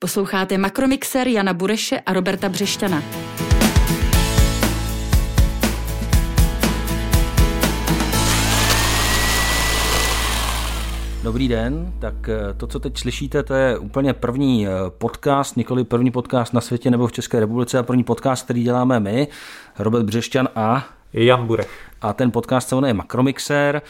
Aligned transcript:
Posloucháte 0.00 0.58
Makromixer 0.58 1.28
Jana 1.28 1.54
Bureše 1.54 2.00
a 2.00 2.12
Roberta 2.12 2.48
Břešťana. 2.48 3.02
Dobrý 11.22 11.48
den, 11.48 11.92
tak 11.98 12.28
eh, 12.28 12.54
to, 12.56 12.66
co 12.66 12.80
teď 12.80 12.98
slyšíte, 12.98 13.42
to 13.42 13.54
je 13.54 13.78
úplně 13.78 14.12
první 14.12 14.66
eh, 14.66 14.70
podcast, 14.98 15.56
nikoli 15.56 15.84
první 15.84 16.10
podcast 16.10 16.54
na 16.54 16.60
světě 16.60 16.90
nebo 16.90 17.06
v 17.06 17.12
České 17.12 17.40
republice, 17.40 17.78
a 17.78 17.82
první 17.82 18.04
podcast, 18.04 18.44
který 18.44 18.62
děláme 18.62 19.00
my, 19.00 19.28
Robert 19.78 20.04
Břešťan 20.04 20.48
a 20.54 20.97
Jan 21.12 21.46
Burech. 21.46 21.90
A 22.00 22.12
ten 22.12 22.30
podcast 22.30 22.68
se 22.68 22.74
jmenuje 22.74 22.94
Makromixer. 22.94 23.82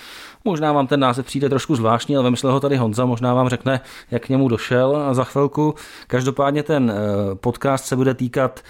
Možná 0.45 0.73
vám 0.73 0.87
ten 0.87 1.01
název 1.01 1.27
přijde 1.27 1.49
trošku 1.49 1.77
zvláštní, 1.77 2.17
ale 2.17 2.25
vymyslel 2.25 2.53
ho 2.53 2.61
tady 2.61 2.77
Honza, 2.77 3.05
možná 3.05 3.35
vám 3.35 3.49
řekne, 3.49 3.81
jak 4.11 4.27
k 4.27 4.29
němu 4.29 4.49
došel 4.49 5.15
za 5.15 5.25
chvilku. 5.25 5.75
Každopádně 6.07 6.63
ten 6.63 6.91
eh, 6.91 7.35
podcast 7.35 7.85
se 7.85 7.97
bude 7.97 8.15
týkat 8.15 8.61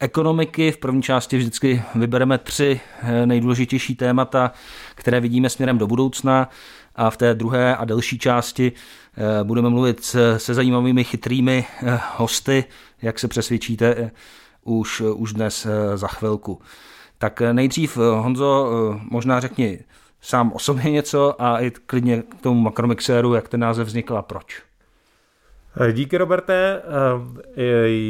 ekonomiky. 0.00 0.72
V 0.72 0.78
první 0.78 1.02
části 1.02 1.38
vždycky 1.38 1.82
vybereme 1.94 2.38
tři 2.38 2.80
nejdůležitější 3.24 3.94
témata, 3.94 4.52
které 4.94 5.20
vidíme 5.20 5.50
směrem 5.50 5.78
do 5.78 5.86
budoucna 5.86 6.48
a 6.98 7.10
v 7.10 7.16
té 7.16 7.34
druhé 7.34 7.76
a 7.76 7.84
delší 7.84 8.18
části 8.18 8.72
eh, 8.72 9.44
budeme 9.44 9.70
mluvit 9.70 10.04
se 10.36 10.54
zajímavými 10.54 11.04
chytrými 11.04 11.64
eh, 11.82 12.00
hosty, 12.16 12.64
jak 13.02 13.18
se 13.18 13.28
přesvědčíte 13.28 13.94
eh, 13.98 14.10
už, 14.64 15.00
už 15.00 15.32
dnes 15.32 15.66
za 15.94 16.08
chvilku. 16.08 16.60
Tak 17.18 17.42
nejdřív, 17.52 17.96
Honzo, 17.96 18.70
možná 19.10 19.40
řekni 19.40 19.78
sám 20.20 20.52
o 20.52 20.58
sobě 20.58 20.90
něco 20.90 21.42
a 21.42 21.60
i 21.60 21.70
klidně 21.70 22.22
k 22.22 22.42
tomu 22.42 22.60
makromixéru, 22.60 23.34
jak 23.34 23.48
ten 23.48 23.60
název 23.60 23.86
vznikl 23.86 24.16
a 24.16 24.22
proč. 24.22 24.62
Díky, 25.92 26.18
Roberte. 26.18 26.82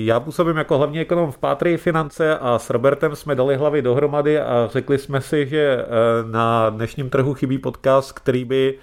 Já 0.05 0.21
působím 0.21 0.57
jako 0.57 0.79
hlavní 0.79 1.01
ekonom 1.01 1.33
v 1.33 1.39
Pátrii 1.39 1.77
finance 1.77 2.39
a 2.39 2.59
s 2.59 2.71
Robertem 2.71 3.17
jsme 3.17 3.35
dali 3.35 3.57
hlavy 3.57 3.83
dohromady 3.83 4.41
a 4.41 4.69
řekli 4.73 4.99
jsme 4.99 5.21
si, 5.21 5.47
že 5.47 5.85
na 6.31 6.71
dnešním 6.71 7.11
trhu 7.11 7.35
chybí 7.35 7.59
podcast, 7.59 8.13
který 8.13 8.45
by 8.45 8.79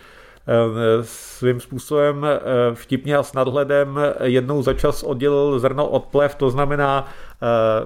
svým 1.02 1.60
způsobem 1.60 2.26
vtipně 2.74 3.18
a 3.18 3.24
s 3.24 3.34
nadhledem 3.34 4.00
jednou 4.24 4.62
za 4.62 4.74
čas 4.74 5.04
oddělil 5.04 5.60
zrno 5.60 5.88
od 5.88 6.06
plev, 6.06 6.36
to 6.36 6.50
znamená 6.50 7.08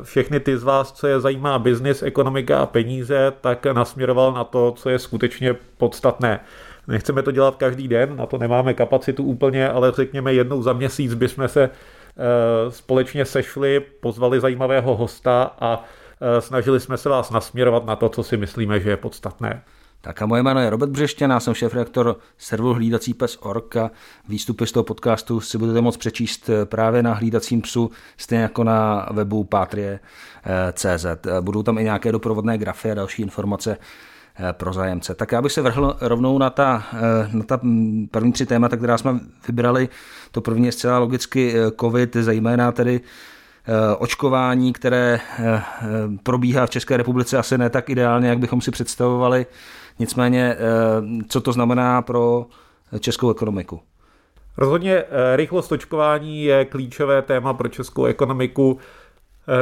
všechny 0.04 0.40
ty 0.40 0.58
z 0.58 0.64
vás, 0.64 0.92
co 0.92 1.08
je 1.08 1.20
zajímá 1.20 1.60
biznis, 1.60 2.04
ekonomika 2.04 2.60
a 2.60 2.66
peníze, 2.66 3.34
tak 3.42 3.66
nasměroval 3.66 4.34
na 4.34 4.44
to, 4.44 4.72
co 4.72 4.90
je 4.90 5.00
skutečně 5.00 5.56
podstatné. 5.78 6.40
Nechceme 6.88 7.24
to 7.24 7.32
dělat 7.32 7.56
každý 7.56 7.88
den, 7.88 8.18
na 8.18 8.26
to 8.26 8.38
nemáme 8.38 8.74
kapacitu 8.74 9.24
úplně, 9.24 9.70
ale 9.70 9.92
řekněme 9.92 10.34
jednou 10.34 10.62
za 10.62 10.74
měsíc 10.74 11.14
bychom 11.14 11.48
se 11.48 11.64
eh, 11.64 12.72
společně 12.72 13.26
sešli, 13.26 13.80
pozvali 13.80 14.40
zajímavého 14.40 14.96
hosta 14.96 15.56
a 15.60 15.84
eh, 16.22 16.42
snažili 16.42 16.80
jsme 16.80 16.98
se 16.98 17.10
vás 17.10 17.32
nasměrovat 17.32 17.86
na 17.86 17.96
to, 17.96 18.10
co 18.10 18.24
si 18.24 18.38
myslíme, 18.38 18.80
že 18.80 18.90
je 18.90 18.98
podstatné. 18.98 19.62
Tak 20.02 20.22
a 20.22 20.26
moje 20.26 20.44
jméno 20.44 20.60
je 20.60 20.70
Robert 20.70 20.90
Břeštěn, 20.90 21.32
já 21.32 21.40
jsem 21.40 21.54
šéf-redaktor 21.54 22.16
serveru 22.38 22.74
hlídací 22.74 23.14
pes.org 23.14 23.76
a 23.76 23.92
výstupy 24.28 24.68
z 24.68 24.72
toho 24.72 24.84
podcastu 24.84 25.42
si 25.42 25.58
budete 25.58 25.82
moct 25.82 25.98
přečíst 25.98 26.50
eh, 26.50 26.66
právě 26.66 27.04
na 27.04 27.14
hlídacím 27.14 27.62
psu, 27.62 27.92
stejně 28.18 28.42
jako 28.42 28.64
na 28.64 29.10
webu 29.12 29.44
patrie.cz. 29.44 31.06
Budou 31.42 31.64
tam 31.64 31.78
i 31.78 31.84
nějaké 31.84 32.12
doprovodné 32.12 32.58
grafy 32.58 32.92
a 32.92 32.96
další 32.96 33.22
informace 33.22 33.78
Eh, 34.42 34.54
pro 34.54 34.74
zájemce. 34.74 35.16
Tak 35.16 35.32
já 35.32 35.42
bych 35.42 35.52
se 35.52 35.62
vrhl 35.62 35.96
rovnou 36.02 36.38
na 36.38 36.50
ta, 36.50 36.84
eh, 36.94 37.30
na 37.38 37.44
ta 37.44 37.60
první 38.12 38.32
tři 38.32 38.46
témata, 38.46 38.78
která 38.78 38.98
jsme 38.98 39.20
vybrali. 39.48 39.90
To 40.32 40.42
první 40.42 40.66
je 40.66 40.72
zcela 40.72 41.00
logicky 41.00 41.54
eh, 41.56 41.72
COVID, 41.80 42.16
zejména 42.16 42.72
tedy 42.72 43.02
očkování, 43.98 44.74
které 44.74 45.20
probíhá 46.24 46.66
v 46.66 46.70
České 46.70 46.98
republice 46.98 47.38
asi 47.38 47.58
ne 47.58 47.70
tak 47.70 47.90
ideálně, 47.90 48.30
jak 48.30 48.40
bychom 48.40 48.62
si 48.62 48.72
představovali. 48.72 49.46
Nicméně, 50.00 50.58
co 51.30 51.42
to 51.42 51.54
znamená 51.54 52.02
pro 52.02 52.46
českou 53.00 53.32
ekonomiku? 53.32 53.80
Rozhodně 54.58 55.04
rychlost 55.36 55.72
očkování 55.72 56.44
je 56.44 56.66
klíčové 56.66 57.22
téma 57.22 57.54
pro 57.54 57.68
českou 57.68 58.06
ekonomiku 58.06 58.78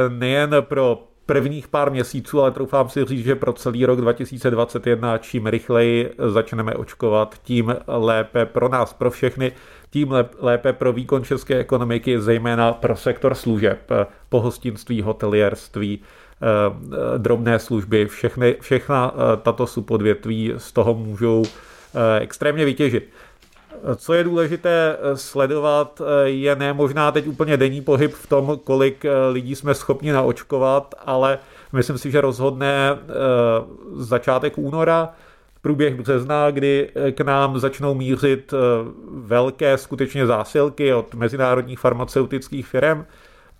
nejen 0.08 0.56
pro 0.60 1.08
prvních 1.28 1.68
pár 1.68 1.90
měsíců, 1.90 2.40
ale 2.40 2.50
troufám 2.50 2.88
si 2.88 3.04
říct, 3.04 3.24
že 3.24 3.34
pro 3.34 3.52
celý 3.52 3.86
rok 3.86 4.00
2021 4.00 5.18
čím 5.18 5.46
rychleji 5.46 6.14
začneme 6.18 6.74
očkovat, 6.74 7.34
tím 7.42 7.76
lépe 7.86 8.46
pro 8.46 8.68
nás, 8.68 8.92
pro 8.92 9.10
všechny, 9.10 9.52
tím 9.90 10.14
lépe 10.38 10.72
pro 10.72 10.92
výkon 10.92 11.24
české 11.24 11.58
ekonomiky, 11.58 12.20
zejména 12.20 12.72
pro 12.72 12.96
sektor 12.96 13.34
služeb, 13.34 13.90
pohostinství, 14.28 15.02
hotelierství, 15.02 16.00
eh, 16.02 16.17
drobné 17.18 17.58
služby, 17.58 18.06
všechny, 18.06 18.56
všechna 18.60 19.14
eh, 19.14 19.36
tato 19.36 19.66
subodvětví 19.66 20.54
z 20.56 20.72
toho 20.72 20.94
můžou 20.94 21.42
eh, 21.44 22.20
extrémně 22.20 22.64
vytěžit. 22.64 23.08
Co 23.96 24.14
je 24.14 24.24
důležité 24.24 24.96
sledovat, 25.14 26.02
je 26.24 26.56
ne 26.56 26.72
možná 26.72 27.12
teď 27.12 27.26
úplně 27.26 27.56
denní 27.56 27.80
pohyb 27.80 28.14
v 28.14 28.26
tom, 28.26 28.60
kolik 28.64 29.04
lidí 29.30 29.54
jsme 29.54 29.74
schopni 29.74 30.12
naočkovat, 30.12 30.94
ale 31.06 31.38
myslím 31.72 31.98
si, 31.98 32.10
že 32.10 32.20
rozhodne 32.20 32.90
eh, 32.92 33.04
začátek 33.96 34.58
února, 34.58 35.12
průběh 35.62 35.94
března, 35.94 36.50
kdy 36.50 36.90
k 37.10 37.20
nám 37.20 37.58
začnou 37.58 37.94
mířit 37.94 38.52
eh, 38.52 38.56
velké 39.10 39.78
skutečně 39.78 40.26
zásilky 40.26 40.94
od 40.94 41.14
mezinárodních 41.14 41.78
farmaceutických 41.78 42.66
firm 42.66 43.04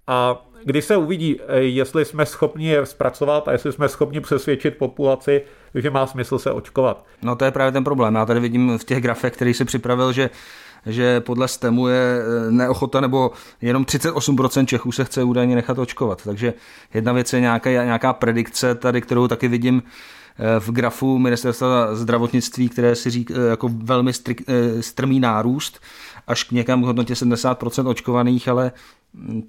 a 0.07 0.47
když 0.65 0.85
se 0.85 0.97
uvidí, 0.97 1.41
eh, 1.49 1.61
jestli 1.61 2.05
jsme 2.05 2.27
schopni 2.27 2.69
je 2.69 2.87
zpracovat 2.87 3.49
a 3.49 3.53
jestli 3.53 3.73
jsme 3.73 3.89
schopni 3.89 4.21
přesvědčit 4.21 4.79
populaci, 4.79 5.43
že 5.75 5.91
má 5.91 6.07
smysl 6.07 6.39
se 6.39 6.53
očkovat. 6.53 7.05
No 7.23 7.37
to 7.37 7.45
je 7.45 7.51
právě 7.51 7.73
ten 7.73 7.85
problém. 7.85 8.15
Já 8.15 8.27
tady 8.27 8.41
vidím 8.41 8.79
v 8.79 8.85
těch 8.85 9.03
grafech, 9.03 9.33
který 9.33 9.55
si 9.55 9.65
připravil, 9.65 10.13
že 10.13 10.31
že 10.87 11.21
podle 11.21 11.49
STEMu 11.49 11.89
je 11.89 12.19
eh, 12.21 12.51
neochota 12.51 13.01
nebo 13.01 13.31
jenom 13.61 13.85
38% 13.85 14.67
Čechů 14.67 14.93
se 14.93 15.05
chce 15.05 15.23
údajně 15.23 15.55
nechat 15.55 15.79
očkovat. 15.79 16.25
Takže 16.25 16.55
jedna 16.95 17.13
věc 17.13 17.33
je 17.33 17.41
nějaká, 17.41 17.71
nějaká 17.71 18.13
predikce 18.13 18.75
tady, 18.75 19.01
kterou 19.01 19.29
taky 19.29 19.49
vidím 19.49 19.83
v 20.59 20.71
grafu 20.71 21.19
ministerstva 21.19 21.95
zdravotnictví, 21.95 22.69
které 22.69 22.95
si 22.95 23.11
říká 23.11 23.35
jako 23.35 23.71
velmi 23.73 24.13
strik, 24.13 24.43
strmý 24.81 25.21
nárůst 25.21 25.81
až 26.27 26.45
k 26.45 26.53
někam 26.53 26.83
hodnotě 26.83 27.15
70% 27.15 27.89
očkovaných, 27.89 28.49
ale 28.49 28.73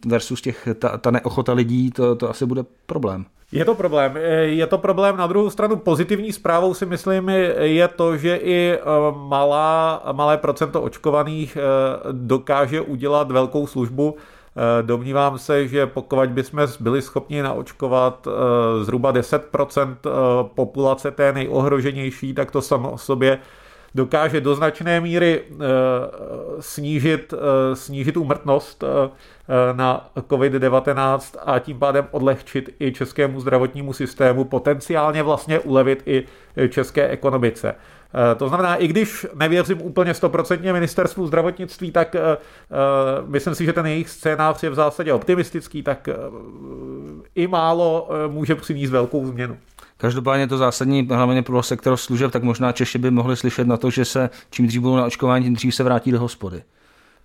versus 0.06 0.42
těch, 0.42 0.68
ta, 0.80 0.98
ta 0.98 1.12
neochota 1.12 1.54
lidí, 1.54 1.92
to, 1.92 2.16
to 2.16 2.30
asi 2.30 2.46
bude 2.46 2.64
problém. 2.86 3.26
Je 3.52 3.66
to 3.66 3.76
problém. 3.76 4.18
Je 4.42 4.68
to 4.68 4.78
problém. 4.78 5.18
Na 5.18 5.28
druhou 5.28 5.50
stranu 5.50 5.76
pozitivní 5.76 6.34
zprávou 6.34 6.74
si 6.74 6.86
myslím 6.86 7.30
je 7.60 7.88
to, 7.88 8.18
že 8.18 8.36
i 8.36 8.74
eh, 8.74 8.80
malá, 9.28 10.04
malé 10.12 10.38
procento 10.38 10.82
očkovaných 10.82 11.58
eh, 11.58 11.62
dokáže 12.12 12.82
udělat 12.82 13.32
velkou 13.32 13.68
službu. 13.68 14.16
Eh, 14.60 14.84
domnívám 14.84 15.38
se, 15.38 15.68
že 15.68 15.88
pokud 15.88 16.30
bychom 16.30 16.68
byli 16.80 17.02
schopni 17.02 17.42
naočkovat 17.42 18.28
zhruba 18.82 19.12
10% 19.14 19.98
populace 20.56 21.12
té 21.12 21.34
nejohroženější, 21.34 22.34
tak 22.34 22.52
to 22.52 22.62
samo 22.62 22.92
o 22.92 22.98
sobě 22.98 23.40
dokáže 23.96 24.42
do 24.42 24.56
značné 24.56 25.02
míry 25.02 25.42
eh, 25.42 25.56
snížit, 26.60 27.34
eh, 27.34 27.76
snížit 27.76 28.18
úmrtnost 28.18 28.84
eh, 28.84 29.10
na 29.74 30.10
COVID-19 30.30 31.38
a 31.46 31.60
tím 31.60 31.80
pádem 31.80 32.08
odlehčit 32.12 32.70
i 32.80 32.92
českému 32.92 33.40
zdravotnímu 33.40 33.94
systému, 33.94 34.44
potenciálně 34.44 35.24
vlastně 35.24 35.60
ulevit 35.60 36.04
i 36.06 36.26
české 36.70 37.08
ekonomice. 37.08 37.76
To 38.38 38.48
znamená, 38.48 38.76
i 38.76 38.88
když 38.88 39.26
nevěřím 39.36 39.82
úplně 39.82 40.14
stoprocentně 40.14 40.74
ministerstvu 40.74 41.28
zdravotnictví, 41.28 41.92
tak 41.92 42.16
myslím 43.26 43.56
si, 43.56 43.66
že 43.66 43.74
ten 43.74 43.86
jejich 43.86 44.10
scénář 44.10 44.64
je 44.64 44.70
v 44.70 44.76
zásadě 44.76 45.14
optimistický, 45.14 45.84
tak 45.84 46.10
i 47.36 47.48
málo 47.48 48.10
může 48.28 48.56
přinést 48.56 48.90
velkou 48.90 49.26
změnu. 49.26 49.58
Každopádně 49.98 50.48
to 50.48 50.58
zásadní, 50.58 51.08
hlavně 51.12 51.44
pro 51.44 51.64
sektor 51.64 51.98
služeb, 51.98 52.32
tak 52.32 52.44
možná 52.44 52.72
Češi 52.72 52.98
by 52.98 53.12
mohli 53.12 53.36
slyšet 53.36 53.68
na 53.68 53.78
to, 53.78 53.90
že 53.90 54.06
se 54.06 54.30
čím 54.50 54.68
dřív 54.68 54.82
budou 54.82 54.96
na 54.96 55.06
očkování, 55.06 55.46
tím 55.46 55.54
dřív 55.54 55.76
se 55.76 55.84
vrátí 55.84 56.12
do 56.12 56.20
hospody. 56.20 56.64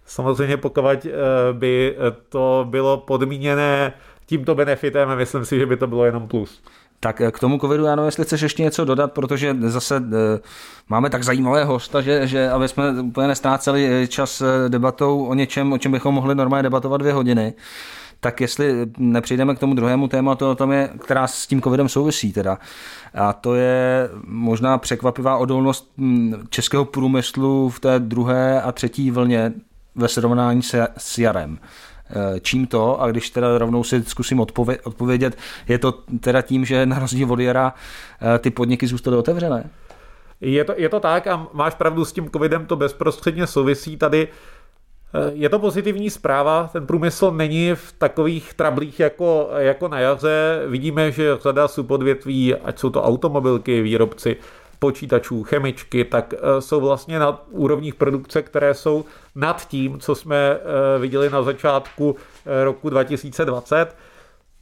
Samozřejmě 0.06 0.56
pokud 0.56 0.87
eh, 0.87 1.11
by 1.53 1.97
to 2.29 2.67
bylo 2.70 2.97
podmíněné 2.97 3.93
tímto 4.26 4.55
benefitem, 4.55 5.17
myslím 5.17 5.44
si, 5.44 5.59
že 5.59 5.67
by 5.67 5.76
to 5.76 5.87
bylo 5.87 6.05
jenom 6.05 6.29
plus. 6.29 6.62
Tak 7.05 7.21
eh, 7.21 7.31
k 7.31 7.39
tomu 7.39 7.59
covidu, 7.59 7.85
já 7.85 7.97
nevím, 7.97 8.06
jestli 8.06 8.25
chceš 8.25 8.41
ještě 8.41 8.62
něco 8.62 8.85
dodat, 8.85 9.12
protože 9.12 9.56
zase 9.61 9.97
eh, 9.97 10.41
máme 10.89 11.11
tak 11.11 11.25
zajímavé 11.25 11.65
hosta, 11.65 12.01
že, 12.01 12.27
že 12.27 12.51
aby 12.51 12.69
jsme 12.69 12.91
úplně 13.03 13.29
nestráceli 13.29 14.06
čas 14.09 14.43
debatou 14.69 15.25
o 15.25 15.35
něčem, 15.35 15.73
o 15.73 15.79
čem 15.79 15.93
bychom 15.93 16.15
mohli 16.15 16.35
normálně 16.35 16.62
debatovat 16.62 17.01
dvě 17.01 17.12
hodiny 17.12 17.55
tak 18.21 18.41
jestli 18.41 18.87
nepřejdeme 18.99 19.55
k 19.55 19.59
tomu 19.59 19.75
druhému 19.75 20.09
tématu, 20.09 20.51
o 20.51 20.55
tom 20.55 20.73
je, 20.73 20.91
která 21.01 21.27
s 21.27 21.47
tím 21.47 21.62
covidem 21.62 21.89
souvisí 21.89 22.33
teda. 22.33 22.59
A 23.15 23.33
to 23.33 23.55
je 23.55 24.09
možná 24.27 24.79
překvapivá 24.79 25.37
odolnost 25.37 25.93
hm, 25.99 26.35
českého 26.49 26.85
průmyslu 26.85 27.69
v 27.69 27.81
té 27.81 27.99
druhé 27.99 28.62
a 28.62 28.73
třetí 28.73 29.11
vlně 29.11 29.53
ve 29.95 30.09
srovnání 30.09 30.62
se, 30.62 30.89
s 30.97 31.19
jarem. 31.19 31.59
Čím 32.41 32.67
to, 32.67 33.03
a 33.03 33.11
když 33.11 33.31
teda 33.31 33.59
rovnou 33.59 33.85
si 33.85 34.03
zkusím 34.03 34.41
odpovědět, 34.85 35.37
je 35.69 35.79
to 35.79 35.93
teda 36.21 36.43
tím, 36.43 36.65
že 36.65 36.87
na 36.87 36.99
rozdíl 36.99 37.33
od 37.33 37.41
jara 37.41 37.75
ty 38.39 38.51
podniky 38.51 38.87
zůstaly 38.87 39.17
otevřené? 39.17 39.71
Je 40.41 40.65
to, 40.65 40.75
je 40.77 40.89
to 40.89 41.01
tak 41.01 41.27
a 41.27 41.47
máš 41.53 41.75
pravdu 41.75 42.05
s 42.05 42.12
tím 42.12 42.31
covidem, 42.31 42.67
to 42.67 42.77
bezprostředně 42.77 43.47
souvisí 43.47 43.97
tady. 43.97 44.29
Eh, 45.15 45.31
je 45.35 45.49
to 45.49 45.59
pozitivní 45.59 46.11
zpráva, 46.11 46.71
ten 46.73 46.87
průmysl 46.87 47.31
není 47.31 47.75
v 47.75 47.95
takových 47.99 48.55
trablích 48.55 49.00
jako, 49.00 49.49
jako 49.57 49.89
na 49.89 50.00
jaře. 50.00 50.62
Vidíme, 50.67 51.12
že 51.12 51.37
řada 51.43 51.69
subodvětví, 51.69 52.55
ať 52.55 52.79
jsou 52.79 52.91
to 52.91 53.03
automobilky, 53.03 53.83
výrobci 53.83 54.37
počítačů, 54.85 55.43
chemičky, 55.43 56.05
tak 56.05 56.35
eh, 56.35 56.61
jsou 56.61 56.81
vlastně 56.81 57.19
na 57.19 57.43
úrovních 57.51 57.95
produkce, 57.95 58.43
které 58.43 58.75
jsou 58.75 59.05
nad 59.35 59.69
tím, 59.69 59.99
co 59.99 60.15
jsme 60.15 60.37
eh, 60.37 60.59
viděli 60.99 61.31
na 61.31 61.43
začátku 61.43 62.17
roku 62.65 62.91
2020. 62.91 63.97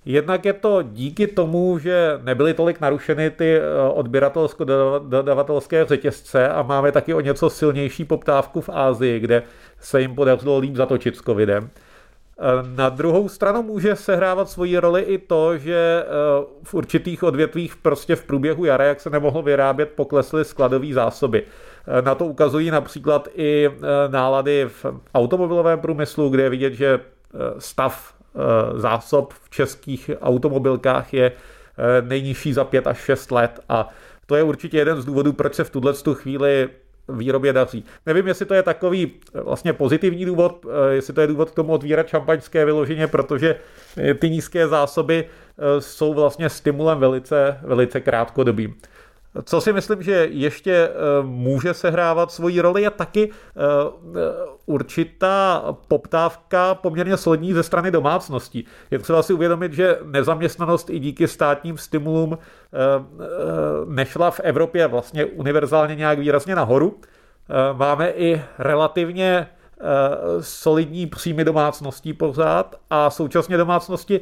Jednak 0.04 0.44
je 0.44 0.52
to 0.52 0.82
díky 0.82 1.26
tomu, 1.26 1.78
že 1.78 2.20
nebyly 2.22 2.54
tolik 2.54 2.80
narušeny 2.80 3.30
ty 3.30 3.56
eh, 3.56 3.62
odběratelsko-dodavatelské 3.94 5.84
řetězce 5.84 6.48
a 6.48 6.62
máme 6.62 6.92
taky 6.92 7.14
o 7.14 7.20
něco 7.20 7.50
silnější 7.50 8.04
poptávku 8.04 8.60
v 8.60 8.70
Ázii, 8.72 9.20
kde 9.20 9.42
se 9.80 10.00
jim 10.00 10.14
podařilo 10.14 10.58
líp 10.58 10.76
zatočit 10.76 11.16
s 11.16 11.22
covidem. 11.22 11.70
Eh, 12.38 12.76
na 12.76 12.88
druhou 12.88 13.28
stranu 13.28 13.62
může 13.62 13.96
sehrávat 13.96 14.50
svoji 14.50 14.78
roli 14.78 15.02
i 15.02 15.18
to, 15.18 15.58
že 15.58 16.04
eh, 16.04 16.08
v 16.62 16.74
určitých 16.74 17.22
odvětvích 17.22 17.76
prostě 17.76 18.16
v 18.16 18.24
průběhu 18.24 18.64
jara, 18.64 18.84
jak 18.84 19.00
se 19.00 19.10
nemohlo 19.10 19.42
vyrábět, 19.42 19.92
poklesly 19.96 20.44
skladové 20.44 20.92
zásoby. 20.92 21.42
Na 22.00 22.14
to 22.14 22.26
ukazují 22.26 22.70
například 22.70 23.28
i 23.34 23.70
nálady 24.08 24.66
v 24.68 24.86
automobilovém 25.14 25.80
průmyslu, 25.80 26.28
kde 26.28 26.42
je 26.42 26.50
vidět, 26.50 26.72
že 26.72 27.00
stav 27.58 28.14
Eh, 28.34 28.78
zásob 28.80 29.32
v 29.32 29.50
českých 29.50 30.10
automobilkách 30.20 31.14
je 31.14 31.32
eh, 31.32 32.02
nejnižší 32.02 32.52
za 32.52 32.64
5 32.64 32.86
až 32.86 32.98
6 32.98 33.30
let 33.30 33.60
a 33.68 33.88
to 34.26 34.36
je 34.36 34.42
určitě 34.42 34.78
jeden 34.78 35.00
z 35.00 35.04
důvodů, 35.04 35.32
proč 35.32 35.54
se 35.54 35.64
v 35.64 35.70
tuhle 35.70 35.94
chvíli 36.12 36.68
výrobě 37.08 37.52
daří. 37.52 37.84
Nevím, 38.06 38.26
jestli 38.26 38.46
to 38.46 38.54
je 38.54 38.62
takový 38.62 39.12
eh, 39.34 39.40
vlastně 39.40 39.72
pozitivní 39.72 40.24
důvod, 40.24 40.66
jestli 40.90 41.12
to 41.12 41.20
je 41.20 41.26
důvod 41.26 41.50
k 41.50 41.54
tomu 41.54 41.72
otvírat 41.72 42.08
šampaňské 42.08 42.64
vyloženě, 42.64 43.06
protože 43.06 43.56
ty 44.18 44.30
nízké 44.30 44.68
zásoby 44.68 45.24
jsou 45.78 46.14
vlastně 46.14 46.48
stimulem 46.48 46.98
velice, 46.98 47.58
velice 47.62 48.00
krátkodobým. 48.00 48.74
Co 49.44 49.60
si 49.60 49.72
myslím, 49.72 50.02
že 50.02 50.12
ještě 50.30 50.72
eh, 50.72 50.92
může 51.22 51.74
sehrávat 51.74 52.32
svoji 52.32 52.60
roli, 52.60 52.82
je 52.82 52.90
taky 52.90 53.30
eh, 53.30 53.60
určitá 54.66 55.64
poptávka 55.88 56.74
poměrně 56.74 57.16
solidní 57.16 57.52
ze 57.52 57.62
strany 57.62 57.90
domácností. 57.90 58.64
Je 58.90 58.98
třeba 58.98 59.22
si 59.22 59.32
uvědomit, 59.32 59.72
že 59.72 59.98
nezaměstnanost 60.04 60.90
i 60.90 60.98
díky 60.98 61.28
státním 61.28 61.78
stimulům 61.78 62.38
eh, 62.38 62.78
nešla 63.86 64.30
v 64.30 64.40
Evropě 64.40 64.86
vlastně 64.86 65.24
univerzálně 65.24 65.94
nějak 65.94 66.18
výrazně 66.18 66.54
nahoru. 66.54 67.00
Máme 67.72 68.10
i 68.10 68.42
relativně 68.58 69.48
solidní 70.40 71.06
příjmy 71.06 71.44
domácností 71.44 72.12
pořád 72.12 72.76
a 72.90 73.10
současně 73.10 73.56
domácnosti 73.56 74.20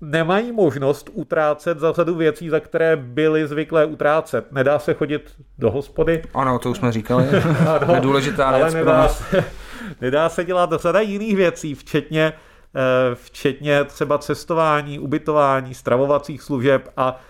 nemají 0.00 0.52
možnost 0.52 1.10
utrácet 1.12 1.78
za 1.78 1.92
řadu 1.92 2.14
věcí, 2.14 2.48
za 2.48 2.60
které 2.60 2.96
byly 2.96 3.46
zvyklé 3.46 3.86
utrácet. 3.86 4.52
Nedá 4.52 4.78
se 4.78 4.94
chodit 4.94 5.34
do 5.58 5.70
hospody. 5.70 6.22
Ano, 6.34 6.58
to 6.58 6.70
už 6.70 6.76
jsme 6.78 6.92
říkali. 6.92 7.28
ano, 7.68 7.94
je 7.94 8.00
důležitá 8.00 8.48
ale 8.48 8.70
nedá 8.70 9.08
se, 9.08 9.44
nedá 10.00 10.28
se 10.28 10.44
dělat 10.44 10.70
řada 10.76 11.00
jiných 11.00 11.36
věcí, 11.36 11.74
včetně, 11.74 12.32
eh, 12.76 13.14
včetně 13.14 13.84
třeba 13.84 14.18
cestování, 14.18 14.98
ubytování, 14.98 15.74
stravovacích 15.74 16.42
služeb 16.42 16.88
a 16.96 17.20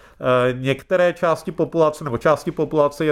některé 0.53 1.13
části 1.13 1.53
populace 1.53 2.05
nebo 2.05 2.19
části 2.19 2.51
populace 2.51 3.05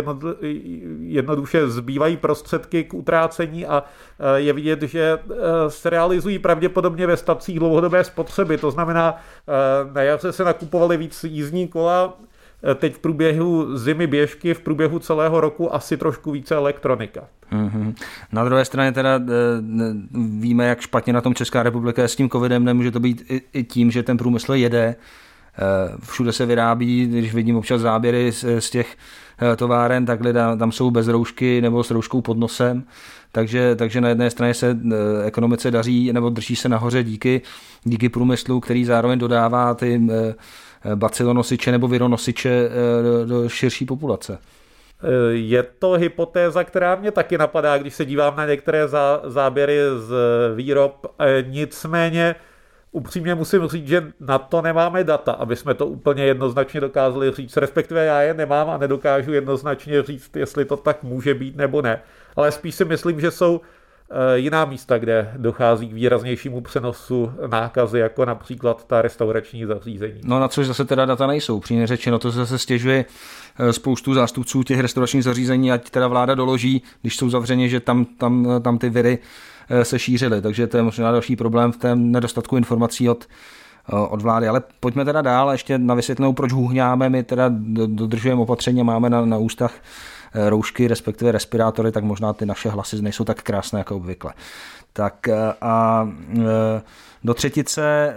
jednoduše 1.01 1.69
zbývají 1.69 2.17
prostředky 2.17 2.85
k 2.85 2.95
utrácení 2.95 3.67
a 3.67 3.85
eh, 4.19 4.41
je 4.41 4.53
vidět, 4.53 4.83
že 4.83 5.19
eh, 5.19 5.35
se 5.69 5.91
realizují 5.91 6.39
pravděpodobně 6.39 7.07
ve 7.07 7.17
stacích 7.17 7.59
dlouhodobé 7.59 8.05
spotřeby. 8.05 8.59
To 8.59 8.71
znamená, 8.71 9.17
na 9.95 10.03
jaře 10.03 10.33
se 10.33 10.45
nakupovaly 10.45 10.97
víc 10.97 11.25
jízdní 11.25 11.69
kola, 11.69 12.17
teď 12.75 12.95
v 12.95 12.99
průběhu 12.99 13.77
zimy 13.77 14.07
běžky, 14.07 14.55
v 14.55 14.61
průběhu 14.61 14.99
celého 14.99 15.41
roku 15.41 15.75
asi 15.75 15.97
trošku 15.97 16.31
více 16.31 16.55
elektronika. 16.55 17.25
Mm-hmm. 17.53 17.95
Na 18.33 18.45
druhé 18.45 18.65
straně 18.65 18.93
teda 18.93 19.21
víme, 20.39 20.67
jak 20.67 20.81
špatně 20.81 21.13
na 21.13 21.21
tom 21.21 21.35
Česká 21.35 21.63
republika 21.63 22.09
s 22.09 22.17
tím 22.17 22.31
covidem, 22.31 22.65
nemůže 22.65 22.91
to 22.91 23.01
být 23.01 23.25
i, 23.53 23.65
tím, 23.65 23.91
že 23.91 24.03
ten 24.03 24.17
průmysl 24.17 24.55
jede, 24.55 24.97
Eh, 24.97 24.99
všude 26.03 26.33
se 26.33 26.47
vyrábí, 26.47 27.07
když 27.07 27.35
vidím 27.35 27.57
občas 27.57 27.81
záběry 27.81 28.33
z, 28.33 28.45
z 28.59 28.71
těch 28.71 28.97
eh, 29.43 29.57
továren, 29.57 30.07
takhle 30.07 30.33
tam 30.33 30.73
jsou 30.73 30.91
bez 30.91 31.09
roušky 31.09 31.61
nebo 31.61 31.85
s 31.85 31.91
rouškou 31.91 32.21
pod 32.21 32.39
nosem. 32.39 32.85
Takže, 33.33 33.77
takže 33.77 34.01
na 34.01 34.09
jedné 34.09 34.31
straně 34.31 34.55
se 34.55 34.71
eh, 34.71 35.27
ekonomice 35.27 35.71
daří 35.71 36.13
nebo 36.13 36.31
drží 36.31 36.57
se 36.57 36.69
nahoře 36.69 37.03
díky, 37.03 37.43
díky 37.85 38.09
průmyslu, 38.09 38.61
který 38.61 38.85
zároveň 38.85 39.19
dodává 39.19 39.75
ty 39.75 40.03
bacilonosiče 40.95 41.73
nebo 41.73 41.89
vironosiče 41.89 42.71
do 43.25 43.49
širší 43.49 43.85
populace. 43.85 44.39
Je 45.31 45.63
to 45.63 45.93
hypotéza, 45.93 46.65
která 46.65 46.95
mě 46.95 47.11
taky 47.11 47.39
napadá, 47.39 47.79
když 47.79 47.95
se 47.95 48.05
dívám 48.05 48.37
na 48.37 48.47
některé 48.47 48.89
záběry 49.25 49.79
z 49.97 50.15
výrob. 50.55 51.07
Nicméně 51.49 52.35
upřímně 52.95 53.35
musím 53.35 53.67
říct, 53.69 53.89
že 53.89 54.13
na 54.21 54.39
to 54.39 54.63
nemáme 54.63 55.05
data, 55.05 55.33
aby 55.33 55.57
jsme 55.57 55.75
to 55.75 55.87
úplně 55.87 56.25
jednoznačně 56.25 56.81
dokázali 56.81 57.31
říct, 57.31 57.57
respektive 57.57 58.05
já 58.05 58.21
je 58.21 58.35
nemám 58.35 58.71
a 58.71 58.79
nedokážu 58.79 59.33
jednoznačně 59.33 60.03
říct, 60.03 60.37
jestli 60.37 60.65
to 60.65 60.77
tak 60.77 61.03
může 61.03 61.35
být 61.35 61.57
nebo 61.57 61.83
ne. 61.83 62.01
Ale 62.37 62.53
spíš 62.53 62.75
si 62.75 62.85
myslím, 62.85 63.21
že 63.21 63.31
jsou 63.31 63.61
eh, 64.11 64.39
jiná 64.39 64.65
místa, 64.65 64.99
kde 64.99 65.33
dochází 65.37 65.89
k 65.89 65.93
výraznějšímu 65.93 66.61
přenosu 66.61 67.33
nákazy, 67.47 67.99
jako 67.99 68.25
například 68.25 68.87
ta 68.87 69.03
restaurační 69.03 69.65
zařízení. 69.65 70.21
No 70.25 70.41
na 70.41 70.49
což 70.49 70.67
zase 70.67 70.85
teda 70.85 71.05
data 71.05 71.27
nejsou. 71.27 71.61
Přímě 71.61 71.87
řečeno, 71.87 72.19
to 72.19 72.31
zase 72.31 72.59
stěžuje 72.59 73.05
eh, 73.59 73.73
spoustu 73.73 74.15
zástupců 74.15 74.63
těch 74.63 74.81
restauračních 74.81 75.25
zařízení, 75.25 75.73
ať 75.73 75.91
teda 75.91 76.09
vláda 76.09 76.35
doloží, 76.35 76.83
když 77.03 77.17
jsou 77.17 77.31
zavřeni, 77.31 77.69
že 77.69 77.81
tam, 77.81 78.05
tam, 78.05 78.61
tam 78.63 78.79
ty 78.79 78.91
viry 78.91 79.19
Eh, 79.19 79.54
se 79.83 79.99
šířily. 79.99 80.43
Takže 80.43 80.67
to 80.67 80.77
je 80.77 80.83
možná 80.83 81.13
další 81.13 81.37
problém 81.37 81.73
v 81.73 81.77
tom 81.77 82.13
nedostatku 82.13 82.57
informací 82.57 83.09
od, 83.09 83.25
eh, 83.89 83.97
od 83.97 84.23
vlády. 84.23 84.49
Ale 84.49 84.63
pojďme 84.81 85.05
teda 85.05 85.23
dál, 85.23 85.53
ještě 85.53 85.79
na 85.79 85.95
vysvětlenou, 85.95 86.33
proč 86.33 86.53
hůhňáme. 86.53 87.09
My 87.09 87.23
teda 87.23 87.45
dodržujeme 87.87 88.41
opatření, 88.41 88.83
máme 88.83 89.11
na, 89.11 89.25
na 89.25 89.39
ústach 89.39 89.73
eh, 90.35 90.51
roušky, 90.51 90.89
respektive 90.89 91.33
respirátory, 91.33 91.93
tak 91.93 92.05
možná 92.05 92.33
ty 92.33 92.47
naše 92.47 92.69
hlasy 92.69 93.03
nejsou 93.03 93.25
tak 93.25 93.43
krásné 93.43 93.79
jako 93.81 93.97
obvykle. 93.97 94.33
Tak 94.93 95.29
a 95.61 96.09
do 97.25 97.35
třetice 97.35 98.15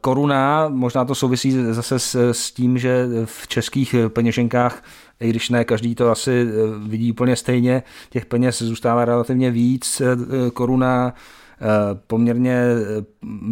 koruna, 0.00 0.68
možná 0.68 1.04
to 1.04 1.14
souvisí 1.14 1.64
zase 1.72 1.98
s, 1.98 2.30
s 2.32 2.52
tím, 2.52 2.78
že 2.78 3.06
v 3.24 3.48
českých 3.48 3.94
peněženkách 4.08 4.82
i 5.20 5.30
když 5.30 5.50
ne 5.50 5.64
každý 5.64 5.94
to 5.94 6.10
asi 6.10 6.48
eh, 6.48 6.88
vidí 6.88 7.12
úplně 7.12 7.36
stejně, 7.36 7.82
těch 8.10 8.26
peněz 8.26 8.62
zůstává 8.62 9.04
relativně 9.04 9.50
víc. 9.50 10.00
Eh, 10.00 10.50
koruna 10.50 11.14
eh, 11.14 11.64
poměrně 12.06 12.64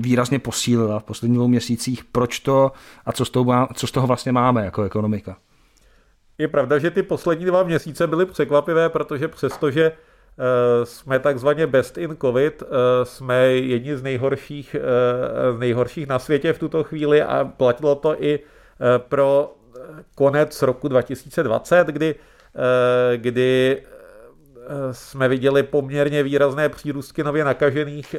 výrazně 0.01 0.39
posílila 0.39 0.99
v 0.99 1.05
posledních 1.05 1.37
dvou 1.37 1.49
měsících. 1.49 2.05
Proč 2.05 2.39
to 2.39 2.73
a 3.07 3.13
co 3.13 3.25
z 3.25 3.31
toho, 3.31 3.69
co 3.75 3.87
z 3.87 3.93
toho 3.93 4.07
vlastně 4.07 4.33
máme 4.33 4.65
jako 4.65 4.83
ekonomika? 4.83 5.37
Je 6.39 6.49
pravda, 6.49 6.79
že 6.79 6.91
ty 6.91 7.03
poslední 7.03 7.45
dva 7.45 7.63
měsíce 7.63 8.07
byly 8.07 8.27
překvapivé, 8.27 8.89
protože 8.89 9.29
přestože 9.29 9.93
jsme 10.85 11.19
takzvaně 11.19 11.67
best 11.67 11.99
in 11.99 12.17
covid, 12.21 12.63
jsme 13.03 13.37
jedni 13.47 13.97
z 13.97 14.03
nejhorších, 14.03 14.77
nejhorších 15.59 16.07
na 16.07 16.19
světě 16.19 16.53
v 16.53 16.59
tuto 16.59 16.85
chvíli 16.85 17.23
a 17.23 17.45
platilo 17.45 17.95
to 17.95 18.23
i 18.23 18.39
pro 18.99 19.59
konec 20.15 20.63
roku 20.63 20.89
2020, 20.89 21.87
kdy, 21.87 22.15
eh, 22.15 23.17
kdy 23.17 23.83
eh, 23.83 24.95
jsme 24.95 25.29
viděli 25.29 25.63
poměrně 25.63 26.23
výrazné 26.23 26.69
přírůstky 26.69 27.25
nově 27.25 27.45
nakažených, 27.45 28.15
eh, 28.15 28.19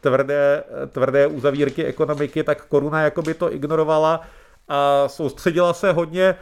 tvrdé, 0.00 0.64
tvrdé 0.92 1.26
uzavírky 1.26 1.84
ekonomiky, 1.84 2.42
tak 2.42 2.66
koruna 2.66 3.02
jakoby 3.02 3.34
to 3.34 3.52
ignorovala 3.52 4.20
a 4.68 5.08
soustředila 5.08 5.72
se 5.72 5.92
hodně 5.92 6.34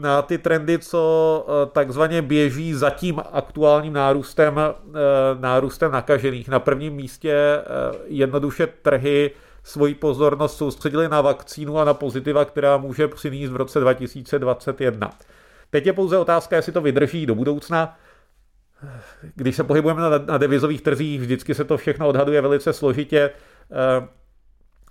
na 0.00 0.22
ty 0.22 0.38
trendy, 0.38 0.78
co 0.78 1.46
takzvaně 1.72 2.22
běží 2.22 2.74
za 2.74 2.90
tím 2.90 3.20
aktuálním 3.32 3.92
nárůstem, 3.92 4.60
nárůstem 5.40 5.92
nakažených. 5.92 6.48
Na 6.48 6.58
prvním 6.58 6.94
místě 6.94 7.62
jednoduše 8.06 8.66
trhy 8.66 9.30
svoji 9.64 9.94
pozornost 9.94 10.56
soustředili 10.56 11.08
na 11.08 11.20
vakcínu 11.20 11.78
a 11.78 11.84
na 11.84 11.94
pozitiva, 11.94 12.44
která 12.44 12.76
může 12.76 13.08
přinést 13.08 13.50
v 13.50 13.56
roce 13.56 13.80
2021. 13.80 15.10
Teď 15.70 15.86
je 15.86 15.92
pouze 15.92 16.18
otázka, 16.18 16.56
jestli 16.56 16.72
to 16.72 16.80
vydrží 16.80 17.26
do 17.26 17.34
budoucna. 17.34 17.98
když 19.34 19.56
se 19.56 19.64
pohybujeme 19.64 20.00
na, 20.00 20.10
na 20.18 20.38
devizových 20.38 20.82
trzích, 20.82 21.20
vždycky 21.20 21.54
se 21.54 21.64
to 21.64 21.76
všechno 21.76 22.08
odhaduje 22.08 22.40
velice 22.40 22.72
složitě. 22.72 23.30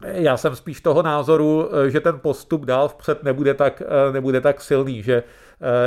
Já 0.03 0.37
jsem 0.37 0.55
spíš 0.55 0.81
toho 0.81 1.03
názoru, 1.03 1.69
že 1.87 1.99
ten 1.99 2.19
postup 2.19 2.65
dál 2.65 2.87
vpřed 2.87 3.23
nebude 3.23 3.53
tak, 3.53 3.81
nebude 4.11 4.41
tak 4.41 4.61
silný, 4.61 5.03
že 5.03 5.23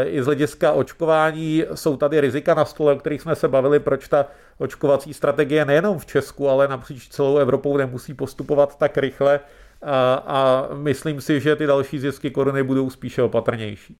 i 0.04 0.23
z 0.23 0.26
hlediska 0.26 0.73
očkování 0.73 1.64
jsou 1.75 1.96
tady 1.96 2.20
rizika 2.20 2.54
na 2.54 2.64
stole, 2.64 2.92
o 2.92 2.96
kterých 2.96 3.23
jsme 3.23 3.35
se 3.35 3.49
bavili, 3.49 3.80
proč 3.80 4.08
ta 4.08 4.26
očkovací 4.58 5.14
strategie 5.14 5.64
nejenom 5.64 5.99
v 5.99 6.06
Česku, 6.06 6.49
ale 6.49 6.68
napříč 6.68 7.08
celou 7.08 7.37
Evropou 7.37 7.76
nemusí 7.76 8.14
postupovat 8.14 8.78
tak 8.78 8.99
rychle 8.99 9.40
a, 9.82 10.14
a 10.14 10.68
myslím 10.75 11.20
si, 11.20 11.40
že 11.40 11.56
ty 11.56 11.66
další 11.66 11.99
zisky 11.99 12.30
koruny 12.30 12.62
budou 12.62 12.90
spíše 12.90 13.23
opatrnější. 13.23 13.96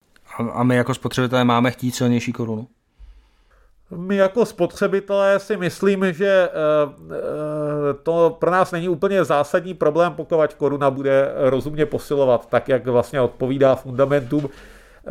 A 0.53 0.63
my 0.63 0.77
jako 0.77 0.95
spotřebitelé 0.95 1.45
máme 1.45 1.71
chtít 1.71 1.95
silnější 1.95 2.33
korunu? 2.33 2.69
My 3.91 4.17
jako 4.17 4.47
spotřebitelé 4.47 5.39
si 5.39 5.57
myslím, 5.57 6.13
že 6.13 6.27
eh, 6.27 6.51
eh, 6.51 7.95
to 8.03 8.37
pro 8.41 8.51
nás 8.51 8.73
není 8.73 8.89
úplně 8.89 9.25
zásadní 9.25 9.75
problém, 9.75 10.15
pokud 10.15 10.55
koruna 10.55 10.91
bude 10.91 11.33
rozumně 11.37 11.87
posilovat, 11.87 12.49
tak 12.49 12.69
jak 12.69 12.87
vlastně 12.87 13.21
odpovídá 13.21 13.75
fundamentům. 13.75 14.49
Eh, 14.49 15.11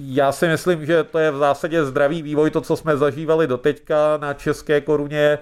já 0.00 0.32
si 0.32 0.48
myslím, 0.48 0.86
že 0.86 1.04
to 1.04 1.18
je 1.18 1.30
v 1.30 1.36
zásadě 1.36 1.84
zdravý 1.84 2.22
vývoj, 2.22 2.50
to, 2.50 2.60
co 2.60 2.76
jsme 2.76 2.96
zažívali 2.96 3.46
doteďka 3.46 4.16
na 4.16 4.34
české 4.34 4.80
koruně 4.80 5.38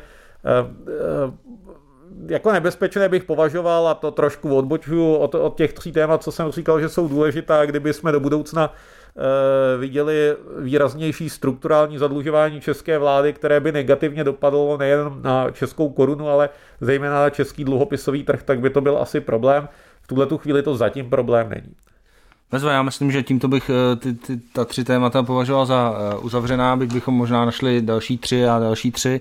jako 2.27 2.53
nebezpečné 2.53 3.09
bych 3.09 3.25
považoval, 3.25 3.89
a 3.89 3.95
to 3.95 4.11
trošku 4.11 4.57
odbočuju 4.57 5.15
od, 5.15 5.35
od 5.35 5.57
těch 5.57 5.73
tří 5.73 5.93
témat, 5.93 6.23
co 6.23 6.33
jsem 6.33 6.53
říkal, 6.53 6.81
že 6.81 6.89
jsou 6.89 7.09
důležitá, 7.09 7.67
kdyby 7.67 7.93
jsme 7.93 8.13
do 8.13 8.21
budoucna 8.21 8.73
viděli 9.79 10.37
výraznější 10.59 11.31
strukturální 11.31 11.99
zadlužování 11.99 12.61
české 12.61 12.99
vlády, 12.99 13.33
které 13.33 13.61
by 13.61 13.73
negativně 13.73 14.25
dopadlo 14.25 14.77
nejen 14.77 15.13
na 15.23 15.51
českou 15.51 15.89
korunu, 15.89 16.29
ale 16.29 16.49
zejména 16.81 17.23
na 17.23 17.31
český 17.31 17.65
dluhopisový 17.65 18.25
trh, 18.25 18.43
tak 18.43 18.61
by 18.61 18.71
to 18.71 18.81
byl 18.81 18.99
asi 18.99 19.21
problém. 19.21 19.69
V 20.03 20.07
tuhle 20.07 20.27
tu 20.27 20.39
chvíli 20.39 20.63
to 20.63 20.77
zatím 20.77 21.11
problém 21.11 21.49
není. 21.51 21.75
Vezme, 22.53 22.73
já 22.73 22.83
myslím, 22.83 23.13
že 23.13 23.23
tímto 23.23 23.49
bych 23.49 23.71
eh, 23.71 23.97
ty, 23.97 24.15
ty, 24.15 24.37
ta 24.37 24.65
tři 24.65 24.85
témata 24.85 25.23
považoval 25.23 25.67
za 25.67 25.95
eh, 25.95 26.19
uzavřená, 26.19 26.77
byť 26.77 26.93
bychom 26.93 27.15
možná 27.15 27.45
našli 27.45 27.83
další 27.83 28.19
tři 28.19 28.47
a 28.47 28.59
další 28.59 28.91
tři, 28.93 29.21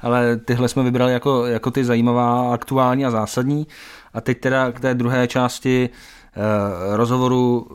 ale 0.00 0.36
tyhle 0.36 0.68
jsme 0.68 0.82
vybrali 0.82 1.12
jako, 1.12 1.46
jako 1.46 1.70
ty 1.70 1.84
zajímavá, 1.84 2.54
aktuální 2.54 3.06
a 3.06 3.10
zásadní. 3.10 3.66
A 4.14 4.20
teď 4.20 4.40
teda 4.40 4.72
k 4.72 4.80
té 4.80 4.94
druhé 4.94 5.28
části 5.28 5.88
eh, 5.88 6.96
rozhovoru 6.96 7.66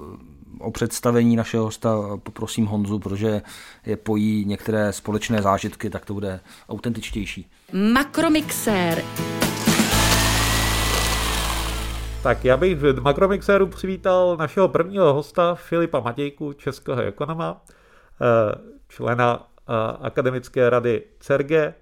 o 0.62 0.72
představení 0.72 1.36
našeho 1.36 1.64
hosta 1.64 1.98
poprosím 2.24 2.66
Honzu, 2.66 3.00
protože 3.00 3.42
je 3.86 3.98
pojí 3.98 4.46
některé 4.46 4.94
společné 4.94 5.42
zážitky, 5.42 5.90
tak 5.90 6.06
to 6.06 6.14
bude 6.14 6.40
autentičtější. 6.70 7.50
Makromixér. 7.94 9.04
Tak 12.24 12.46
já 12.46 12.58
bych 12.58 12.78
v 12.78 13.02
Makromixéru 13.02 13.68
přivítal 13.68 14.38
našeho 14.38 14.68
prvního 14.68 15.14
hosta 15.14 15.56
Filipa 15.56 16.00
Matějku, 16.00 16.54
českého 16.54 17.02
ekonoma, 17.02 17.62
eh, 18.22 18.56
člena 18.88 19.48
eh, 19.60 19.74
akademické 20.02 20.70
rady 20.70 21.04
CERGE, 21.20 21.58
eh, 21.66 21.74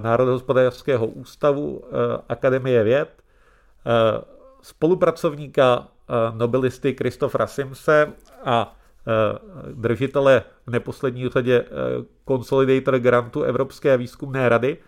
Národohospodářského 0.00 1.06
ústavu 1.06 1.84
Akademie 2.28 2.84
věd, 2.84 3.08
spolupracovníka 4.62 5.88
nobelisty 6.32 6.92
Kristofra 6.92 7.46
Simse 7.46 8.12
a 8.44 8.76
držitele 9.74 10.42
v 10.66 10.70
neposlední 10.70 11.28
řadě 11.28 11.64
Consolidator 12.28 12.98
grantu 12.98 13.42
Evropské 13.42 13.96
výzkumné 13.96 14.48
rady, 14.48 14.78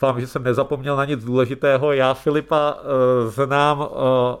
Doufám, 0.00 0.20
že 0.20 0.26
jsem 0.26 0.42
nezapomněl 0.42 0.96
na 0.96 1.04
nic 1.04 1.24
důležitého. 1.24 1.92
Já 1.92 2.14
Filipa 2.14 2.76
eh, 2.78 3.30
znám 3.30 3.82
eh, 3.82 3.94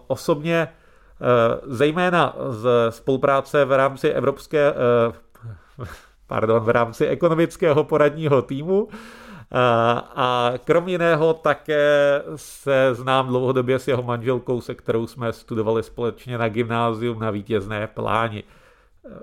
osobně 0.06 0.68
eh, 0.68 1.60
zejména 1.66 2.36
z 2.50 2.68
spolupráce 2.90 3.64
v 3.64 3.76
rámci 3.76 4.08
evropské, 4.08 4.74
pardon, 6.26 6.60
v 6.60 6.68
rámci 6.68 7.06
ekonomického 7.06 7.84
poradního 7.84 8.42
týmu. 8.42 8.88
A 9.52 10.52
krom 10.64 10.88
jiného 10.88 11.34
také 11.34 12.22
se 12.36 12.88
znám 12.92 13.26
dlouhodobě 13.26 13.78
s 13.78 13.88
jeho 13.88 14.02
manželkou, 14.02 14.60
se 14.60 14.74
kterou 14.74 15.06
jsme 15.06 15.32
studovali 15.32 15.82
společně 15.82 16.38
na 16.38 16.48
gymnázium 16.48 17.18
na 17.18 17.30
vítězné 17.30 17.86
pláni. 17.86 18.44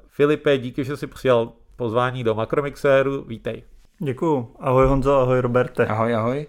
Filipe, 0.07 0.57
díky, 0.57 0.83
že 0.83 0.97
jsi 0.97 1.07
přijal 1.07 1.51
pozvání 1.75 2.23
do 2.23 2.35
Makromixéru. 2.35 3.23
Vítej. 3.23 3.63
Děkuju. 3.99 4.51
Ahoj 4.59 4.87
Honzo, 4.87 5.19
ahoj 5.19 5.39
Roberte. 5.39 5.85
Ahoj, 5.85 6.15
ahoj. 6.15 6.47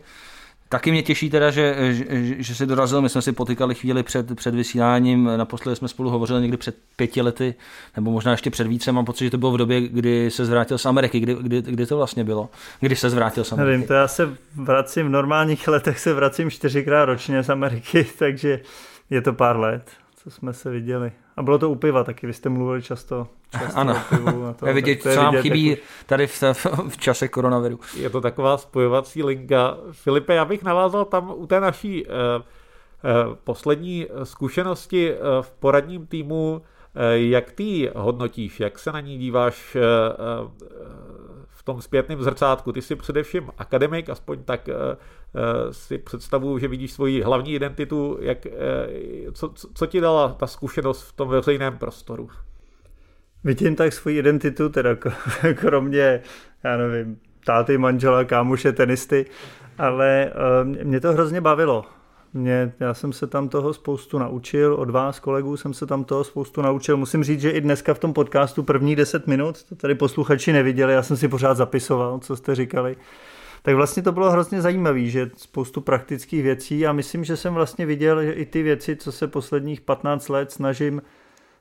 Taky 0.68 0.90
mě 0.90 1.02
těší 1.02 1.30
teda, 1.30 1.50
že, 1.50 1.76
že, 1.92 2.04
že 2.38 2.54
jsi 2.54 2.66
dorazil, 2.66 3.02
my 3.02 3.08
jsme 3.08 3.23
si 3.23 3.32
potykali 3.32 3.75
chvíli 3.75 4.02
před, 4.02 4.37
před 4.37 4.54
vysíláním, 4.54 5.30
naposledy 5.37 5.76
jsme 5.76 5.88
spolu 5.88 6.11
hovořili 6.11 6.42
někdy 6.42 6.56
před 6.56 6.76
pěti 6.96 7.23
lety, 7.23 7.54
nebo 7.96 8.11
možná 8.11 8.30
ještě 8.30 8.50
před 8.50 8.66
více, 8.66 8.92
mám 8.92 9.04
pocit, 9.04 9.25
že 9.25 9.30
to 9.30 9.38
bylo 9.38 9.52
v 9.52 9.56
době, 9.56 9.80
kdy 9.80 10.30
se 10.30 10.44
zvrátil 10.44 10.78
z 10.78 10.87
Ameriky, 10.87 11.20
kdy, 11.20 11.37
kdy, 11.40 11.62
kdy 11.62 11.87
to 11.87 11.96
vlastně 11.96 12.25
bylo, 12.25 12.49
kdy 12.80 12.96
se 12.96 13.11
zvrátil 13.11 13.44
z 13.44 13.52
Ameriky. 13.52 13.70
Nevím, 13.73 13.87
to 13.87 13.94
já 13.94 14.08
se 14.08 14.37
vracím, 14.54 15.06
v 15.06 15.11
normálních 15.11 15.68
letech 15.68 15.99
se 15.99 16.14
vracím 16.14 16.50
čtyřikrát 16.50 17.04
ročně 17.04 17.42
z 17.42 17.50
Ameriky, 17.50 18.06
takže 18.18 18.61
je 19.11 19.23
to 19.23 19.32
pár 19.32 19.58
let, 19.58 19.90
co 20.26 20.30
jsme 20.30 20.52
se 20.52 20.71
viděli. 20.71 21.12
A 21.37 21.42
bylo 21.42 21.59
to 21.59 21.71
u 21.71 21.75
piva 21.75 22.04
taky, 22.04 22.26
vy 22.26 22.33
jste 22.33 22.49
mluvili 22.49 22.83
často, 22.83 23.28
často 23.50 23.78
ano. 23.78 23.95
o 23.95 24.16
pivu. 24.16 24.47
A 24.47 24.52
to, 24.59 24.66
je 24.66 24.73
vidět, 24.73 25.02
co 25.02 25.16
nám 25.16 25.37
chybí 25.37 25.66
jako... 25.66 25.83
tady 26.06 26.26
v, 26.26 26.42
v 26.88 26.97
čase 26.97 27.28
koronaviru. 27.28 27.80
Je 27.97 28.11
to 28.11 28.21
taková 28.21 28.59
spojovací 28.59 29.23
linka. 29.23 29.78
Filipe, 29.92 30.35
já 30.35 30.45
bych 30.45 30.62
navázal 30.62 31.04
tam 31.04 31.33
u 31.37 31.47
té 31.47 31.61
naší 31.61 32.06
eh, 32.06 32.11
eh, 32.11 33.37
poslední 33.45 34.06
zkušenosti 34.25 35.12
eh, 35.12 35.16
v 35.40 35.50
poradním 35.50 36.06
týmu, 36.06 36.62
eh, 36.95 37.18
jak 37.18 37.52
ty 37.52 37.90
hodnotíš, 37.95 38.61
jak 38.61 38.78
se 38.78 38.92
na 38.92 39.00
ní 39.00 39.18
díváš 39.18 39.76
eh, 39.76 39.80
eh, 39.80 40.87
tom 41.66 41.83
zpětném 41.83 42.23
zrcátku. 42.23 42.73
Ty 42.73 42.83
jsi 42.83 42.97
především 42.97 43.50
akademik, 43.59 44.11
aspoň 44.11 44.45
tak 44.45 44.68
uh, 44.68 44.75
si 45.71 45.99
představuju, 45.99 46.59
že 46.59 46.68
vidíš 46.68 46.92
svoji 46.92 47.23
hlavní 47.23 47.54
identitu. 47.54 48.18
Jak, 48.21 48.47
uh, 48.47 49.33
co, 49.33 49.52
co 49.75 49.87
ti 49.87 50.00
dala 50.00 50.28
ta 50.28 50.47
zkušenost 50.47 51.02
v 51.02 51.12
tom 51.12 51.28
veřejném 51.28 51.78
prostoru? 51.78 52.28
Vidím 53.45 53.76
tak 53.76 53.92
svoji 53.92 54.18
identitu, 54.18 54.68
teda 54.68 54.90
kromě, 55.54 56.23
já 56.64 56.76
nevím, 56.76 57.21
táty, 57.45 57.78
manžela, 57.78 58.25
kámoše, 58.25 58.73
tenisty, 58.73 59.26
ale 59.78 60.33
uh, 60.62 60.85
mě 60.85 61.00
to 61.00 61.12
hrozně 61.12 61.40
bavilo. 61.40 61.85
Mě, 62.35 62.73
já 62.80 62.95
jsem 62.95 63.12
se 63.12 63.26
tam 63.26 63.49
toho 63.49 63.75
spoustu 63.75 64.18
naučil, 64.18 64.75
od 64.75 64.90
vás 64.90 65.21
kolegů 65.21 65.56
jsem 65.56 65.75
se 65.75 65.87
tam 65.87 66.04
toho 66.04 66.25
spoustu 66.25 66.62
naučil. 66.62 66.97
Musím 66.97 67.25
říct, 67.25 67.40
že 67.40 67.50
i 67.50 67.61
dneska 67.61 67.95
v 67.95 67.99
tom 67.99 68.12
podcastu 68.12 68.62
první 68.62 68.97
10 68.97 69.26
minut, 69.26 69.62
to 69.62 69.75
tady 69.75 69.95
posluchači 69.95 70.52
neviděli, 70.52 70.92
já 70.92 71.02
jsem 71.02 71.16
si 71.16 71.28
pořád 71.28 71.56
zapisoval, 71.56 72.18
co 72.18 72.37
jste 72.37 72.54
říkali. 72.54 72.97
Tak 73.66 73.75
vlastně 73.75 74.02
to 74.02 74.12
bylo 74.12 74.30
hrozně 74.30 74.62
zajímavé, 74.62 75.04
že 75.04 75.30
spoustu 75.37 75.80
praktických 75.80 76.42
věcí 76.42 76.87
a 76.87 76.92
myslím, 76.92 77.25
že 77.25 77.37
jsem 77.37 77.54
vlastně 77.54 77.87
viděl, 77.87 78.25
že 78.25 78.32
i 78.32 78.46
ty 78.46 78.62
věci, 78.62 78.96
co 78.96 79.12
se 79.12 79.26
posledních 79.26 79.80
15 79.80 80.28
let 80.28 80.52
snažím 80.52 81.02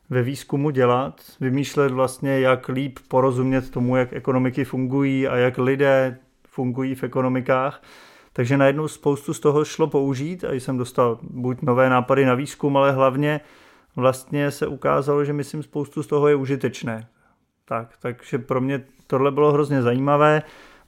ve 0.09 0.23
výzkumu 0.23 0.69
dělat, 0.69 1.21
vymýšlet 1.39 1.91
vlastně, 1.91 2.39
jak 2.39 2.69
líp 2.69 2.99
porozumět 3.07 3.71
tomu, 3.71 3.95
jak 3.95 4.13
ekonomiky 4.13 4.65
fungují 4.65 5.27
a 5.27 5.35
jak 5.35 5.57
lidé 5.57 6.17
fungují 6.47 6.95
v 6.95 7.03
ekonomikách, 7.03 7.83
takže 8.33 8.57
najednou 8.57 8.87
spoustu 8.87 9.33
z 9.33 9.39
toho 9.39 9.65
šlo 9.65 9.87
použít 9.87 10.43
a 10.43 10.53
jsem 10.53 10.77
dostal 10.77 11.19
buď 11.21 11.61
nové 11.61 11.89
nápady 11.89 12.25
na 12.25 12.33
výzkum, 12.33 12.77
ale 12.77 12.91
hlavně 12.91 13.41
vlastně 13.95 14.51
se 14.51 14.67
ukázalo, 14.67 15.25
že 15.25 15.33
myslím 15.33 15.63
spoustu 15.63 16.03
z 16.03 16.07
toho 16.07 16.27
je 16.27 16.35
užitečné. 16.35 17.07
Tak, 17.67 17.93
takže 18.01 18.37
pro 18.37 18.61
mě 18.61 18.83
tohle 19.07 19.31
bylo 19.31 19.51
hrozně 19.51 19.81
zajímavé. 19.81 20.43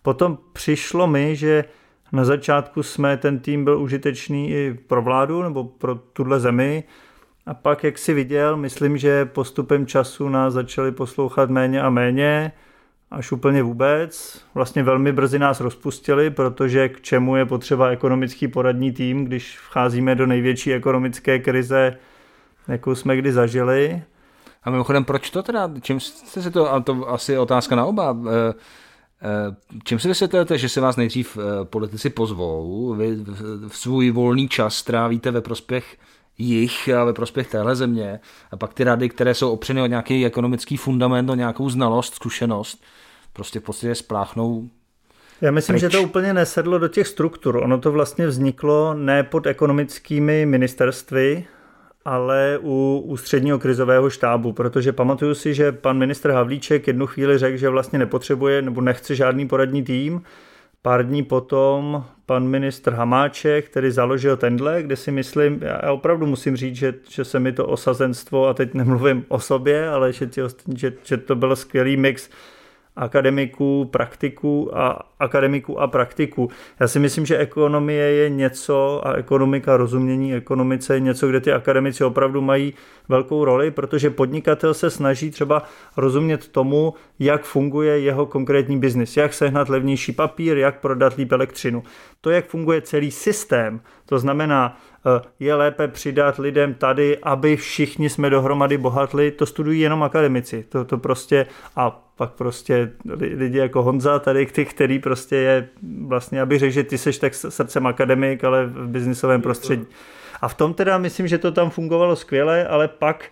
Potom 0.07 0.37
přišlo 0.53 1.07
mi, 1.07 1.35
že 1.35 1.65
na 2.11 2.25
začátku 2.25 2.83
jsme, 2.83 3.17
ten 3.17 3.39
tým 3.39 3.63
byl 3.63 3.79
užitečný 3.79 4.51
i 4.51 4.79
pro 4.87 5.01
vládu 5.01 5.43
nebo 5.43 5.63
pro 5.63 5.95
tuhle 5.95 6.39
zemi. 6.39 6.83
A 7.45 7.53
pak, 7.53 7.83
jak 7.83 7.97
si 7.97 8.13
viděl, 8.13 8.57
myslím, 8.57 8.97
že 8.97 9.25
postupem 9.25 9.85
času 9.85 10.29
nás 10.29 10.53
začali 10.53 10.91
poslouchat 10.91 11.49
méně 11.49 11.81
a 11.81 11.89
méně 11.89 12.51
až 13.11 13.31
úplně 13.31 13.63
vůbec. 13.63 14.41
Vlastně 14.53 14.83
velmi 14.83 15.11
brzy 15.11 15.39
nás 15.39 15.59
rozpustili, 15.59 16.29
protože 16.29 16.89
k 16.89 17.01
čemu 17.01 17.35
je 17.35 17.45
potřeba 17.45 17.87
ekonomický 17.87 18.47
poradní 18.47 18.91
tým, 18.91 19.25
když 19.25 19.59
vcházíme 19.59 20.15
do 20.15 20.25
největší 20.25 20.73
ekonomické 20.73 21.39
krize, 21.39 21.97
jakou 22.67 22.95
jsme 22.95 23.17
kdy 23.17 23.31
zažili. 23.31 24.03
A 24.63 24.69
mimochodem, 24.69 25.03
proč 25.05 25.29
to 25.29 25.43
teda, 25.43 25.71
čím 25.81 25.99
jste 25.99 26.41
si 26.41 26.51
to, 26.51 26.73
a 26.73 26.79
to 26.79 27.09
asi 27.09 27.37
otázka 27.37 27.75
na 27.75 27.85
oba, 27.85 28.17
eh, 28.27 28.53
Čím 29.83 29.99
si 29.99 30.07
vysvětlujete, 30.07 30.57
že 30.57 30.69
se 30.69 30.81
vás 30.81 30.95
nejdřív 30.95 31.37
eh, 31.37 31.65
politici 31.65 32.09
pozvou, 32.09 32.93
vy 32.93 33.15
v 33.67 33.77
svůj 33.77 34.11
volný 34.11 34.49
čas 34.49 34.83
trávíte 34.83 35.31
ve 35.31 35.41
prospěch 35.41 35.97
jich 36.37 36.89
a 36.89 37.03
ve 37.03 37.13
prospěch 37.13 37.47
téhle 37.47 37.75
země 37.75 38.19
a 38.51 38.57
pak 38.57 38.73
ty 38.73 38.83
rady, 38.83 39.09
které 39.09 39.33
jsou 39.33 39.51
opřeny 39.51 39.81
o 39.81 39.85
nějaký 39.85 40.25
ekonomický 40.25 40.77
fundament, 40.77 41.29
o 41.29 41.35
nějakou 41.35 41.69
znalost, 41.69 42.15
zkušenost, 42.15 42.83
prostě 43.33 43.59
v 43.59 43.63
podstatě 43.63 43.95
spláchnou 43.95 44.69
já 45.41 45.51
myslím, 45.51 45.73
pryč. 45.73 45.81
že 45.81 45.89
to 45.89 46.03
úplně 46.03 46.33
nesedlo 46.33 46.77
do 46.77 46.87
těch 46.87 47.07
struktur. 47.07 47.55
Ono 47.55 47.77
to 47.77 47.91
vlastně 47.91 48.27
vzniklo 48.27 48.93
ne 48.93 49.23
pod 49.23 49.45
ekonomickými 49.45 50.45
ministerstvy, 50.45 51.45
ale 52.07 52.59
u 52.61 53.03
ústředního 53.05 53.59
krizového 53.59 54.09
štábu, 54.09 54.53
protože 54.53 54.93
pamatuju 54.93 55.35
si, 55.35 55.53
že 55.53 55.71
pan 55.71 55.97
ministr 55.97 56.31
Havlíček 56.31 56.87
jednu 56.87 57.07
chvíli 57.07 57.37
řekl, 57.37 57.57
že 57.57 57.69
vlastně 57.69 57.99
nepotřebuje 57.99 58.61
nebo 58.61 58.81
nechce 58.81 59.15
žádný 59.15 59.47
poradní 59.47 59.83
tým. 59.83 60.21
Pár 60.81 61.07
dní 61.07 61.23
potom 61.23 62.05
pan 62.25 62.47
ministr 62.47 62.93
Hamáček, 62.93 63.65
který 63.65 63.91
založil 63.91 64.37
tenhle, 64.37 64.83
kde 64.83 64.95
si 64.95 65.11
myslím, 65.11 65.59
já 65.61 65.91
opravdu 65.91 66.25
musím 66.25 66.55
říct, 66.55 66.75
že, 66.75 66.93
že 67.09 67.25
se 67.25 67.39
mi 67.39 67.51
to 67.51 67.67
osazenstvo, 67.67 68.47
a 68.47 68.53
teď 68.53 68.73
nemluvím 68.73 69.25
o 69.27 69.39
sobě, 69.39 69.89
ale 69.89 70.13
že, 70.13 70.29
že, 70.75 70.93
že 71.03 71.17
to 71.17 71.35
byl 71.35 71.55
skvělý 71.55 71.97
mix 71.97 72.29
akademiků, 72.97 73.89
praktiků 73.91 74.77
a 74.77 74.99
akademiků 75.19 75.79
a 75.79 75.87
praktiků. 75.87 76.49
Já 76.79 76.87
si 76.87 76.99
myslím, 76.99 77.25
že 77.25 77.37
ekonomie 77.37 78.05
je 78.05 78.29
něco 78.29 79.07
a 79.07 79.13
ekonomika, 79.13 79.77
rozumění 79.77 80.35
ekonomice 80.35 80.93
je 80.93 80.99
něco, 80.99 81.27
kde 81.27 81.39
ty 81.41 81.51
akademici 81.51 82.03
opravdu 82.03 82.41
mají 82.41 82.73
velkou 83.09 83.45
roli, 83.45 83.71
protože 83.71 84.09
podnikatel 84.09 84.73
se 84.73 84.89
snaží 84.89 85.31
třeba 85.31 85.63
rozumět 85.97 86.47
tomu, 86.47 86.93
jak 87.19 87.43
funguje 87.43 87.99
jeho 87.99 88.25
konkrétní 88.25 88.79
biznis, 88.79 89.17
jak 89.17 89.33
sehnat 89.33 89.69
levnější 89.69 90.11
papír, 90.11 90.57
jak 90.57 90.79
prodat 90.79 91.13
líp 91.17 91.31
elektřinu. 91.31 91.83
To, 92.21 92.29
jak 92.29 92.45
funguje 92.45 92.81
celý 92.81 93.11
systém, 93.11 93.81
to 94.05 94.19
znamená, 94.19 94.77
je 95.39 95.55
lépe 95.55 95.87
přidat 95.87 96.37
lidem 96.37 96.73
tady, 96.73 97.17
aby 97.23 97.57
všichni 97.57 98.09
jsme 98.09 98.29
dohromady 98.29 98.77
bohatli, 98.77 99.31
to 99.31 99.45
studují 99.45 99.79
jenom 99.79 100.03
akademici. 100.03 100.65
To, 100.69 100.85
to 100.85 100.97
prostě 100.97 101.45
a 101.75 102.03
pak 102.15 102.31
prostě 102.31 102.91
lidi 103.35 103.57
jako 103.57 103.83
Honza 103.83 104.19
tady, 104.19 104.45
který 104.45 104.99
prostě 104.99 105.35
je 105.35 105.69
vlastně, 106.07 106.41
aby 106.41 106.59
řekl, 106.59 106.73
že 106.73 106.83
ty 106.83 106.97
seš 106.97 107.17
tak 107.17 107.33
srdcem 107.33 107.87
akademik, 107.87 108.43
ale 108.43 108.65
v 108.65 108.87
biznisovém 108.87 109.41
prostředí. 109.41 109.85
A 110.41 110.47
v 110.47 110.53
tom 110.53 110.73
teda 110.73 110.97
myslím, 110.97 111.27
že 111.27 111.37
to 111.37 111.51
tam 111.51 111.69
fungovalo 111.69 112.15
skvěle, 112.15 112.67
ale 112.67 112.87
pak, 112.87 113.25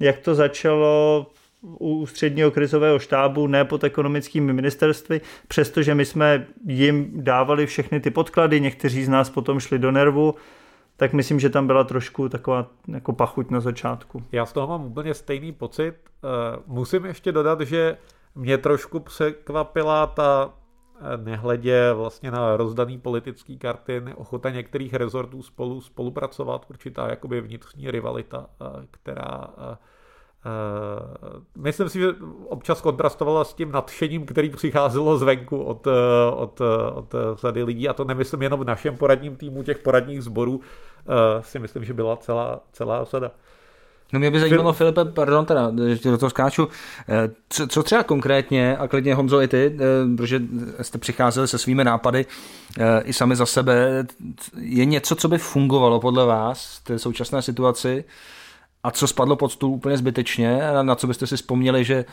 jak 0.00 0.18
to 0.18 0.34
začalo 0.34 1.26
u 1.62 1.96
ústředního 1.96 2.50
krizového 2.50 2.98
štábu, 2.98 3.46
ne 3.46 3.64
pod 3.64 3.84
ekonomickými 3.84 4.52
ministerstvy, 4.52 5.20
přestože 5.48 5.94
my 5.94 6.04
jsme 6.04 6.46
jim 6.66 7.10
dávali 7.14 7.66
všechny 7.66 8.00
ty 8.00 8.10
podklady, 8.10 8.60
někteří 8.60 9.04
z 9.04 9.08
nás 9.08 9.30
potom 9.30 9.60
šli 9.60 9.78
do 9.78 9.90
nervu, 9.90 10.34
tak 10.96 11.12
myslím, 11.12 11.40
že 11.40 11.50
tam 11.50 11.66
byla 11.66 11.84
trošku 11.84 12.28
taková 12.28 12.66
jako 12.88 13.12
pachuť 13.12 13.50
na 13.50 13.60
začátku. 13.60 14.24
Já 14.32 14.46
z 14.46 14.52
toho 14.52 14.66
mám 14.66 14.84
úplně 14.84 15.14
stejný 15.14 15.52
pocit. 15.52 15.94
Eh, 15.94 16.58
musím 16.66 17.04
ještě 17.04 17.32
dodat, 17.32 17.60
že 17.60 17.96
mě 18.34 18.58
trošku 18.58 19.00
překvapila 19.00 20.06
ta 20.06 20.54
eh, 21.00 21.16
nehledě 21.16 21.92
vlastně 21.92 22.30
na 22.30 22.56
rozdaný 22.56 22.98
politický 22.98 23.58
karty, 23.58 24.02
ochota 24.16 24.50
některých 24.50 24.94
rezortů 24.94 25.42
spolu 25.42 25.80
spolupracovat, 25.80 26.66
určitá 26.70 27.10
jakoby 27.10 27.40
vnitřní 27.40 27.90
rivalita, 27.90 28.46
eh, 28.60 28.86
která 28.90 29.48
myslím 31.56 31.88
si, 31.88 31.98
že 31.98 32.08
občas 32.48 32.80
kontrastovala 32.80 33.44
s 33.44 33.54
tím 33.54 33.72
nadšením, 33.72 34.26
který 34.26 34.50
přicházelo 34.50 35.18
zvenku 35.18 35.62
od, 35.62 35.86
od, 36.34 36.60
od 36.94 37.14
řady 37.34 37.62
lidí, 37.62 37.88
a 37.88 37.92
to 37.92 38.04
nemyslím 38.04 38.42
jenom 38.42 38.60
v 38.60 38.64
našem 38.64 38.96
poradním 38.96 39.36
týmu 39.36 39.62
těch 39.62 39.78
poradních 39.78 40.22
sborů, 40.22 40.60
si 41.40 41.58
myslím, 41.58 41.84
že 41.84 41.94
byla 41.94 42.16
celá, 42.16 42.60
celá 42.72 43.00
osada. 43.00 43.30
No 44.12 44.18
mě 44.18 44.30
by 44.30 44.40
zajímalo, 44.40 44.72
Filipe, 44.72 45.04
pardon, 45.04 45.46
teda, 45.46 45.72
že 45.94 46.10
do 46.10 46.18
toho 46.18 46.30
skáču, 46.30 46.68
eh, 47.08 47.30
co, 47.48 47.66
co 47.66 47.82
třeba 47.82 48.02
konkrétně, 48.02 48.76
a 48.76 48.88
klidně 48.88 49.14
Honzo 49.14 49.40
i 49.40 49.48
ty, 49.48 49.76
eh, 49.80 50.16
protože 50.16 50.42
jste 50.82 50.98
přicházeli 50.98 51.48
se 51.48 51.58
svými 51.58 51.84
nápady 51.84 52.26
eh, 52.78 53.02
i 53.04 53.12
sami 53.12 53.36
za 53.36 53.46
sebe, 53.46 54.06
je 54.58 54.84
něco, 54.84 55.14
co 55.14 55.28
by 55.28 55.38
fungovalo 55.38 56.00
podle 56.00 56.26
vás 56.26 56.78
v 56.78 56.84
té 56.84 56.98
současné 56.98 57.42
situaci 57.42 58.04
a 58.84 58.90
co 58.90 59.06
spadlo 59.06 59.36
pod 59.36 59.52
stůl 59.52 59.70
úplně 59.70 59.96
zbytečně, 59.96 60.60
na 60.82 60.94
co 60.94 61.06
byste 61.06 61.26
si 61.26 61.36
vzpomněli, 61.36 61.84
že 61.84 62.04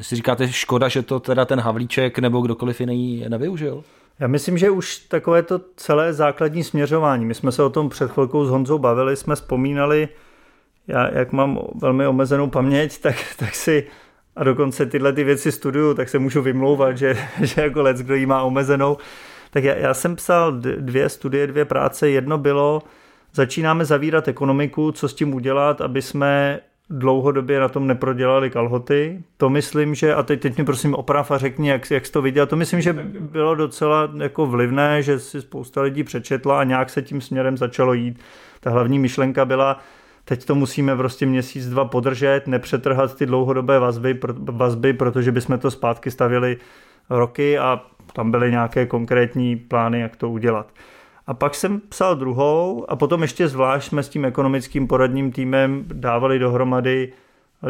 si 0.00 0.16
říkáte 0.16 0.52
škoda, 0.52 0.88
že 0.88 1.02
to 1.02 1.20
teda 1.20 1.44
ten 1.44 1.60
Havlíček 1.60 2.18
nebo 2.18 2.40
kdokoliv 2.40 2.80
jiný 2.80 3.24
nevyužil? 3.28 3.84
Já 4.18 4.26
myslím, 4.26 4.58
že 4.58 4.70
už 4.70 4.96
takové 4.98 5.42
to 5.42 5.60
celé 5.76 6.12
základní 6.12 6.64
směřování. 6.64 7.24
My 7.24 7.34
jsme 7.34 7.52
se 7.52 7.62
o 7.62 7.70
tom 7.70 7.88
před 7.88 8.10
chvilkou 8.10 8.44
s 8.44 8.50
Honzou 8.50 8.78
bavili, 8.78 9.16
jsme 9.16 9.34
vzpomínali, 9.34 10.08
já 10.88 11.14
jak 11.14 11.32
mám 11.32 11.58
velmi 11.74 12.06
omezenou 12.06 12.50
paměť, 12.50 12.98
tak, 12.98 13.16
tak 13.38 13.54
si 13.54 13.86
a 14.36 14.44
dokonce 14.44 14.86
tyhle 14.86 15.12
ty 15.12 15.24
věci 15.24 15.52
studuju, 15.52 15.94
tak 15.94 16.08
se 16.08 16.18
můžu 16.18 16.42
vymlouvat, 16.42 16.98
že, 16.98 17.16
že 17.42 17.60
jako 17.60 17.82
lec, 17.82 18.02
kdo 18.02 18.14
jí 18.14 18.26
má 18.26 18.42
omezenou. 18.42 18.96
Tak 19.50 19.64
já, 19.64 19.74
já 19.74 19.94
jsem 19.94 20.16
psal 20.16 20.52
dvě 20.78 21.08
studie, 21.08 21.46
dvě 21.46 21.64
práce. 21.64 22.10
Jedno 22.10 22.38
bylo, 22.38 22.82
začínáme 23.34 23.84
zavírat 23.84 24.28
ekonomiku, 24.28 24.92
co 24.92 25.08
s 25.08 25.14
tím 25.14 25.34
udělat, 25.34 25.80
aby 25.80 26.02
jsme 26.02 26.60
dlouhodobě 26.90 27.60
na 27.60 27.68
tom 27.68 27.86
neprodělali 27.86 28.50
kalhoty. 28.50 29.22
To 29.36 29.50
myslím, 29.50 29.94
že, 29.94 30.14
a 30.14 30.22
teď, 30.22 30.40
teď 30.40 30.58
mi 30.58 30.64
prosím 30.64 30.94
oprav 30.94 31.30
a 31.30 31.38
řekni, 31.38 31.68
jak, 31.68 31.90
jak 31.90 32.06
jsi 32.06 32.12
to 32.12 32.22
viděl, 32.22 32.46
to 32.46 32.56
myslím, 32.56 32.80
že 32.80 32.92
bylo 33.20 33.54
docela 33.54 34.10
jako 34.18 34.46
vlivné, 34.46 35.02
že 35.02 35.18
si 35.18 35.40
spousta 35.40 35.82
lidí 35.82 36.04
přečetla 36.04 36.60
a 36.60 36.64
nějak 36.64 36.90
se 36.90 37.02
tím 37.02 37.20
směrem 37.20 37.56
začalo 37.56 37.92
jít. 37.92 38.20
Ta 38.60 38.70
hlavní 38.70 38.98
myšlenka 38.98 39.44
byla, 39.44 39.80
Teď 40.24 40.44
to 40.44 40.54
musíme 40.54 40.96
prostě 40.96 41.26
měsíc, 41.26 41.66
dva 41.66 41.84
podržet, 41.84 42.46
nepřetrhat 42.46 43.14
ty 43.14 43.26
dlouhodobé 43.26 43.78
vazby, 43.78 44.20
vazby 44.38 44.92
protože 44.92 45.32
bychom 45.32 45.58
to 45.58 45.70
zpátky 45.70 46.10
stavili 46.10 46.56
roky 47.10 47.58
a 47.58 47.82
tam 48.12 48.30
byly 48.30 48.50
nějaké 48.50 48.86
konkrétní 48.86 49.56
plány, 49.56 50.00
jak 50.00 50.16
to 50.16 50.30
udělat. 50.30 50.72
A 51.26 51.34
pak 51.34 51.54
jsem 51.54 51.80
psal 51.80 52.16
druhou 52.16 52.90
a 52.90 52.96
potom 52.96 53.22
ještě 53.22 53.48
zvlášť 53.48 53.88
jsme 53.88 54.02
s 54.02 54.08
tím 54.08 54.24
ekonomickým 54.24 54.88
poradním 54.88 55.32
týmem 55.32 55.84
dávali 55.86 56.38
dohromady 56.38 57.12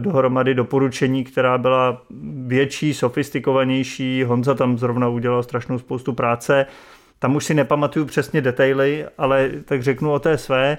dohromady 0.00 0.54
doporučení, 0.54 1.24
která 1.24 1.58
byla 1.58 2.02
větší, 2.46 2.94
sofistikovanější. 2.94 4.24
Honza 4.24 4.54
tam 4.54 4.78
zrovna 4.78 5.08
udělal 5.08 5.42
strašnou 5.42 5.78
spoustu 5.78 6.12
práce. 6.12 6.66
Tam 7.18 7.36
už 7.36 7.44
si 7.44 7.54
nepamatuju 7.54 8.04
přesně 8.04 8.40
detaily, 8.40 9.06
ale 9.18 9.50
tak 9.64 9.82
řeknu 9.82 10.12
o 10.12 10.18
té 10.18 10.38
své 10.38 10.78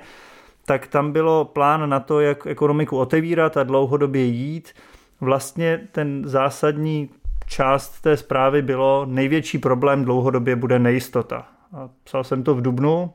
tak 0.65 0.88
tam 0.88 1.11
bylo 1.11 1.45
plán 1.45 1.89
na 1.89 1.99
to, 1.99 2.19
jak 2.19 2.47
ekonomiku 2.47 2.97
otevírat 2.97 3.57
a 3.57 3.63
dlouhodobě 3.63 4.23
jít. 4.23 4.73
Vlastně 5.21 5.88
ten 5.91 6.21
zásadní 6.25 7.09
část 7.47 8.01
té 8.01 8.17
zprávy 8.17 8.61
bylo, 8.61 9.05
největší 9.09 9.57
problém 9.57 10.05
dlouhodobě 10.05 10.55
bude 10.55 10.79
nejistota. 10.79 11.47
Psal 12.04 12.23
jsem 12.23 12.43
to 12.43 12.56
v 12.56 12.62
Dubnu, 12.62 13.13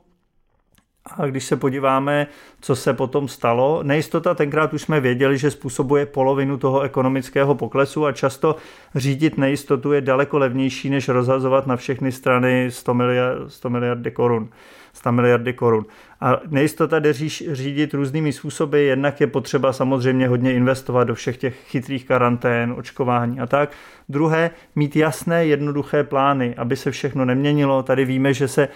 a 1.05 1.25
když 1.25 1.45
se 1.45 1.55
podíváme, 1.55 2.27
co 2.61 2.75
se 2.75 2.93
potom 2.93 3.27
stalo, 3.27 3.83
nejistota 3.83 4.33
tenkrát 4.33 4.73
už 4.73 4.81
jsme 4.81 4.99
věděli, 4.99 5.37
že 5.37 5.51
způsobuje 5.51 6.05
polovinu 6.05 6.57
toho 6.57 6.81
ekonomického 6.81 7.55
poklesu 7.55 8.05
a 8.05 8.11
často 8.11 8.55
řídit 8.95 9.37
nejistotu 9.37 9.91
je 9.91 10.01
daleko 10.01 10.37
levnější, 10.37 10.89
než 10.89 11.09
rozhazovat 11.09 11.67
na 11.67 11.75
všechny 11.75 12.11
strany 12.11 12.71
100 12.71 12.93
miliard, 12.93 13.51
100 13.51 13.69
miliardy 13.69 14.11
korun. 14.11 14.49
100 14.93 15.11
miliardy 15.11 15.53
korun. 15.53 15.85
A 16.21 16.39
nejistota 16.47 16.99
jde 16.99 17.13
řídit 17.51 17.93
různými 17.93 18.33
způsoby, 18.33 18.87
jednak 18.87 19.21
je 19.21 19.27
potřeba 19.27 19.73
samozřejmě 19.73 20.27
hodně 20.27 20.53
investovat 20.53 21.03
do 21.03 21.15
všech 21.15 21.37
těch 21.37 21.55
chytrých 21.67 22.05
karantén, 22.05 22.73
očkování 22.77 23.39
a 23.39 23.47
tak. 23.47 23.71
Druhé, 24.09 24.51
mít 24.75 24.95
jasné, 24.95 25.45
jednoduché 25.45 26.03
plány, 26.03 26.55
aby 26.55 26.75
se 26.75 26.91
všechno 26.91 27.25
neměnilo. 27.25 27.83
Tady 27.83 28.05
víme, 28.05 28.33
že 28.33 28.47
se 28.47 28.67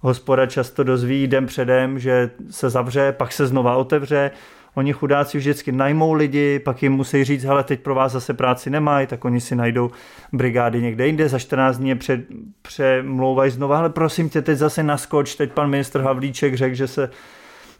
hospoda 0.00 0.46
často 0.46 0.84
dozví 0.84 1.26
den 1.26 1.46
předem, 1.46 1.98
že 1.98 2.30
se 2.50 2.70
zavře, 2.70 3.12
pak 3.12 3.32
se 3.32 3.46
znova 3.46 3.76
otevře. 3.76 4.30
Oni 4.74 4.92
chudáci 4.92 5.38
vždycky 5.38 5.72
najmou 5.72 6.12
lidi, 6.12 6.58
pak 6.58 6.82
jim 6.82 6.92
musí 6.92 7.24
říct, 7.24 7.44
hele, 7.44 7.64
teď 7.64 7.80
pro 7.80 7.94
vás 7.94 8.12
zase 8.12 8.34
práci 8.34 8.70
nemají, 8.70 9.06
tak 9.06 9.24
oni 9.24 9.40
si 9.40 9.56
najdou 9.56 9.90
brigády 10.32 10.82
někde 10.82 11.06
jinde, 11.06 11.28
za 11.28 11.38
14 11.38 11.78
dní 11.78 11.88
je 11.88 11.94
před, 11.94 12.20
přemlouvají 12.62 13.50
znova, 13.50 13.78
ale 13.78 13.90
prosím 13.90 14.28
tě, 14.28 14.42
teď 14.42 14.58
zase 14.58 14.82
naskoč, 14.82 15.34
teď 15.34 15.52
pan 15.52 15.70
ministr 15.70 16.00
Havlíček 16.00 16.54
řekl, 16.54 16.74
že 16.74 16.86
se 16.86 17.10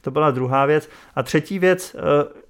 to 0.01 0.11
byla 0.11 0.31
druhá 0.31 0.67
věc. 0.67 0.89
A 1.15 1.23
třetí 1.23 1.59
věc, 1.59 1.97
eh, 1.99 2.01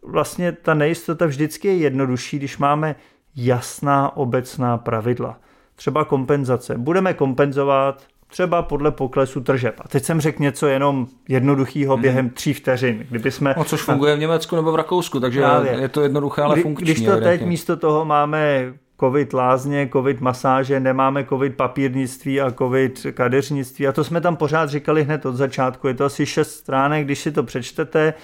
vlastně 0.02 0.52
ta 0.52 0.74
nejistota 0.74 1.26
vždycky 1.26 1.68
je 1.68 1.76
jednodušší, 1.76 2.38
když 2.38 2.58
máme 2.58 2.96
jasná 3.36 4.16
obecná 4.16 4.78
pravidla. 4.78 5.38
Třeba 5.74 6.04
kompenzace. 6.04 6.78
Budeme 6.78 7.14
kompenzovat 7.14 8.02
třeba 8.30 8.62
podle 8.62 8.90
poklesu 8.90 9.40
tržeb. 9.40 9.74
A 9.80 9.88
teď 9.88 10.04
jsem 10.04 10.20
řekl 10.20 10.42
něco 10.42 10.66
jenom 10.66 11.06
jednoduchého 11.28 11.94
hmm. 11.94 12.02
během 12.02 12.30
tří 12.30 12.54
vteřin. 12.54 13.06
Kdyby 13.10 13.30
jsme... 13.30 13.54
O 13.54 13.64
což 13.64 13.82
funguje 13.82 14.16
v 14.16 14.18
Německu 14.18 14.56
nebo 14.56 14.72
v 14.72 14.74
Rakousku, 14.74 15.20
takže 15.20 15.40
Právě. 15.40 15.72
je 15.72 15.88
to 15.88 16.00
jednoduché, 16.00 16.42
ale 16.42 16.56
funkční. 16.56 16.84
Když 16.84 17.06
to 17.06 17.20
teď 17.20 17.44
místo 17.44 17.76
toho 17.76 18.04
máme 18.04 18.72
covid 19.00 19.32
lázně, 19.32 19.88
covid 19.92 20.20
masáže, 20.20 20.80
nemáme 20.80 21.24
covid 21.24 21.56
papírnictví 21.56 22.40
a 22.40 22.50
covid 22.50 23.06
kadeřnictví. 23.14 23.88
A 23.88 23.92
to 23.92 24.04
jsme 24.04 24.20
tam 24.20 24.36
pořád 24.36 24.70
říkali 24.70 25.04
hned 25.04 25.26
od 25.26 25.36
začátku. 25.36 25.88
Je 25.88 25.94
to 25.94 26.04
asi 26.04 26.26
šest 26.26 26.50
stránek, 26.50 27.04
když 27.04 27.18
si 27.18 27.32
to 27.32 27.42
přečtete, 27.42 28.14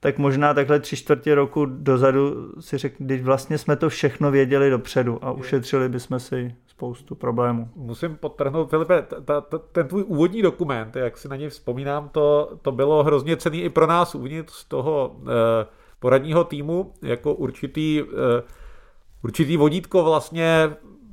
tak 0.00 0.18
možná 0.18 0.54
takhle 0.54 0.80
tři 0.80 0.96
čtvrtě 0.96 1.34
roku 1.34 1.66
dozadu 1.66 2.52
si 2.60 2.78
řekl, 2.78 2.96
když 2.98 3.22
vlastně 3.22 3.58
jsme 3.58 3.76
to 3.76 3.88
všechno 3.88 4.30
věděli 4.30 4.70
dopředu 4.70 5.24
a 5.24 5.32
ušetřili 5.32 5.88
bychom 5.88 6.20
si 6.20 6.54
spoustu 6.66 7.14
problémů. 7.14 7.68
Musím 7.76 8.16
podtrhnout, 8.16 8.70
Filipe, 8.70 9.02
ta, 9.02 9.40
ta, 9.40 9.58
ten 9.58 9.88
tvůj 9.88 10.04
úvodní 10.06 10.42
dokument, 10.42 10.96
jak 10.96 11.16
si 11.16 11.28
na 11.28 11.36
něj 11.36 11.48
vzpomínám, 11.48 12.08
to, 12.08 12.58
to 12.62 12.72
bylo 12.72 13.02
hrozně 13.02 13.36
cený 13.36 13.62
i 13.62 13.68
pro 13.68 13.86
nás 13.86 14.14
uvnitř 14.14 14.52
z 14.52 14.64
toho 14.64 15.16
eh, 15.22 15.66
poradního 15.98 16.44
týmu, 16.44 16.92
jako 17.02 17.34
určitý, 17.34 18.02
eh, 18.02 18.42
určitý 19.24 19.56
vodítko 19.56 20.04
vlastně 20.04 20.70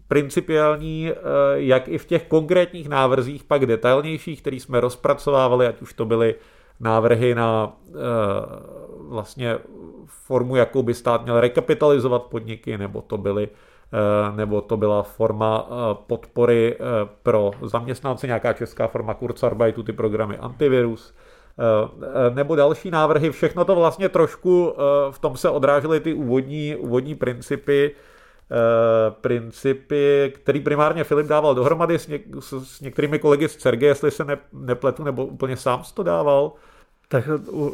principiální, 0.08 1.12
eh, 1.12 1.16
jak 1.54 1.88
i 1.88 1.98
v 1.98 2.06
těch 2.06 2.28
konkrétních 2.28 2.90
návrzích, 2.90 3.44
pak 3.44 3.66
detailnějších, 3.66 4.42
který 4.42 4.60
jsme 4.60 4.80
rozpracovávali, 4.80 5.68
ať 5.68 5.82
už 5.82 5.94
to 5.94 6.06
byly 6.06 6.36
návrhy 6.84 7.36
na 7.36 7.74
eh, 7.90 7.94
vlastně 9.10 9.58
formu, 10.06 10.56
jakou 10.56 10.84
by 10.84 10.94
stát 10.94 11.24
měl 11.24 11.40
rekapitalizovat 11.40 12.24
podniky, 12.24 12.78
nebo 12.78 13.02
to 13.02 13.18
byly 13.18 13.48
eh, 13.48 14.36
nebo 14.36 14.62
to 14.62 14.78
byla 14.78 15.04
forma 15.04 15.68
podpory 16.08 16.78
pro 17.24 17.52
zaměstnance, 17.62 18.28
nějaká 18.28 18.54
česká 18.54 18.88
forma 18.88 19.14
Kurzarbeitu, 19.14 19.84
ty 19.84 19.94
programy 19.94 20.38
antivirus, 20.38 21.14
nebo 22.34 22.56
další 22.56 22.92
návrhy. 22.92 23.32
Všechno 23.32 23.66
to 23.66 23.76
vlastně 23.76 24.10
trošku 24.10 24.76
v 25.12 25.20
tom 25.20 25.38
se 25.38 25.50
odrážely 25.50 26.00
ty 26.00 26.14
úvodní, 26.14 26.76
úvodní 26.76 27.16
principy, 27.16 27.96
Eh, 28.52 29.12
principy, 29.22 30.34
který 30.36 30.60
primárně 30.60 31.04
Filip 31.04 31.28
dával 31.28 31.56
dohromady 31.56 32.00
s, 32.00 32.08
něk, 32.08 32.22
s, 32.40 32.54
s 32.64 32.82
některými 32.82 33.20
kolegy 33.20 33.50
z 33.50 33.56
CERGE, 33.56 33.86
jestli 33.86 34.12
se 34.12 34.26
ne, 34.26 34.38
nepletu, 34.54 35.04
nebo 35.04 35.26
úplně 35.26 35.58
sám 35.58 35.84
to 35.94 36.04
dával. 36.04 36.52
Tak 37.14 37.30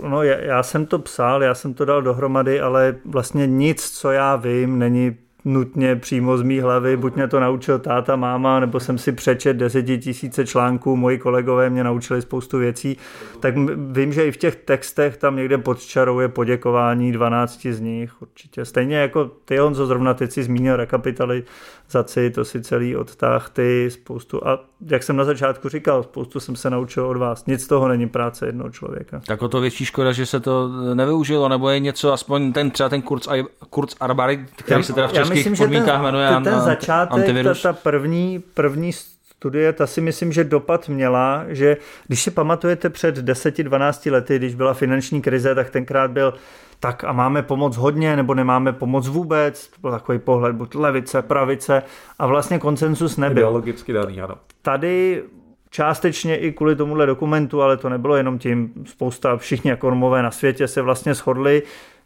no, 0.09 0.23
já, 0.23 0.63
jsem 0.63 0.85
to 0.85 0.99
psal, 0.99 1.43
já 1.43 1.55
jsem 1.55 1.73
to 1.73 1.85
dal 1.85 2.01
dohromady, 2.01 2.61
ale 2.61 2.95
vlastně 3.05 3.47
nic, 3.47 3.89
co 3.89 4.11
já 4.11 4.35
vím, 4.35 4.79
není 4.79 5.17
nutně 5.45 5.95
přímo 5.95 6.37
z 6.37 6.41
mý 6.41 6.59
hlavy, 6.59 6.97
buď 6.97 7.15
mě 7.15 7.27
to 7.27 7.39
naučil 7.39 7.79
táta, 7.79 8.15
máma, 8.15 8.59
nebo 8.59 8.79
jsem 8.79 8.97
si 8.97 9.11
přečet 9.11 9.53
desetitisíce 9.57 10.45
článků, 10.45 10.95
moji 10.95 11.17
kolegové 11.17 11.69
mě 11.69 11.83
naučili 11.83 12.21
spoustu 12.21 12.57
věcí, 12.57 12.97
tak 13.39 13.53
vím, 13.91 14.13
že 14.13 14.25
i 14.25 14.31
v 14.31 14.37
těch 14.37 14.55
textech 14.55 15.17
tam 15.17 15.35
někde 15.35 15.57
pod 15.57 15.79
čarou 15.79 16.19
je 16.19 16.27
poděkování 16.27 17.11
12 17.11 17.65
z 17.65 17.79
nich 17.79 18.21
určitě. 18.21 18.65
Stejně 18.65 18.97
jako 18.97 19.31
ty, 19.45 19.61
on 19.61 19.75
co 19.75 19.85
zrovna 19.85 20.13
teď 20.13 20.31
si 20.31 20.43
zmínil 20.43 20.75
rekapitalizaci, 20.75 22.29
to 22.29 22.45
si 22.45 22.61
celý 22.61 22.95
odtáh 22.95 23.49
ty 23.49 23.89
spoustu 23.91 24.47
a 24.47 24.59
jak 24.87 25.03
jsem 25.03 25.15
na 25.15 25.23
začátku 25.23 25.69
říkal, 25.69 26.03
spoustu 26.03 26.39
jsem 26.39 26.55
se 26.55 26.69
naučil 26.69 27.05
od 27.05 27.17
vás. 27.17 27.45
Nic 27.45 27.63
z 27.63 27.67
toho 27.67 27.87
není 27.87 28.09
práce 28.09 28.45
jednoho 28.45 28.69
člověka. 28.69 29.21
Tak 29.27 29.41
o 29.41 29.47
to 29.47 29.61
větší 29.61 29.85
škoda, 29.85 30.11
že 30.11 30.25
se 30.25 30.39
to 30.39 30.69
nevyužilo, 30.93 31.49
nebo 31.49 31.69
je 31.69 31.79
něco, 31.79 32.13
aspoň 32.13 32.53
ten 32.53 32.71
třeba 32.71 32.89
ten 32.89 33.01
kurz, 33.01 33.27
kurz 33.69 33.95
Arbary, 33.99 34.45
který 34.55 34.79
já, 34.79 34.83
se 34.83 34.93
teda 34.93 35.07
v 35.07 35.13
českých 35.29 35.51
myslím, 35.51 35.67
podmínkách 35.67 36.01
jmenuje 36.01 36.29
ten, 36.29 36.43
ten 36.43 36.59
začátek, 36.59 37.19
antivirus. 37.19 37.61
Ta, 37.61 37.73
ta 37.73 37.79
první, 37.83 38.43
první 38.53 38.93
studie, 38.93 39.73
ta 39.73 39.87
si 39.87 40.01
myslím, 40.01 40.31
že 40.31 40.43
dopad 40.43 40.89
měla, 40.89 41.43
že 41.47 41.77
když 42.07 42.23
si 42.23 42.31
pamatujete 42.31 42.89
před 42.89 43.17
10-12 43.17 44.11
lety, 44.11 44.35
když 44.35 44.55
byla 44.55 44.73
finanční 44.73 45.21
krize, 45.21 45.55
tak 45.55 45.69
tenkrát 45.69 46.11
byl 46.11 46.33
tak 46.79 47.03
a 47.03 47.11
máme 47.11 47.41
pomoc 47.41 47.77
hodně, 47.77 48.15
nebo 48.15 48.33
nemáme 48.33 48.73
pomoc 48.73 49.07
vůbec, 49.07 49.67
to 49.67 49.81
byl 49.81 49.91
takový 49.91 50.19
pohled, 50.19 50.55
buď 50.55 50.75
levice, 50.75 51.21
pravice 51.21 51.83
a 52.19 52.27
vlastně 52.27 52.59
konsensus 52.59 53.17
nebyl. 53.17 53.37
Ideologicky 53.37 53.93
daný, 53.93 54.21
ano. 54.21 54.35
Tady 54.61 55.23
částečně 55.69 56.37
i 56.37 56.51
kvůli 56.51 56.75
tomuhle 56.75 57.05
dokumentu, 57.05 57.61
ale 57.61 57.77
to 57.77 57.89
nebylo 57.89 58.15
jenom 58.15 58.39
tím, 58.39 58.73
spousta 58.85 59.37
všichni 59.37 59.71
ekonomové 59.71 60.23
na 60.23 60.31
světě 60.31 60.67
se 60.67 60.81
vlastně 60.81 61.13
shodli, 61.13 61.63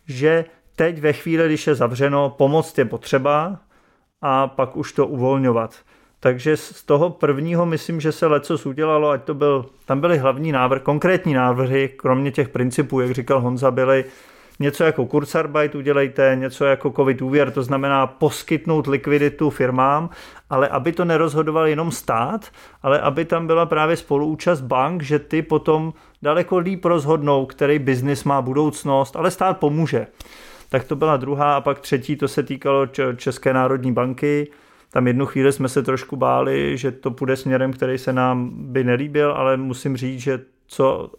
že 0.07 0.45
teď 0.75 0.99
ve 0.99 1.13
chvíli, 1.13 1.45
když 1.45 1.67
je 1.67 1.75
zavřeno, 1.75 2.29
pomoc 2.29 2.77
je 2.77 2.85
potřeba 2.85 3.59
a 4.21 4.47
pak 4.47 4.77
už 4.77 4.91
to 4.91 5.07
uvolňovat. 5.07 5.75
Takže 6.19 6.57
z 6.57 6.83
toho 6.83 7.09
prvního 7.09 7.65
myslím, 7.65 8.01
že 8.01 8.11
se 8.11 8.27
leco 8.27 8.57
udělalo, 8.65 9.09
ať 9.09 9.23
to 9.23 9.33
byl, 9.33 9.65
tam 9.85 10.01
byly 10.01 10.17
hlavní 10.17 10.51
návrh, 10.51 10.81
konkrétní 10.81 11.33
návrhy, 11.33 11.89
kromě 11.97 12.31
těch 12.31 12.49
principů, 12.49 12.99
jak 12.99 13.11
říkal 13.11 13.41
Honza, 13.41 13.71
byly 13.71 14.05
něco 14.59 14.83
jako 14.83 15.05
Kurzarbeit 15.05 15.75
udělejte, 15.75 16.37
něco 16.39 16.65
jako 16.65 16.91
covid 16.91 17.21
úvěr, 17.21 17.51
to 17.51 17.63
znamená 17.63 18.07
poskytnout 18.07 18.87
likviditu 18.87 19.49
firmám, 19.49 20.09
ale 20.49 20.67
aby 20.67 20.91
to 20.91 21.05
nerozhodoval 21.05 21.67
jenom 21.67 21.91
stát, 21.91 22.45
ale 22.83 22.99
aby 22.99 23.25
tam 23.25 23.47
byla 23.47 23.65
právě 23.65 23.97
spoluúčast 23.97 24.61
bank, 24.61 25.03
že 25.03 25.19
ty 25.19 25.41
potom 25.41 25.93
daleko 26.21 26.57
líp 26.57 26.85
rozhodnou, 26.85 27.45
který 27.45 27.79
biznis 27.79 28.23
má 28.23 28.41
budoucnost, 28.41 29.15
ale 29.15 29.31
stát 29.31 29.57
pomůže. 29.57 30.07
Tak 30.73 30.83
to 30.83 30.95
byla 30.95 31.17
druhá 31.17 31.55
a 31.55 31.61
pak 31.61 31.79
třetí, 31.79 32.15
to 32.15 32.27
se 32.27 32.43
týkalo 32.43 32.87
České 33.15 33.53
národní 33.53 33.91
banky. 33.91 34.51
Tam 34.91 35.07
jednu 35.07 35.25
chvíli 35.25 35.51
jsme 35.51 35.69
se 35.69 35.83
trošku 35.83 36.15
báli, 36.15 36.77
že 36.77 36.91
to 36.91 37.11
půjde 37.11 37.35
směrem, 37.35 37.73
který 37.73 37.97
se 37.97 38.13
nám 38.13 38.49
by 38.53 38.83
nelíbil, 38.83 39.31
ale 39.31 39.57
musím 39.57 39.97
říct, 39.97 40.19
že 40.19 40.39
co, 40.67 41.11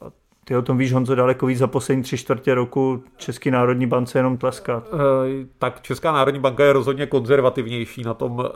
ty 0.45 0.57
o 0.57 0.63
tom 0.63 0.79
víš, 0.79 0.93
Honzo, 0.93 1.15
daleko 1.15 1.47
víc 1.47 1.59
za 1.59 1.67
poslední 1.67 2.03
tři 2.03 2.19
čtvrtě 2.19 2.55
roku 2.55 3.03
Český 3.17 3.51
národní 3.51 3.87
bance 3.87 4.19
jenom 4.19 4.39
tleskat. 4.39 4.89
E, 4.89 5.47
tak 5.59 5.83
Česká 5.83 6.13
národní 6.13 6.41
banka 6.41 6.65
je 6.65 6.73
rozhodně 6.73 7.07
konzervativnější 7.07 8.03
na 8.03 8.15
tom 8.15 8.45
e, 8.45 8.49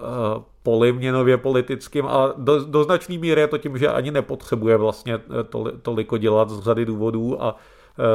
poli 0.62 0.92
měnově 0.92 1.36
politickým 1.36 2.06
a 2.06 2.34
do, 2.36 2.64
do 2.64 2.84
značné 2.84 3.18
míry 3.18 3.40
je 3.40 3.46
to 3.46 3.58
tím, 3.58 3.78
že 3.78 3.88
ani 3.88 4.10
nepotřebuje 4.10 4.76
vlastně 4.76 5.14
eh, 5.14 5.44
toli, 5.44 5.72
toliko 5.82 6.18
dělat 6.18 6.50
z 6.50 6.60
řady 6.60 6.84
důvodů 6.84 7.42
a 7.42 7.56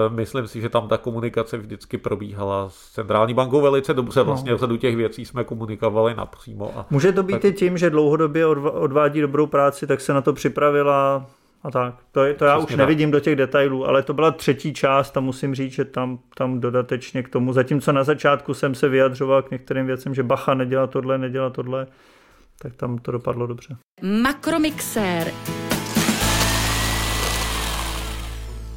Myslím 0.09 0.47
si, 0.47 0.61
že 0.61 0.69
tam 0.69 0.87
ta 0.87 0.97
komunikace 0.97 1.57
vždycky 1.57 1.97
probíhala 1.97 2.69
s 2.69 2.91
centrální 2.91 3.33
bankou 3.33 3.61
velice 3.61 3.93
dobře. 3.93 4.19
No. 4.19 4.25
Vlastně 4.25 4.53
v 4.53 4.57
řadu 4.57 4.77
těch 4.77 4.95
věcí 4.95 5.25
jsme 5.25 5.43
komunikovali 5.43 6.15
napřímo. 6.15 6.71
A 6.77 6.85
Může 6.89 7.11
to 7.11 7.23
být 7.23 7.33
tak... 7.33 7.45
i 7.45 7.53
tím, 7.53 7.77
že 7.77 7.89
dlouhodobě 7.89 8.45
odvádí 8.45 9.21
dobrou 9.21 9.47
práci, 9.47 9.87
tak 9.87 10.01
se 10.01 10.13
na 10.13 10.21
to 10.21 10.33
připravila 10.33 11.25
a 11.63 11.71
tak. 11.71 11.95
To, 12.11 12.23
je, 12.23 12.33
to 12.33 12.45
já 12.45 12.57
Přesně 12.57 12.73
už 12.73 12.77
nevidím 12.77 13.11
tak. 13.11 13.13
do 13.13 13.19
těch 13.19 13.35
detailů, 13.35 13.87
ale 13.87 14.03
to 14.03 14.13
byla 14.13 14.31
třetí 14.31 14.73
část 14.73 15.17
a 15.17 15.19
musím 15.19 15.55
říct, 15.55 15.71
že 15.71 15.85
tam, 15.85 16.19
tam 16.37 16.59
dodatečně 16.59 17.23
k 17.23 17.29
tomu, 17.29 17.53
zatímco 17.53 17.91
na 17.91 18.03
začátku 18.03 18.53
jsem 18.53 18.75
se 18.75 18.89
vyjadřoval 18.89 19.41
k 19.41 19.51
některým 19.51 19.85
věcem, 19.85 20.13
že 20.15 20.23
bacha 20.23 20.53
nedělá 20.53 20.87
tohle, 20.87 21.17
nedělá 21.17 21.49
tohle, 21.49 21.87
tak 22.61 22.75
tam 22.75 22.97
to 22.97 23.11
dopadlo 23.11 23.47
dobře. 23.47 23.77
Makromixér. 24.01 25.31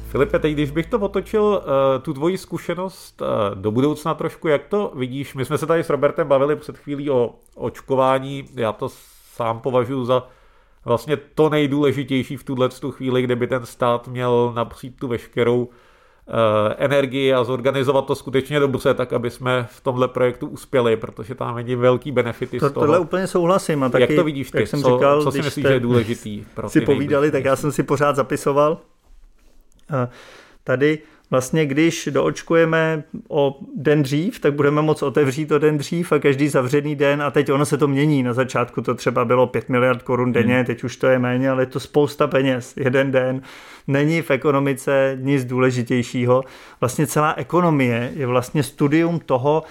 Filipe, 0.07 0.39
teď 0.39 0.53
když 0.53 0.71
bych 0.71 0.85
to 0.85 0.99
otočil, 0.99 1.43
uh, 1.43 2.01
tu 2.01 2.13
tvoji 2.13 2.37
zkušenost 2.37 3.21
uh, 3.21 3.27
do 3.55 3.71
budoucna 3.71 4.13
trošku, 4.13 4.47
jak 4.47 4.63
to 4.63 4.91
vidíš? 4.95 5.35
My 5.35 5.45
jsme 5.45 5.57
se 5.57 5.65
tady 5.65 5.83
s 5.83 5.89
Robertem 5.89 6.27
bavili 6.27 6.55
před 6.55 6.77
chvílí 6.77 7.09
o 7.09 7.35
očkování, 7.55 8.45
já 8.55 8.73
to 8.73 8.89
sám 9.35 9.59
považuji 9.59 10.05
za 10.05 10.27
vlastně 10.87 11.17
to 11.35 11.49
nejdůležitější 11.49 12.37
v 12.37 12.43
tuhle 12.43 12.69
tu 12.69 12.91
chvíli, 12.91 13.21
kde 13.21 13.35
by 13.35 13.47
ten 13.47 13.65
stát 13.65 14.07
měl 14.07 14.53
napřít 14.55 14.99
tu 14.99 15.07
veškerou 15.07 15.69
eh, 16.27 16.75
energii 16.77 17.33
a 17.33 17.43
zorganizovat 17.43 18.05
to 18.05 18.15
skutečně 18.15 18.59
dobře, 18.59 18.93
tak 18.93 19.13
aby 19.13 19.29
jsme 19.29 19.67
v 19.69 19.81
tomhle 19.81 20.07
projektu 20.07 20.47
uspěli, 20.47 20.97
protože 20.97 21.35
tam 21.35 21.55
není 21.55 21.75
velký 21.75 22.11
benefity 22.11 22.59
to, 22.59 22.69
z 22.69 22.71
toho. 22.71 22.85
Tohle 22.85 22.99
úplně 22.99 23.27
souhlasím. 23.27 23.83
A 23.83 23.89
taky, 23.89 24.01
jak 24.01 24.15
to 24.15 24.23
vidíš 24.23 24.51
ty? 24.51 24.57
Jak 24.57 24.67
jsem 24.67 24.81
co, 24.81 24.95
říkal, 24.95 25.23
co 25.23 25.31
si 25.31 25.41
myslíš, 25.41 25.65
že 25.67 25.73
je 25.73 25.79
důležitý? 25.79 26.45
Pro 26.53 26.69
si 26.69 26.81
povídali, 26.81 27.31
tak 27.31 27.45
já 27.45 27.55
jsem 27.55 27.71
si 27.71 27.83
pořád 27.83 28.15
zapisoval. 28.15 28.77
Tady 30.63 30.99
vlastně 31.31 31.65
když 31.65 32.09
doočkujeme 32.11 33.03
o 33.29 33.59
den 33.75 34.03
dřív, 34.03 34.39
tak 34.39 34.53
budeme 34.53 34.81
moc 34.81 35.01
otevřít 35.01 35.51
o 35.51 35.59
den 35.59 35.77
dřív 35.77 36.11
a 36.11 36.19
každý 36.19 36.47
zavřený 36.47 36.95
den 36.95 37.21
a 37.21 37.31
teď 37.31 37.51
ono 37.51 37.65
se 37.65 37.77
to 37.77 37.87
mění. 37.87 38.23
Na 38.23 38.33
začátku 38.33 38.81
to 38.81 38.95
třeba 38.95 39.25
bylo 39.25 39.47
5 39.47 39.69
miliard 39.69 40.01
korun 40.01 40.33
denně, 40.33 40.55
hmm. 40.55 40.65
teď 40.65 40.83
už 40.83 40.95
to 40.97 41.07
je 41.07 41.19
méně, 41.19 41.49
ale 41.49 41.61
je 41.61 41.65
to 41.67 41.79
spousta 41.79 42.27
peněz. 42.27 42.73
Jeden 42.77 43.11
den 43.11 43.41
není 43.87 44.21
v 44.21 44.31
ekonomice 44.31 45.17
nic 45.21 45.45
důležitějšího. 45.45 46.43
Vlastně 46.79 47.07
celá 47.07 47.33
ekonomie 47.37 48.11
je 48.15 48.27
vlastně 48.27 48.63
studium 48.63 49.19
toho, 49.19 49.63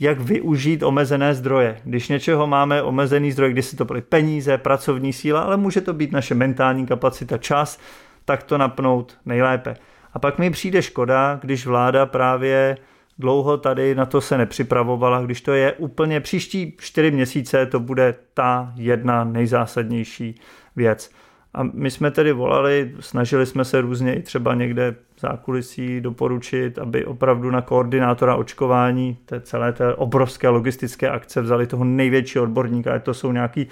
jak 0.00 0.20
využít 0.20 0.82
omezené 0.82 1.34
zdroje. 1.34 1.80
Když 1.84 2.08
něčeho 2.08 2.46
máme 2.46 2.82
omezený 2.82 3.32
zdroj, 3.32 3.52
když 3.52 3.66
si 3.66 3.76
to 3.76 3.84
byly 3.84 4.00
peníze, 4.00 4.58
pracovní 4.58 5.12
síla, 5.12 5.40
ale 5.40 5.56
může 5.56 5.80
to 5.80 5.92
být 5.92 6.12
naše 6.12 6.34
mentální 6.34 6.86
kapacita, 6.86 7.38
čas, 7.38 7.78
tak 8.24 8.42
to 8.42 8.58
napnout 8.58 9.18
nejlépe. 9.26 9.74
A 10.12 10.18
pak 10.18 10.38
mi 10.38 10.50
přijde 10.50 10.82
škoda, 10.82 11.38
když 11.42 11.66
vláda 11.66 12.06
právě 12.06 12.76
dlouho 13.18 13.56
tady 13.56 13.94
na 13.94 14.06
to 14.06 14.20
se 14.20 14.38
nepřipravovala, 14.38 15.22
když 15.22 15.40
to 15.40 15.52
je 15.52 15.72
úplně 15.72 16.20
příští 16.20 16.74
čtyři 16.78 17.10
měsíce, 17.10 17.66
to 17.66 17.80
bude 17.80 18.14
ta 18.34 18.72
jedna 18.76 19.24
nejzásadnější 19.24 20.40
věc. 20.76 21.10
A 21.54 21.62
my 21.62 21.90
jsme 21.90 22.10
tedy 22.10 22.32
volali, 22.32 22.94
snažili 23.00 23.46
jsme 23.46 23.64
se 23.64 23.80
různě 23.80 24.14
i 24.14 24.22
třeba 24.22 24.54
někde 24.54 24.94
zákulisí 25.20 26.00
doporučit, 26.00 26.78
aby 26.78 27.04
opravdu 27.04 27.50
na 27.50 27.60
koordinátora 27.60 28.36
očkování 28.36 29.18
té 29.24 29.40
celé 29.40 29.72
té 29.72 29.94
obrovské 29.94 30.48
logistické 30.48 31.08
akce 31.08 31.40
vzali 31.40 31.66
toho 31.66 31.84
největšího 31.84 32.44
odborníka, 32.44 32.98
to 32.98 33.14
jsou 33.14 33.32
nějaký 33.32 33.68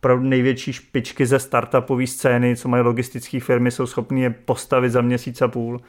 opravdu 0.00 0.24
největší 0.24 0.72
špičky 0.72 1.26
ze 1.26 1.38
startupové 1.38 2.06
scény, 2.06 2.56
co 2.56 2.68
mají 2.68 2.82
logistické 2.82 3.40
firmy, 3.40 3.70
jsou 3.70 3.86
schopni 3.86 4.22
je 4.22 4.30
postavit 4.30 4.90
za 4.90 5.00
měsíc 5.00 5.42
a 5.42 5.48
půl. 5.48 5.80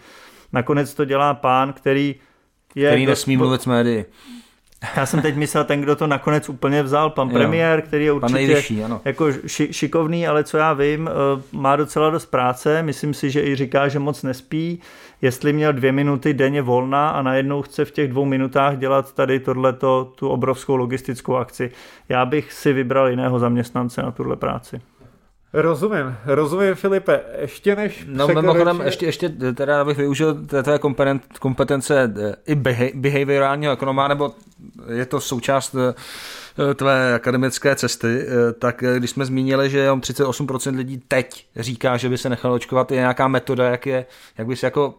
Nakonec 0.54 0.94
to 0.94 1.06
dělá 1.06 1.34
pán, 1.34 1.74
který 1.74 2.16
je... 2.76 2.90
Který 2.90 3.06
nesmí 3.06 3.38
mluvit 3.38 3.62
s 3.62 3.66
médií. 3.66 4.06
Já 4.96 5.06
jsem 5.06 5.22
teď 5.22 5.36
myslel 5.36 5.64
ten, 5.64 5.82
kdo 5.82 5.96
to 5.96 6.08
nakonec 6.08 6.50
úplně 6.50 6.84
vzal, 6.84 7.10
pan 7.10 7.28
jo. 7.28 7.34
premiér, 7.34 7.82
který 7.82 8.06
je 8.06 8.12
určitě 8.12 8.34
nejvyšší, 8.34 8.84
ano. 8.84 9.02
jako 9.06 9.32
ši, 9.48 9.74
šikovný, 9.74 10.28
ale 10.28 10.44
co 10.44 10.58
já 10.58 10.74
vím, 10.74 11.10
eh, 11.10 11.42
má 11.52 11.76
docela 11.76 12.10
dost 12.10 12.26
práce, 12.26 12.84
myslím 12.84 13.14
si, 13.14 13.30
že 13.32 13.42
i 13.42 13.56
říká, 13.56 13.88
že 13.88 14.00
moc 14.00 14.24
nespí, 14.24 14.82
jestli 15.22 15.54
měl 15.54 15.74
dvě 15.74 15.92
minuty 15.92 16.34
denně 16.34 16.62
volna 16.62 17.10
a 17.10 17.22
najednou 17.22 17.62
chce 17.62 17.86
v 17.86 17.92
těch 17.92 18.10
dvou 18.10 18.26
minutách 18.26 18.78
dělat 18.78 19.14
tady 19.14 19.40
tohleto, 19.40 20.12
tu 20.16 20.30
obrovskou 20.30 20.76
logistickou 20.76 21.36
akci. 21.36 21.72
Já 22.10 22.26
bych 22.26 22.54
si 22.54 22.74
vybral 22.74 23.10
jiného 23.10 23.40
zaměstnance 23.40 24.02
na 24.02 24.12
tuhle 24.12 24.36
práci. 24.36 24.82
Rozumím, 25.54 26.16
rozumím 26.26 26.76
Filipe. 26.76 27.22
Ještě 27.38 27.76
než 27.76 28.06
No 28.08 28.28
mimochodem, 28.28 28.82
ještě, 28.86 29.06
ještě 29.06 29.30
teda 29.30 29.82
abych 29.82 29.98
využil 29.98 30.36
tvé 30.64 30.80
kompetence 31.40 32.14
eh, 32.20 32.36
i 32.46 32.56
behaviorálního 32.96 33.74
ekonoma, 33.74 34.08
nebo 34.08 34.32
je 34.94 35.06
to 35.06 35.20
součást 35.20 35.76
eh, 35.76 35.94
tvé 36.76 37.14
akademické 37.14 37.76
cesty, 37.76 38.26
eh, 38.28 38.54
tak 38.54 38.84
když 38.98 39.10
jsme 39.10 39.26
zmínili, 39.26 39.70
že 39.70 39.92
38% 39.92 40.76
lidí 40.76 41.02
teď 41.08 41.48
říká, 41.56 41.98
že 41.98 42.10
by 42.10 42.18
se 42.18 42.30
nechalo 42.30 42.56
očkovat, 42.56 42.92
je 42.92 42.98
nějaká 42.98 43.28
metoda, 43.28 43.70
jak, 43.70 43.86
je, 43.86 44.06
jak 44.38 44.48
by 44.48 44.56
se 44.56 44.68
jako 44.68 44.96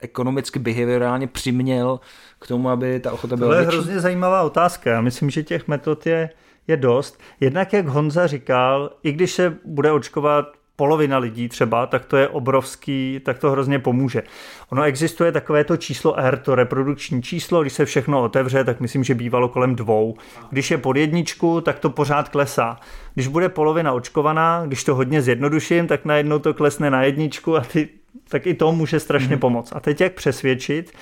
ekonomicky 0.00 0.58
behaviorálně 0.58 1.26
přiměl 1.26 2.00
k 2.40 2.46
tomu, 2.46 2.70
aby 2.70 3.00
ta 3.00 3.12
ochota 3.12 3.36
byla 3.36 3.54
To 3.54 3.60
je 3.60 3.66
hrozně 3.66 4.00
zajímavá 4.00 4.42
otázka. 4.42 4.90
Já 4.90 5.00
myslím, 5.00 5.30
že 5.30 5.42
těch 5.42 5.68
metod 5.68 6.06
je 6.06 6.30
je 6.70 6.76
dost. 6.76 7.20
Jednak, 7.40 7.72
jak 7.72 7.86
Honza 7.86 8.26
říkal, 8.26 8.90
i 9.02 9.12
když 9.12 9.32
se 9.32 9.56
bude 9.64 9.92
očkovat 9.92 10.46
polovina 10.80 11.18
lidí 11.18 11.48
třeba, 11.48 11.86
tak 11.86 12.04
to 12.04 12.16
je 12.16 12.28
obrovský, 12.28 13.20
tak 13.24 13.38
to 13.38 13.50
hrozně 13.50 13.78
pomůže. 13.78 14.22
Ono 14.68 14.82
existuje 14.82 15.32
takové 15.32 15.64
to 15.64 15.76
číslo 15.76 16.18
R, 16.18 16.38
to 16.38 16.54
reprodukční 16.54 17.22
číslo, 17.22 17.62
když 17.62 17.72
se 17.72 17.84
všechno 17.84 18.22
otevře, 18.22 18.64
tak 18.64 18.80
myslím, 18.80 19.04
že 19.04 19.14
bývalo 19.14 19.48
kolem 19.48 19.76
dvou. 19.76 20.16
Když 20.50 20.70
je 20.70 20.78
pod 20.78 20.96
jedničku, 20.96 21.60
tak 21.60 21.78
to 21.78 21.90
pořád 21.90 22.28
klesá. 22.28 22.80
Když 23.14 23.26
bude 23.26 23.48
polovina 23.48 23.92
očkovaná, 23.92 24.62
když 24.66 24.84
to 24.84 24.94
hodně 24.94 25.22
zjednoduším, 25.22 25.86
tak 25.86 26.04
najednou 26.04 26.38
to 26.38 26.54
klesne 26.54 26.90
na 26.90 27.02
jedničku 27.02 27.56
a 27.56 27.60
ty, 27.60 27.88
tak 28.28 28.46
i 28.46 28.54
to 28.54 28.72
může 28.72 29.00
strašně 29.00 29.36
mm-hmm. 29.36 29.40
pomoct. 29.40 29.72
A 29.76 29.80
teď 29.80 30.00
jak 30.00 30.12
přesvědčit? 30.12 30.92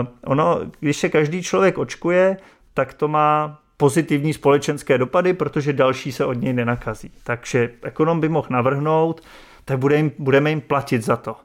Uh, 0.00 0.06
ono, 0.24 0.60
když 0.80 0.96
se 0.96 1.08
každý 1.08 1.42
člověk 1.42 1.78
očkuje, 1.78 2.36
tak 2.74 2.94
to 2.94 3.08
má 3.08 3.60
pozitivní 3.76 4.32
společenské 4.32 4.98
dopady, 4.98 5.32
protože 5.32 5.72
další 5.72 6.12
se 6.12 6.24
od 6.24 6.34
něj 6.34 6.52
nenakazí. 6.52 7.10
Takže 7.24 7.70
ekonom 7.82 8.20
by 8.20 8.28
mohl 8.28 8.48
navrhnout, 8.50 9.20
tak 9.64 9.78
bude 9.78 9.96
jim, 9.96 10.12
budeme 10.18 10.50
jim 10.50 10.60
platit 10.60 11.04
za 11.04 11.16
to. 11.16 11.36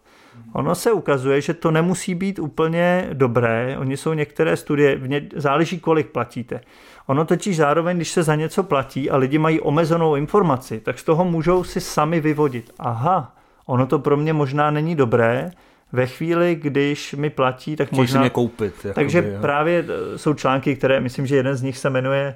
Ono 0.53 0.75
se 0.75 0.91
ukazuje, 0.91 1.41
že 1.41 1.53
to 1.53 1.71
nemusí 1.71 2.15
být 2.15 2.39
úplně 2.39 3.09
dobré. 3.13 3.75
Oni 3.79 3.97
jsou 3.97 4.13
některé 4.13 4.57
studie, 4.57 5.01
záleží, 5.35 5.79
kolik 5.79 6.07
platíte. 6.07 6.61
Ono 7.05 7.25
totiž 7.25 7.57
zároveň, 7.57 7.97
když 7.97 8.11
se 8.11 8.23
za 8.23 8.35
něco 8.35 8.63
platí 8.63 9.09
a 9.09 9.17
lidi 9.17 9.37
mají 9.37 9.61
omezenou 9.61 10.15
informaci, 10.15 10.79
tak 10.79 10.99
z 10.99 11.03
toho 11.03 11.25
můžou 11.25 11.63
si 11.63 11.81
sami 11.81 12.19
vyvodit. 12.19 12.71
Aha, 12.79 13.35
ono 13.65 13.85
to 13.85 13.99
pro 13.99 14.17
mě 14.17 14.33
možná 14.33 14.71
není 14.71 14.95
dobré, 14.95 15.51
ve 15.91 16.07
chvíli, 16.07 16.55
když 16.55 17.13
mi 17.13 17.29
platí, 17.29 17.75
tak 17.75 17.87
Chtějí 17.87 18.01
možná... 18.01 18.21
mě 18.21 18.29
koupit. 18.29 18.73
Jakoby, 18.75 18.93
Takže 18.93 19.17
jo. 19.33 19.41
právě 19.41 19.85
e, 20.13 20.17
jsou 20.17 20.33
články, 20.33 20.75
které, 20.75 20.99
myslím, 20.99 21.27
že 21.27 21.35
jeden 21.35 21.55
z 21.55 21.61
nich 21.61 21.77
se 21.77 21.89
jmenuje, 21.89 22.35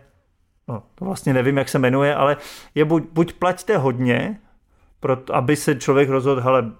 no 0.67 0.83
to 0.95 1.05
vlastně 1.05 1.33
nevím, 1.33 1.57
jak 1.57 1.69
se 1.69 1.79
jmenuje, 1.79 2.15
ale 2.15 2.37
je 2.75 2.85
buď, 2.85 3.03
buď 3.11 3.33
plaťte 3.33 3.77
hodně, 3.77 4.39
proto, 4.99 5.35
aby 5.35 5.55
se 5.55 5.75
člověk 5.75 6.09
rozhodl, 6.09 6.41
hele, 6.41 6.71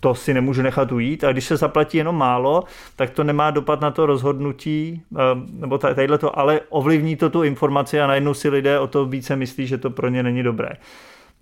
to 0.00 0.14
si 0.14 0.34
nemůžu 0.34 0.62
nechat 0.62 0.92
ujít, 0.92 1.24
a 1.24 1.32
když 1.32 1.44
se 1.44 1.56
zaplatí 1.56 1.98
jenom 1.98 2.16
málo, 2.16 2.64
tak 2.96 3.10
to 3.10 3.24
nemá 3.24 3.50
dopad 3.50 3.80
na 3.80 3.90
to 3.90 4.06
rozhodnutí, 4.06 5.02
e, 5.18 5.22
nebo 5.52 5.78
tadyhle 5.78 6.18
to, 6.18 6.38
ale 6.38 6.60
ovlivní 6.68 7.16
to 7.16 7.30
tu 7.30 7.42
informaci 7.42 8.00
a 8.00 8.06
najednou 8.06 8.34
si 8.34 8.48
lidé 8.48 8.78
o 8.78 8.86
to 8.86 9.06
více 9.06 9.36
myslí, 9.36 9.66
že 9.66 9.78
to 9.78 9.90
pro 9.90 10.08
ně 10.08 10.22
není 10.22 10.42
dobré. 10.42 10.70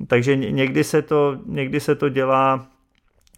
Takže 0.06 0.36
někdy 0.36 0.84
se 0.84 1.02
to, 1.02 1.38
někdy 1.46 1.80
se 1.80 1.94
to 1.94 2.08
dělá 2.08 2.66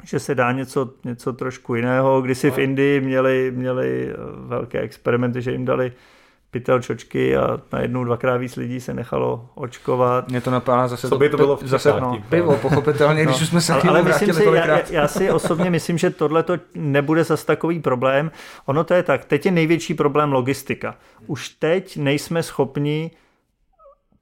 že 0.05 0.19
se 0.19 0.35
dá 0.35 0.53
něco, 0.53 0.91
něco 1.05 1.33
trošku 1.33 1.75
jiného. 1.75 2.21
Kdysi 2.23 2.51
v 2.51 2.59
Indii 2.59 3.01
měli, 3.01 3.53
měli 3.55 4.11
eh, 4.11 4.17
velké 4.37 4.81
experimenty, 4.81 5.43
že 5.43 5.53
jim 5.53 5.65
dali 5.65 5.93
pytel 6.51 6.83
čočky 6.83 7.37
a 7.37 7.61
najednou 7.73 8.05
dvakrát 8.05 8.37
víc 8.37 8.57
lidí 8.57 8.81
se 8.81 8.95
nechalo 8.95 9.51
očkovat. 9.55 10.29
Mě 10.29 10.41
to 10.41 10.51
napadá 10.51 10.89
zase 10.89 11.09
Co 11.09 11.19
by 11.19 11.29
to 11.29 11.37
bylo 11.37 11.57
v 11.57 11.67
zase 11.67 12.01
no, 12.01 12.23
pivo, 12.29 12.57
pochopitelně, 12.57 13.25
no. 13.25 13.31
když 13.31 13.43
už 13.43 13.49
jsme 13.49 13.61
se 13.61 13.73
ale, 13.73 13.83
ale 13.89 14.03
myslím 14.03 14.35
si, 14.35 14.45
já, 14.45 14.81
já, 14.91 15.09
si 15.09 15.31
osobně 15.31 15.71
myslím, 15.71 15.99
že 15.99 16.11
tohle 16.11 16.43
to 16.43 16.57
nebude 16.75 17.25
zase 17.25 17.47
takový 17.47 17.81
problém. 17.81 18.31
Ono 18.67 18.85
to 18.85 18.95
je 18.95 19.03
tak, 19.03 19.25
teď 19.25 19.47
je 19.47 19.53
největší 19.53 19.95
problém 19.95 20.33
logistika. 20.33 20.97
Už 21.27 21.49
teď 21.49 21.97
nejsme 21.97 22.43
schopni 22.43 23.11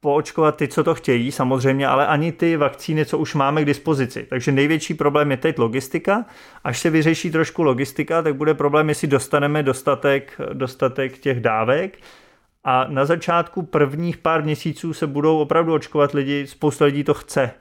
poočkovat 0.01 0.55
ty, 0.55 0.67
co 0.67 0.83
to 0.83 0.95
chtějí, 0.95 1.31
samozřejmě, 1.31 1.87
ale 1.87 2.07
ani 2.07 2.31
ty 2.31 2.57
vakcíny, 2.57 3.05
co 3.05 3.17
už 3.17 3.35
máme 3.35 3.61
k 3.61 3.65
dispozici. 3.65 4.27
Takže 4.29 4.51
největší 4.51 4.93
problém 4.93 5.31
je 5.31 5.37
teď 5.37 5.57
logistika. 5.57 6.25
Až 6.63 6.79
se 6.79 6.89
vyřeší 6.89 7.31
trošku 7.31 7.63
logistika, 7.63 8.21
tak 8.21 8.35
bude 8.35 8.53
problém, 8.53 8.89
jestli 8.89 9.07
dostaneme 9.07 9.63
dostatek, 9.63 10.41
dostatek 10.53 11.17
těch 11.17 11.39
dávek. 11.39 11.97
A 12.63 12.85
na 12.89 13.05
začátku 13.05 13.61
prvních 13.61 14.17
pár 14.17 14.43
měsíců 14.43 14.93
se 14.93 15.07
budou 15.07 15.39
opravdu 15.39 15.73
očkovat 15.73 16.11
lidi, 16.11 16.47
spousta 16.47 16.85
lidí 16.85 17.03
to 17.03 17.13
chce. 17.13 17.51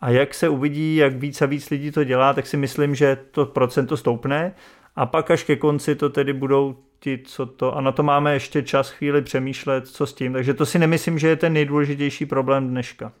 A 0.00 0.10
jak 0.10 0.34
se 0.34 0.48
uvidí, 0.48 0.96
jak 0.96 1.16
víc 1.16 1.42
a 1.42 1.46
víc 1.46 1.70
lidí 1.70 1.90
to 1.90 2.04
dělá, 2.04 2.34
tak 2.34 2.46
si 2.46 2.56
myslím, 2.56 2.94
že 2.94 3.18
to 3.30 3.46
procento 3.46 3.96
stoupne. 3.96 4.54
A 4.96 5.06
pak 5.06 5.30
až 5.30 5.44
ke 5.44 5.56
konci 5.56 5.94
to 5.94 6.10
tedy 6.10 6.32
budou 6.32 6.76
ti, 7.00 7.22
co 7.24 7.46
to, 7.46 7.76
a 7.76 7.80
na 7.80 7.92
to 7.92 8.02
máme 8.02 8.32
ještě 8.32 8.62
čas 8.62 8.90
chvíli 8.90 9.22
přemýšlet, 9.22 9.88
co 9.88 10.06
s 10.06 10.14
tím. 10.14 10.32
Takže 10.32 10.54
to 10.54 10.66
si 10.66 10.78
nemyslím, 10.78 11.18
že 11.18 11.28
je 11.28 11.36
ten 11.36 11.52
nejdůležitější 11.52 12.26
problém 12.26 12.68
dneška. 12.68 13.12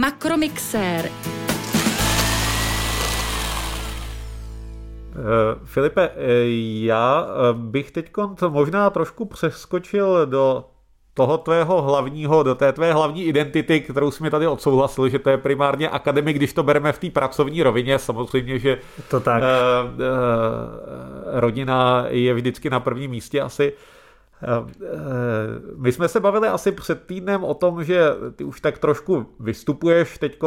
Makromixér. 0.00 1.10
Uh, 5.12 5.64
Filipe, 5.64 6.08
eh, 6.08 6.14
já 6.84 7.26
eh, 7.26 7.52
bych 7.52 7.90
teď 7.90 8.10
možná 8.48 8.90
trošku 8.90 9.24
přeskočil 9.24 10.26
do 10.26 10.64
toho 11.14 11.38
tvého 11.38 11.82
hlavního, 11.82 12.42
do 12.42 12.54
té 12.54 12.72
tvé 12.72 12.92
hlavní 12.92 13.24
identity, 13.24 13.80
kterou 13.80 14.10
jsi 14.10 14.22
mi 14.22 14.30
tady 14.30 14.46
odsouhlasil, 14.46 15.08
že 15.08 15.18
to 15.18 15.30
je 15.30 15.38
primárně 15.38 15.88
akademik, 15.88 16.36
když 16.36 16.52
to 16.52 16.62
bereme 16.62 16.92
v 16.92 16.98
té 16.98 17.10
pracovní 17.10 17.62
rovině, 17.62 17.98
samozřejmě, 17.98 18.58
že 18.58 18.78
to 19.10 19.20
tak. 19.20 19.42
Uh, 19.42 19.90
uh, 19.90 20.00
rodina 21.40 22.04
je 22.08 22.34
vždycky 22.34 22.70
na 22.70 22.80
prvním 22.80 23.10
místě 23.10 23.40
asi. 23.40 23.72
Uh, 23.72 24.68
my 25.76 25.92
jsme 25.92 26.08
se 26.08 26.20
bavili 26.20 26.48
asi 26.48 26.72
před 26.72 27.06
týdnem 27.06 27.44
o 27.44 27.54
tom, 27.54 27.84
že 27.84 28.10
ty 28.36 28.44
už 28.44 28.60
tak 28.60 28.78
trošku 28.78 29.26
vystupuješ 29.40 30.18
teď 30.18 30.38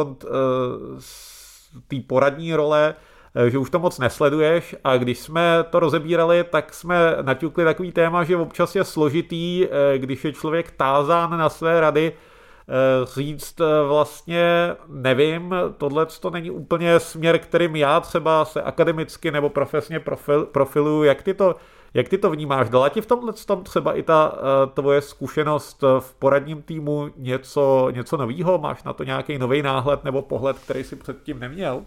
z 1.00 1.82
té 1.88 1.98
poradní 2.08 2.56
role, 2.56 2.96
Eh, 2.96 3.15
že 3.48 3.58
už 3.58 3.70
to 3.70 3.80
moc 3.80 4.00
nesleduješ 4.00 4.76
a 4.84 4.98
když 4.98 5.20
jsme 5.20 5.66
to 5.70 5.80
rozebírali, 5.80 6.44
tak 6.44 6.74
jsme 6.74 7.18
naťukli 7.22 7.64
takový 7.64 7.92
téma, 7.92 8.24
že 8.24 8.38
občas 8.38 8.76
je 8.76 8.84
složitý, 8.84 9.66
eh, 9.66 9.98
když 9.98 10.26
je 10.26 10.34
člověk 10.34 10.72
tázán 10.72 11.38
na 11.38 11.50
své 11.50 11.82
rady, 11.82 12.12
eh, 12.12 13.06
říct 13.16 13.56
vlastně 13.88 14.76
nevím, 14.88 15.56
tohle 15.78 16.06
to 16.06 16.30
není 16.30 16.52
úplně 16.52 17.00
směr, 17.00 17.40
kterým 17.40 17.76
já 17.76 18.00
třeba 18.00 18.46
se 18.46 18.62
akademicky 18.62 19.32
nebo 19.32 19.50
profesně 19.50 20.00
profil, 20.00 20.46
profiluju, 20.46 21.04
jak 21.04 21.24
ty 21.24 21.34
to, 21.34 21.56
jak 21.94 22.10
ty 22.10 22.18
to 22.18 22.30
vnímáš? 22.30 22.70
Dala 22.70 22.90
ti 22.90 23.02
v 23.02 23.06
tomhle 23.06 23.34
tom 23.34 23.64
třeba 23.64 23.94
i 23.94 24.04
ta 24.04 24.36
tvoje 24.74 25.02
zkušenost 25.02 25.84
v 26.00 26.14
poradním 26.20 26.62
týmu 26.62 27.10
něco, 27.18 27.88
něco 27.92 28.18
novýho? 28.18 28.58
Máš 28.58 28.84
na 28.84 28.94
to 28.94 29.04
nějaký 29.04 29.38
nový 29.38 29.62
náhled 29.62 30.04
nebo 30.04 30.22
pohled, 30.22 30.60
který 30.60 30.84
si 30.84 30.96
předtím 30.96 31.40
neměl? 31.40 31.86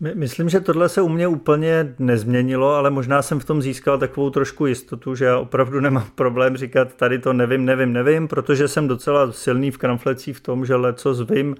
Myslím, 0.00 0.48
že 0.48 0.60
tohle 0.60 0.88
se 0.88 1.02
u 1.02 1.08
mě 1.08 1.28
úplně 1.28 1.94
nezměnilo, 1.98 2.74
ale 2.74 2.90
možná 2.90 3.22
jsem 3.22 3.40
v 3.40 3.44
tom 3.44 3.62
získal 3.62 3.98
takovou 3.98 4.30
trošku 4.30 4.66
jistotu, 4.66 5.14
že 5.14 5.24
já 5.24 5.38
opravdu 5.38 5.80
nemám 5.80 6.06
problém 6.14 6.56
říkat 6.56 6.94
tady 6.94 7.18
to 7.18 7.32
nevím, 7.32 7.64
nevím, 7.64 7.92
nevím, 7.92 8.28
protože 8.28 8.68
jsem 8.68 8.88
docela 8.88 9.32
silný 9.32 9.70
v 9.70 9.78
kramflecích 9.78 10.36
v 10.36 10.40
tom, 10.40 10.66
že 10.66 10.74
leco 10.74 11.24
vím 11.24 11.56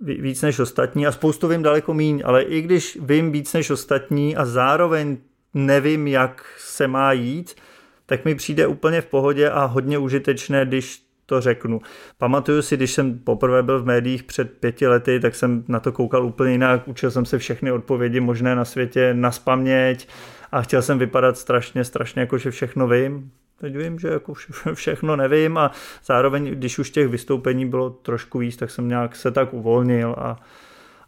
víc 0.00 0.42
než 0.42 0.58
ostatní 0.58 1.06
a 1.06 1.12
spoustu 1.12 1.48
vím 1.48 1.62
daleko 1.62 1.94
míň, 1.94 2.22
ale 2.24 2.42
i 2.42 2.60
když 2.60 2.98
vím 3.00 3.32
víc 3.32 3.52
než 3.52 3.70
ostatní 3.70 4.36
a 4.36 4.44
zároveň 4.44 5.16
nevím, 5.54 6.06
jak 6.06 6.44
se 6.58 6.88
má 6.88 7.12
jít, 7.12 7.54
tak 8.06 8.24
mi 8.24 8.34
přijde 8.34 8.66
úplně 8.66 9.00
v 9.00 9.06
pohodě 9.06 9.50
a 9.50 9.64
hodně 9.64 9.98
užitečné, 9.98 10.66
když 10.66 11.07
to 11.28 11.40
řeknu. 11.40 11.80
Pamatuju 12.18 12.62
si, 12.62 12.76
když 12.76 12.92
jsem 12.92 13.18
poprvé 13.18 13.62
byl 13.62 13.82
v 13.82 13.86
médiích 13.86 14.22
před 14.22 14.58
pěti 14.60 14.86
lety, 14.86 15.20
tak 15.20 15.34
jsem 15.34 15.64
na 15.68 15.80
to 15.80 15.92
koukal 15.92 16.26
úplně 16.26 16.52
jinak. 16.52 16.88
Učil 16.88 17.10
jsem 17.10 17.24
se 17.24 17.38
všechny 17.38 17.72
odpovědi 17.72 18.20
možné 18.20 18.54
na 18.54 18.64
světě 18.64 19.14
na 19.14 19.30
spaměť 19.30 20.08
a 20.52 20.62
chtěl 20.62 20.82
jsem 20.82 20.98
vypadat 20.98 21.38
strašně, 21.38 21.84
strašně 21.84 22.20
jako, 22.20 22.38
že 22.38 22.50
všechno 22.50 22.88
vím. 22.88 23.30
Teď 23.60 23.76
vím, 23.76 23.98
že 23.98 24.08
jako 24.08 24.34
všechno 24.74 25.16
nevím 25.16 25.58
a 25.58 25.70
zároveň, 26.04 26.50
když 26.50 26.78
už 26.78 26.90
těch 26.90 27.08
vystoupení 27.08 27.66
bylo 27.66 27.90
trošku 27.90 28.38
víc, 28.38 28.56
tak 28.56 28.70
jsem 28.70 28.88
nějak 28.88 29.16
se 29.16 29.30
tak 29.30 29.54
uvolnil 29.54 30.14
a, 30.18 30.36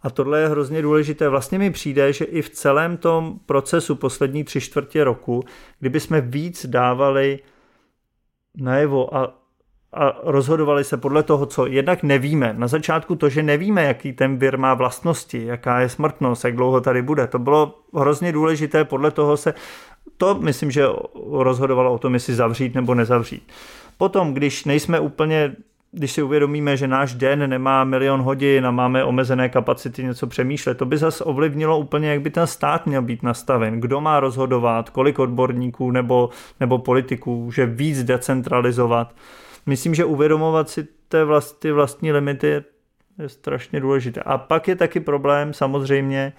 A 0.03 0.11
tohle 0.11 0.41
je 0.41 0.49
hrozně 0.49 0.83
důležité. 0.83 1.29
Vlastně 1.29 1.59
mi 1.59 1.71
přijde, 1.71 2.13
že 2.13 2.25
i 2.25 2.43
v 2.43 2.51
celém 2.51 2.97
tom 2.97 3.39
procesu 3.47 3.95
poslední 3.95 4.45
tři 4.45 4.61
čtvrtě 4.61 5.05
roku, 5.05 5.43
kdyby 5.79 6.01
jsme 6.01 6.21
víc 6.21 6.67
dávali 6.67 7.39
najevo 8.57 9.17
a, 9.17 9.40
a 9.93 10.13
rozhodovali 10.23 10.85
se 10.85 10.97
podle 10.97 11.23
toho, 11.23 11.47
co 11.47 11.67
jednak 11.67 12.03
nevíme. 12.03 12.55
Na 12.59 12.69
začátku 12.69 13.17
to, 13.17 13.29
že 13.29 13.43
nevíme, 13.43 13.85
jaký 13.85 14.13
ten 14.13 14.37
vir 14.37 14.59
má 14.59 14.75
vlastnosti, 14.75 15.47
jaká 15.47 15.81
je 15.81 15.89
smrtnost, 15.89 16.45
jak 16.45 16.57
dlouho 16.57 16.81
tady 16.81 17.03
bude, 17.03 17.27
to 17.27 17.39
bylo 17.39 17.75
hrozně 17.95 18.33
důležité, 18.33 18.85
podle 18.85 19.11
toho 19.11 19.37
se 19.37 19.55
to 20.17 20.35
myslím, 20.35 20.71
že 20.71 20.87
rozhodovalo 21.31 21.93
o 21.93 21.99
tom, 21.99 22.15
jestli 22.15 22.35
zavřít 22.35 22.75
nebo 22.75 22.95
nezavřít. 22.95 23.43
Potom, 23.99 24.35
když 24.35 24.65
nejsme 24.65 25.01
úplně 25.01 25.57
když 25.93 26.13
si 26.13 26.23
uvědomíme, 26.23 26.77
že 26.77 26.89
náš 26.89 27.15
den 27.15 27.51
nemá 27.51 27.85
milion 27.85 28.21
hodin 28.21 28.67
a 28.67 28.71
máme 28.71 29.05
omezené 29.05 29.49
kapacity 29.49 30.05
něco 30.05 30.27
přemýšlet, 30.27 30.79
to 30.79 30.87
by 30.87 30.97
zase 30.99 31.25
ovlivnilo 31.25 31.79
úplně, 31.79 32.09
jak 32.09 32.21
by 32.21 32.31
ten 32.31 32.47
stát 32.47 32.87
měl 32.87 33.03
být 33.03 33.23
nastaven, 33.23 33.81
kdo 33.81 34.01
má 34.01 34.21
rozhodovat, 34.21 34.91
kolik 34.91 35.19
odborníků 35.19 35.91
nebo, 35.91 36.31
nebo 36.61 36.79
politiků, 36.79 37.51
že 37.51 37.67
víc 37.67 38.05
decentralizovat. 38.05 39.15
Myslím, 39.67 39.95
že 39.95 40.05
uvědomovat 40.05 40.71
si 40.71 40.89
ty, 41.09 41.25
vlast, 41.25 41.61
ty 41.61 41.73
vlastní 41.73 42.13
limity 42.13 42.47
je, 42.47 42.65
je 43.19 43.29
strašně 43.29 43.81
důležité. 43.81 44.21
A 44.21 44.39
pak 44.39 44.69
je 44.69 44.77
taky 44.77 45.01
problém 45.01 45.53
samozřejmě, 45.53 46.33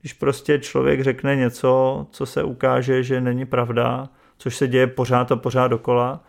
když 0.00 0.12
prostě 0.12 0.58
člověk 0.58 1.02
řekne 1.02 1.36
něco, 1.36 2.06
co 2.10 2.26
se 2.26 2.42
ukáže, 2.42 3.02
že 3.02 3.20
není 3.20 3.46
pravda, 3.46 4.08
což 4.38 4.56
se 4.56 4.68
děje 4.68 4.86
pořád 4.86 5.32
a 5.32 5.36
pořád 5.36 5.68
dokola, 5.68 6.24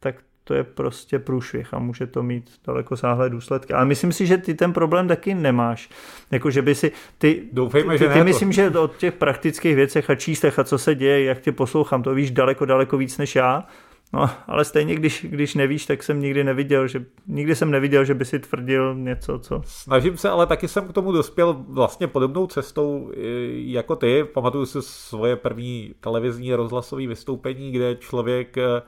tak 0.00 0.16
to 0.48 0.54
je 0.54 0.64
prostě 0.64 1.18
průšvih 1.18 1.74
a 1.74 1.78
může 1.78 2.06
to 2.06 2.22
mít 2.22 2.50
daleko 2.66 2.96
sáhlé 2.96 3.30
důsledky. 3.30 3.72
Ale 3.72 3.84
myslím 3.84 4.12
si, 4.12 4.26
že 4.26 4.38
ty 4.38 4.54
ten 4.54 4.72
problém 4.72 5.08
taky 5.08 5.34
nemáš. 5.34 5.90
Jako, 6.30 6.50
že 6.50 6.62
by 6.62 6.74
si, 6.74 6.92
ty, 7.18 7.42
Doufejme, 7.52 7.94
ty, 7.94 7.98
že 7.98 8.08
ty, 8.08 8.14
ty 8.14 8.24
myslím, 8.24 8.52
že 8.52 8.70
od 8.70 8.96
těch 8.96 9.14
praktických 9.14 9.76
věcech 9.76 10.10
a 10.10 10.14
číslech 10.14 10.58
a 10.58 10.64
co 10.64 10.78
se 10.78 10.94
děje, 10.94 11.24
jak 11.24 11.40
tě 11.40 11.52
poslouchám, 11.52 12.02
to 12.02 12.14
víš 12.14 12.30
daleko, 12.30 12.64
daleko 12.64 12.96
víc 12.96 13.18
než 13.18 13.36
já. 13.36 13.66
No, 14.12 14.30
ale 14.46 14.64
stejně, 14.64 14.94
když, 14.94 15.26
když 15.30 15.54
nevíš, 15.54 15.86
tak 15.86 16.02
jsem 16.02 16.20
nikdy 16.20 16.44
neviděl, 16.44 16.88
že 16.88 17.04
nikdy 17.26 17.54
jsem 17.54 17.70
neviděl, 17.70 18.04
že 18.04 18.14
by 18.14 18.24
si 18.24 18.38
tvrdil 18.38 18.94
něco, 18.94 19.38
co... 19.38 19.62
Snažím 19.64 20.16
se, 20.16 20.30
ale 20.30 20.46
taky 20.46 20.68
jsem 20.68 20.88
k 20.88 20.92
tomu 20.92 21.12
dospěl 21.12 21.64
vlastně 21.68 22.06
podobnou 22.06 22.46
cestou 22.46 23.12
jako 23.52 23.96
ty. 23.96 24.24
Pamatuju 24.24 24.66
si 24.66 24.78
svoje 24.82 25.36
první 25.36 25.94
televizní 26.00 26.54
rozhlasové 26.54 27.06
vystoupení, 27.06 27.72
kde 27.72 27.96
člověk 27.96 28.58
Eh, 28.58 28.82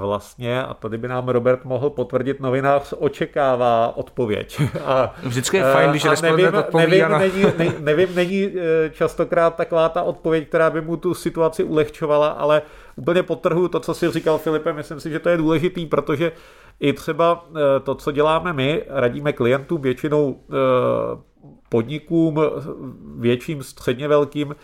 vlastně, 0.00 0.62
a 0.62 0.74
tady 0.74 0.98
by 0.98 1.08
nám 1.08 1.28
Robert 1.28 1.64
mohl 1.64 1.90
potvrdit, 1.90 2.40
novinář 2.40 2.94
očekává 2.98 3.96
odpověď. 3.96 4.60
A, 4.84 5.14
Vždycky 5.22 5.56
je 5.56 5.62
fajn, 5.62 5.90
když 5.90 6.04
respondent 6.04 6.54
nevím, 6.74 6.90
nevím, 6.90 7.08
na... 7.08 7.18
není, 7.18 7.42
ne, 7.58 7.72
nevím, 7.80 8.14
není 8.14 8.44
eh, 8.44 8.90
častokrát 8.90 9.56
taková 9.56 9.88
ta 9.88 10.02
odpověď, 10.02 10.48
která 10.48 10.70
by 10.70 10.80
mu 10.80 10.96
tu 10.96 11.14
situaci 11.14 11.64
ulehčovala, 11.64 12.28
ale 12.28 12.62
úplně 12.96 13.22
potrhu 13.22 13.68
to, 13.68 13.80
co 13.80 13.94
si 13.94 14.10
říkal 14.10 14.38
Filipe, 14.38 14.72
myslím 14.72 15.00
si, 15.00 15.10
že 15.10 15.18
to 15.18 15.28
je 15.28 15.36
důležitý, 15.36 15.86
protože 15.86 16.32
i 16.80 16.92
třeba 16.92 17.46
eh, 17.50 17.80
to, 17.80 17.94
co 17.94 18.12
děláme 18.12 18.52
my, 18.52 18.82
radíme 18.88 19.32
klientům, 19.32 19.82
většinou 19.82 20.40
podnikům, 21.68 22.40
větším, 23.18 23.62
středně 23.62 24.08
velkým, 24.08 24.54
Eh, 24.54 24.56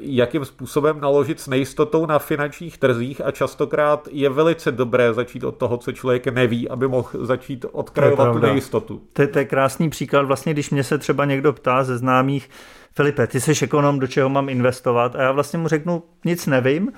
jakým 0.00 0.44
způsobem 0.44 1.00
naložit 1.00 1.40
s 1.40 1.48
nejistotou 1.48 2.06
na 2.06 2.18
finančních 2.18 2.78
trzích 2.78 3.20
a 3.24 3.30
častokrát 3.30 4.08
je 4.10 4.28
velice 4.28 4.72
dobré 4.72 5.14
začít 5.14 5.44
od 5.44 5.56
toho, 5.56 5.76
co 5.76 5.92
člověk 5.92 6.26
neví, 6.26 6.68
aby 6.68 6.88
mohl 6.88 7.08
začít 7.14 7.66
odkrajovat 7.72 8.32
tu 8.32 8.38
nejistotu. 8.38 9.02
To 9.12 9.22
je, 9.22 9.28
to 9.28 9.38
je 9.38 9.44
krásný 9.44 9.90
příklad. 9.90 10.22
Vlastně, 10.22 10.52
když 10.52 10.70
mě 10.70 10.84
se 10.84 10.98
třeba 10.98 11.24
někdo 11.24 11.52
ptá 11.52 11.84
ze 11.84 11.98
známých, 11.98 12.50
Filipe, 12.96 13.26
ty 13.26 13.40
jsi 13.40 13.64
ekonom, 13.64 13.98
do 13.98 14.06
čeho 14.06 14.28
mám 14.28 14.48
investovat? 14.48 15.16
A 15.16 15.22
já 15.22 15.32
vlastně 15.32 15.58
mu 15.58 15.68
řeknu, 15.68 16.02
nic 16.24 16.46
nevím, 16.46 16.92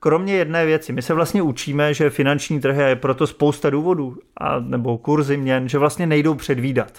kromě 0.00 0.34
jedné 0.34 0.66
věci. 0.66 0.92
My 0.92 1.02
se 1.02 1.14
vlastně 1.14 1.42
učíme, 1.42 1.94
že 1.94 2.10
finanční 2.10 2.60
trhy 2.60 2.82
je 2.82 2.96
proto 2.96 3.26
spousta 3.26 3.70
důvodů, 3.70 4.16
a, 4.36 4.58
nebo 4.58 4.98
kurzy 4.98 5.36
měn, 5.36 5.68
že 5.68 5.78
vlastně 5.78 6.06
nejdou 6.06 6.34
předvídat 6.34 6.92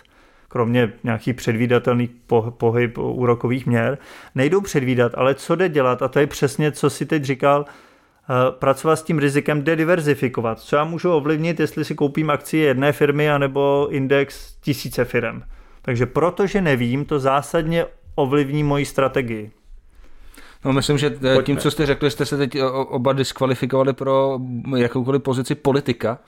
kromě 0.58 0.94
nějakých 1.04 1.36
předvídatelných 1.36 2.10
pohyb 2.58 2.98
úrokových 2.98 3.66
měr, 3.66 3.98
nejdou 4.36 4.62
předvídat, 4.62 5.12
ale 5.16 5.36
co 5.36 5.56
jde 5.56 5.70
dělat, 5.70 6.02
a 6.02 6.08
to 6.08 6.20
je 6.20 6.28
přesně, 6.28 6.72
co 6.72 6.90
si 6.90 7.06
teď 7.06 7.24
říkal, 7.24 7.66
eh, 7.66 8.34
pracovat 8.52 8.96
s 8.96 9.04
tím 9.04 9.20
rizikem, 9.20 9.64
jde 9.64 9.76
diverzifikovat. 9.76 10.60
Co 10.60 10.76
já 10.76 10.84
můžu 10.84 11.12
ovlivnit, 11.12 11.60
jestli 11.60 11.86
si 11.86 11.96
koupím 11.96 12.30
akcie 12.30 12.68
jedné 12.68 12.92
firmy 12.92 13.32
anebo 13.32 13.88
index 13.92 14.58
tisíce 14.62 15.06
firm. 15.06 15.42
Takže 15.82 16.06
protože 16.06 16.62
nevím, 16.62 17.06
to 17.06 17.20
zásadně 17.20 17.86
ovlivní 18.16 18.64
moji 18.64 18.86
strategii. 18.86 19.52
No, 20.66 20.74
myslím, 20.74 20.98
že 20.98 21.18
eh, 21.40 21.44
tím, 21.44 21.58
co 21.58 21.72
jste 21.72 21.86
řekli, 21.86 22.12
jste 22.12 22.26
se 22.26 22.38
teď 22.38 22.58
oba 22.88 23.14
diskvalifikovali 23.14 23.94
pro 23.94 24.40
jakoukoliv 24.78 25.24
pozici 25.24 25.56
politika. 25.56 26.20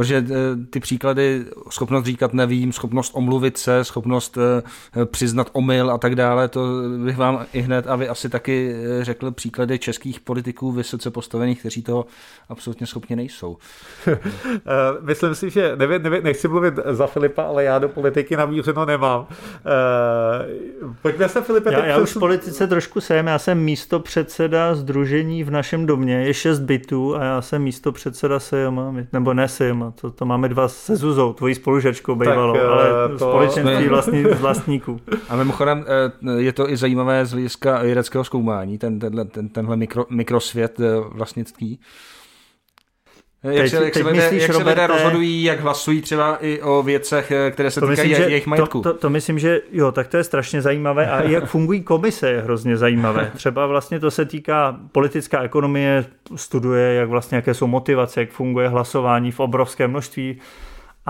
Protože 0.00 0.24
eh, 0.30 0.66
ty 0.70 0.80
příklady, 0.80 1.44
schopnost 1.70 2.04
říkat 2.04 2.34
nevím, 2.34 2.72
schopnost 2.72 3.12
omluvit 3.14 3.58
se, 3.58 3.84
schopnost 3.84 4.38
eh, 4.38 5.06
přiznat 5.06 5.50
omyl 5.52 5.90
a 5.90 5.98
tak 5.98 6.14
dále, 6.14 6.48
to 6.48 6.66
bych 7.04 7.16
vám 7.16 7.46
i 7.52 7.60
hned 7.60 7.86
a 7.86 7.96
vy 7.96 8.08
asi 8.08 8.28
taky 8.28 8.74
eh, 8.74 9.04
řekl 9.04 9.30
příklady 9.30 9.78
českých 9.78 10.20
politiků 10.20 10.72
vysoce 10.72 11.10
postavených, 11.10 11.60
kteří 11.60 11.82
toho 11.82 12.06
absolutně 12.48 12.86
schopni 12.86 13.16
nejsou. 13.16 13.56
Myslím 15.00 15.34
si, 15.34 15.50
že 15.50 15.76
nevím, 15.76 16.02
nevím, 16.02 16.24
nechci 16.24 16.48
mluvit 16.48 16.74
za 16.90 17.06
Filipa, 17.06 17.42
ale 17.42 17.64
já 17.64 17.78
do 17.78 17.88
politiky 17.88 18.36
namířeno 18.36 18.84
nemám. 18.84 19.26
Pojďme 21.02 21.28
se, 21.28 21.42
Filipe. 21.42 21.72
Já, 21.72 21.86
já 21.86 21.98
už 21.98 22.10
v 22.10 22.18
politice 22.18 22.66
trošku 22.66 23.00
jsem, 23.00 23.26
já 23.26 23.38
jsem 23.38 23.58
místo 23.58 24.00
předseda 24.00 24.74
združení 24.74 25.44
v 25.44 25.50
našem 25.50 25.86
domě, 25.86 26.14
je 26.14 26.34
šest 26.34 26.60
bytů 26.60 27.16
a 27.16 27.24
já 27.24 27.42
jsem 27.42 27.62
místo 27.62 27.92
předseda 27.92 28.40
SEJOMA, 28.40 28.94
nebo 29.12 29.34
ne 29.34 29.48
SEJOMA, 29.48 29.89
to, 30.00 30.10
to 30.10 30.26
máme 30.26 30.48
dva 30.48 30.68
se 30.68 30.96
Zuzou, 30.96 31.32
tvojí 31.32 31.54
spolužačkou 31.54 32.14
bývalou, 32.14 32.52
tak, 32.52 32.62
ale 32.62 33.08
to... 33.08 33.18
společenství 33.18 33.88
vlastní, 33.88 34.22
vlastníků. 34.22 35.00
A 35.28 35.36
mimochodem 35.36 35.84
eh, 35.86 36.40
je 36.40 36.52
to 36.52 36.70
i 36.70 36.76
zajímavé 36.76 37.26
z 37.26 37.32
hlediska 37.32 37.82
vědeckého 37.82 38.24
zkoumání, 38.24 38.78
ten, 38.78 38.98
tenhle, 38.98 39.24
ten, 39.24 39.48
tenhle 39.48 39.76
mikro, 39.76 40.06
mikrosvět 40.10 40.80
eh, 40.80 40.84
vlastnický. 41.10 41.80
Jak, 43.42 43.54
teď, 43.56 43.70
se, 43.70 43.84
jak, 43.84 43.94
se, 43.94 44.02
lidé, 44.02 44.12
myslíš, 44.12 44.42
jak 44.42 44.54
se 44.54 44.62
lidé 44.62 44.86
rozhodují, 44.86 45.44
jak 45.44 45.60
hlasují 45.60 46.02
třeba 46.02 46.36
i 46.40 46.62
o 46.62 46.82
věcech, 46.82 47.30
eh, 47.30 47.50
které 47.50 47.70
se 47.70 47.80
týkají 47.80 48.08
myslím, 48.08 48.28
jejich 48.28 48.46
majetku. 48.46 48.80
To, 48.80 48.92
to, 48.92 48.98
to 48.98 49.10
myslím, 49.10 49.38
že 49.38 49.60
jo, 49.72 49.92
tak 49.92 50.08
to 50.08 50.16
je 50.16 50.24
strašně 50.24 50.62
zajímavé 50.62 51.10
a 51.10 51.22
jak 51.22 51.46
fungují 51.46 51.82
komise 51.82 52.30
je 52.30 52.40
hrozně 52.40 52.76
zajímavé. 52.76 53.30
Třeba 53.36 53.66
vlastně 53.66 54.00
to 54.00 54.10
se 54.10 54.24
týká 54.24 54.76
politická 54.92 55.42
ekonomie, 55.42 56.04
studuje, 56.36 56.94
jak 56.94 57.08
vlastně, 57.08 57.36
jaké 57.36 57.54
jsou 57.54 57.66
motivace, 57.66 58.20
jak 58.20 58.30
funguje 58.30 58.68
hlasování 58.68 59.32
v 59.32 59.40
obrovském 59.40 59.90
množství 59.90 60.40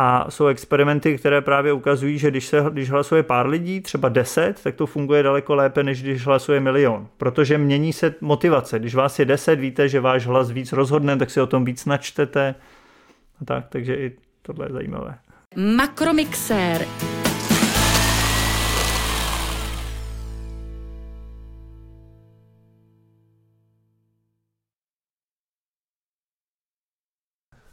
a 0.03 0.31
jsou 0.31 0.47
experimenty, 0.47 1.19
které 1.19 1.41
právě 1.41 1.73
ukazují, 1.73 2.19
že 2.19 2.31
když, 2.31 2.47
se, 2.47 2.65
když 2.71 2.91
hlasuje 2.91 3.23
pár 3.23 3.47
lidí, 3.47 3.81
třeba 3.81 4.09
deset, 4.09 4.63
tak 4.63 4.75
to 4.75 4.87
funguje 4.87 5.23
daleko 5.23 5.55
lépe, 5.55 5.83
než 5.83 6.03
když 6.03 6.27
hlasuje 6.27 6.61
milion. 6.61 7.09
Protože 7.17 7.59
mění 7.59 7.93
se 7.93 8.15
motivace. 8.21 8.79
Když 8.79 8.95
vás 8.95 9.19
je 9.19 9.25
deset, 9.25 9.57
víte, 9.57 9.89
že 9.89 10.01
váš 10.01 10.27
hlas 10.27 10.51
víc 10.51 10.73
rozhodne, 10.73 11.17
tak 11.17 11.31
si 11.31 11.41
o 11.41 11.47
tom 11.47 11.65
víc 11.65 11.85
načtete. 11.85 12.55
A 13.41 13.45
tak, 13.45 13.69
takže 13.69 13.95
i 13.95 14.13
tohle 14.43 14.67
je 14.67 14.73
zajímavé. 14.73 15.19
Makromixér. 15.77 16.87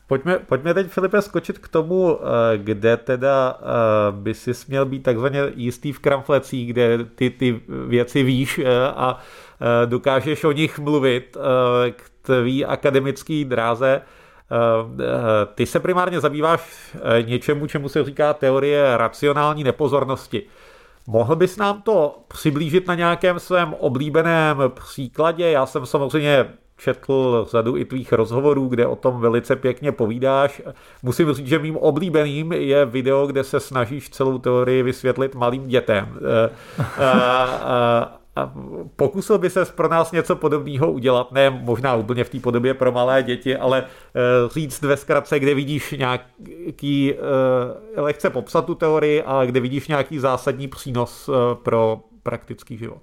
Pojďme, 0.08 0.40
pojďme 0.40 0.74
teď, 0.74 0.88
Filipe, 0.88 1.22
skočit 1.22 1.58
k 1.60 1.68
tomu, 1.68 2.20
eh, 2.20 2.58
kde 2.58 2.98
teda 2.98 3.60
eh, 3.60 3.66
by 4.12 4.34
si 4.34 4.54
směl 4.54 4.86
být 4.86 5.04
takzvaně 5.04 5.42
jistý 5.56 5.92
v 5.92 6.00
kramflecích, 6.00 6.70
kde 6.70 7.06
ty, 7.16 7.30
ty 7.30 7.62
věci 7.88 8.24
víš 8.24 8.60
eh, 8.60 8.88
a 8.88 9.20
dokážeš 9.86 10.44
o 10.44 10.52
nich 10.52 10.80
mluvit 10.80 11.38
k 11.92 12.10
tvý 12.22 12.66
akademický 12.66 13.46
dráze. 13.46 14.02
Ty 15.56 15.66
se 15.66 15.80
primárně 15.80 16.20
zabýváš 16.20 16.96
něčemu, 17.26 17.68
čemu 17.68 17.90
se 17.90 18.04
říká 18.04 18.34
teorie 18.34 18.98
racionální 18.98 19.64
nepozornosti. 19.64 20.44
Mohl 21.08 21.36
bys 21.36 21.58
nám 21.58 21.82
to 21.82 22.20
přiblížit 22.28 22.88
na 22.88 22.96
nějakém 22.96 23.40
svém 23.40 23.74
oblíbeném 23.74 24.58
příkladě? 24.70 25.52
Já 25.52 25.66
jsem 25.66 25.86
samozřejmě 25.86 26.46
četl 26.78 27.48
řadu 27.52 27.78
i 27.78 27.86
tvých 27.86 28.14
rozhovorů, 28.14 28.68
kde 28.68 28.88
o 28.88 28.96
tom 28.96 29.20
velice 29.20 29.56
pěkně 29.56 29.92
povídáš. 29.92 30.62
Musím 31.04 31.34
říct, 31.34 31.48
že 31.48 31.60
mým 31.60 31.78
oblíbeným 31.78 32.52
je 32.52 32.86
video, 32.86 33.28
kde 33.28 33.44
se 33.44 33.60
snažíš 33.60 34.10
celou 34.10 34.38
teorii 34.38 34.84
vysvětlit 34.84 35.36
malým 35.36 35.68
dětem. 35.68 36.20
Eh, 36.20 36.50
a, 37.04 37.44
a, 37.44 38.18
a 38.36 38.54
pokusil 38.96 39.38
by 39.38 39.50
se 39.50 39.66
pro 39.66 39.88
nás 39.88 40.12
něco 40.12 40.36
podobného 40.36 40.92
udělat, 40.92 41.32
ne 41.32 41.50
možná 41.50 41.96
úplně 41.96 42.24
v 42.24 42.30
té 42.30 42.40
podobě 42.40 42.74
pro 42.74 42.92
malé 42.92 43.24
děti, 43.24 43.58
ale 43.58 43.84
říct 44.54 44.82
ve 44.82 44.98
zkratce, 44.98 45.40
kde 45.40 45.56
vidíš 45.56 45.92
nějaký, 45.92 47.14
lehce 47.96 48.30
popsat 48.30 48.66
tu 48.66 48.76
teorii 48.76 49.24
a 49.24 49.46
kde 49.46 49.60
vidíš 49.60 49.88
nějaký 49.88 50.20
zásadní 50.20 50.68
přínos 50.68 51.30
pro 51.64 52.00
praktický 52.24 52.78
život. 52.78 53.02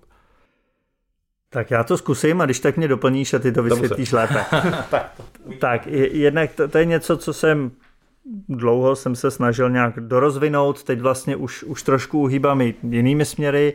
Tak 1.54 1.70
já 1.70 1.84
to 1.84 1.96
zkusím 1.96 2.40
a 2.40 2.44
když 2.44 2.60
tak 2.60 2.76
mě 2.76 2.88
doplníš 2.88 3.34
a 3.34 3.38
ty 3.38 3.52
to 3.52 3.62
vysvětlíš 3.62 4.12
lépe. 4.12 4.44
tak, 4.90 5.12
tak 5.58 5.86
jednak 6.12 6.52
to, 6.52 6.68
to 6.68 6.78
je 6.78 6.84
něco, 6.84 7.16
co 7.16 7.32
jsem 7.32 7.70
dlouho 8.48 8.96
jsem 8.96 9.16
se 9.16 9.30
snažil 9.30 9.70
nějak 9.70 10.00
dorozvinout, 10.00 10.82
teď 10.82 11.00
vlastně 11.00 11.36
už, 11.36 11.62
už 11.62 11.82
trošku 11.82 12.20
uhýbám 12.20 12.60
i 12.60 12.74
jinými 12.82 13.24
směry 13.24 13.72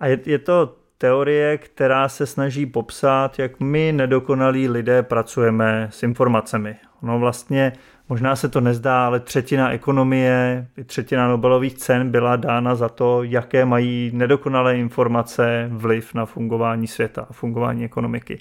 a 0.00 0.06
je, 0.06 0.20
je 0.26 0.38
to 0.38 0.76
teorie, 0.98 1.58
která 1.58 2.08
se 2.08 2.26
snaží 2.26 2.66
popsat, 2.66 3.38
jak 3.38 3.60
my 3.60 3.92
nedokonalí 3.92 4.68
lidé 4.68 5.02
pracujeme 5.02 5.88
s 5.92 6.02
informacemi. 6.02 6.76
No 7.02 7.18
vlastně 7.18 7.72
Možná 8.08 8.36
se 8.36 8.48
to 8.48 8.60
nezdá, 8.60 9.06
ale 9.06 9.20
třetina 9.20 9.70
ekonomie, 9.70 10.66
třetina 10.86 11.28
Nobelových 11.28 11.74
cen 11.74 12.10
byla 12.10 12.36
dána 12.36 12.74
za 12.74 12.88
to, 12.88 13.22
jaké 13.22 13.64
mají 13.64 14.10
nedokonalé 14.14 14.78
informace 14.78 15.68
vliv 15.72 16.14
na 16.14 16.26
fungování 16.26 16.86
světa, 16.86 17.26
fungování 17.30 17.84
ekonomiky. 17.84 18.38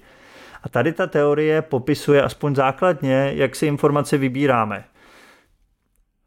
A 0.63 0.69
tady 0.69 0.93
ta 0.93 1.07
teorie 1.07 1.61
popisuje 1.61 2.23
aspoň 2.23 2.55
základně, 2.55 3.31
jak 3.35 3.55
si 3.55 3.65
informace 3.65 4.17
vybíráme. 4.17 4.83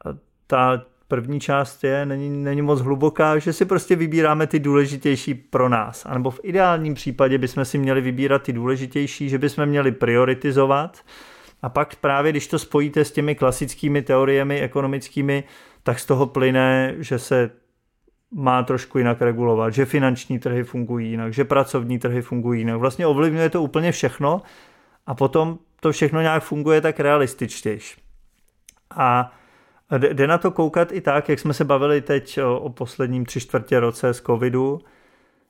A 0.05 0.09
ta 0.47 0.82
první 1.09 1.41
část 1.41 1.85
je, 1.85 2.07
není, 2.07 2.45
není 2.45 2.62
moc 2.62 2.80
hluboká, 2.80 3.39
že 3.39 3.53
si 3.53 3.64
prostě 3.64 3.97
vybíráme 3.97 4.47
ty 4.47 4.59
důležitější 4.59 5.35
pro 5.35 5.68
nás. 5.68 6.07
A 6.07 6.14
nebo 6.14 6.30
v 6.30 6.41
ideálním 6.43 6.95
případě 6.95 7.39
bychom 7.39 7.64
si 7.64 7.78
měli 7.78 8.01
vybírat 8.01 8.43
ty 8.43 8.53
důležitější, 8.53 9.28
že 9.28 9.39
bychom 9.39 9.66
měli 9.66 9.93
prioritizovat 9.93 11.01
a 11.64 11.68
pak 11.68 11.96
právě, 11.96 12.32
když 12.32 12.46
to 12.46 12.58
spojíte 12.58 13.04
s 13.04 13.12
těmi 13.12 13.34
klasickými 13.34 14.02
teoriemi 14.02 14.60
ekonomickými, 14.60 15.44
tak 15.82 15.98
z 15.98 16.06
toho 16.06 16.26
plyne, 16.26 16.94
že 16.98 17.18
se 17.18 17.50
má 18.30 18.62
trošku 18.62 18.98
jinak 18.98 19.22
regulovat, 19.22 19.74
že 19.74 19.84
finanční 19.84 20.38
trhy 20.38 20.64
fungují 20.64 21.10
jinak, 21.10 21.32
že 21.32 21.44
pracovní 21.44 21.98
trhy 21.98 22.22
fungují 22.22 22.60
jinak. 22.60 22.76
Vlastně 22.76 23.06
ovlivňuje 23.06 23.50
to 23.50 23.62
úplně 23.62 23.92
všechno 23.92 24.42
a 25.06 25.14
potom 25.14 25.58
to 25.80 25.92
všechno 25.92 26.20
nějak 26.20 26.42
funguje 26.42 26.80
tak 26.80 27.00
realističtější. 27.00 28.00
A 28.90 29.32
jde 29.98 30.26
na 30.26 30.38
to 30.38 30.50
koukat 30.50 30.92
i 30.92 31.00
tak, 31.00 31.28
jak 31.28 31.38
jsme 31.38 31.54
se 31.54 31.64
bavili 31.64 32.00
teď 32.00 32.38
o 32.58 32.68
posledním 32.68 33.26
tři 33.26 33.40
čtvrtě 33.40 33.80
roce 33.80 34.14
z 34.14 34.20
covidu, 34.20 34.80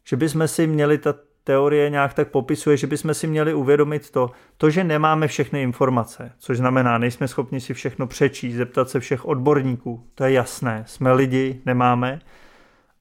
že 0.04 0.16
bychom 0.16 0.48
si 0.48 0.66
měli 0.66 0.98
ta 0.98 1.14
teorie 1.44 1.90
nějak 1.90 2.14
tak 2.14 2.28
popisuje, 2.28 2.76
že 2.76 2.86
bychom 2.86 3.14
si 3.14 3.26
měli 3.26 3.54
uvědomit 3.54 4.10
to, 4.10 4.30
to, 4.56 4.70
že 4.70 4.84
nemáme 4.84 5.28
všechny 5.28 5.62
informace, 5.62 6.32
což 6.38 6.58
znamená, 6.58 6.98
nejsme 6.98 7.28
schopni 7.28 7.60
si 7.60 7.74
všechno 7.74 8.06
přečíst, 8.06 8.54
zeptat 8.54 8.90
se 8.90 9.00
všech 9.00 9.24
odborníků, 9.24 10.06
to 10.14 10.24
je 10.24 10.32
jasné, 10.32 10.84
jsme 10.86 11.12
lidi, 11.12 11.60
nemáme, 11.66 12.20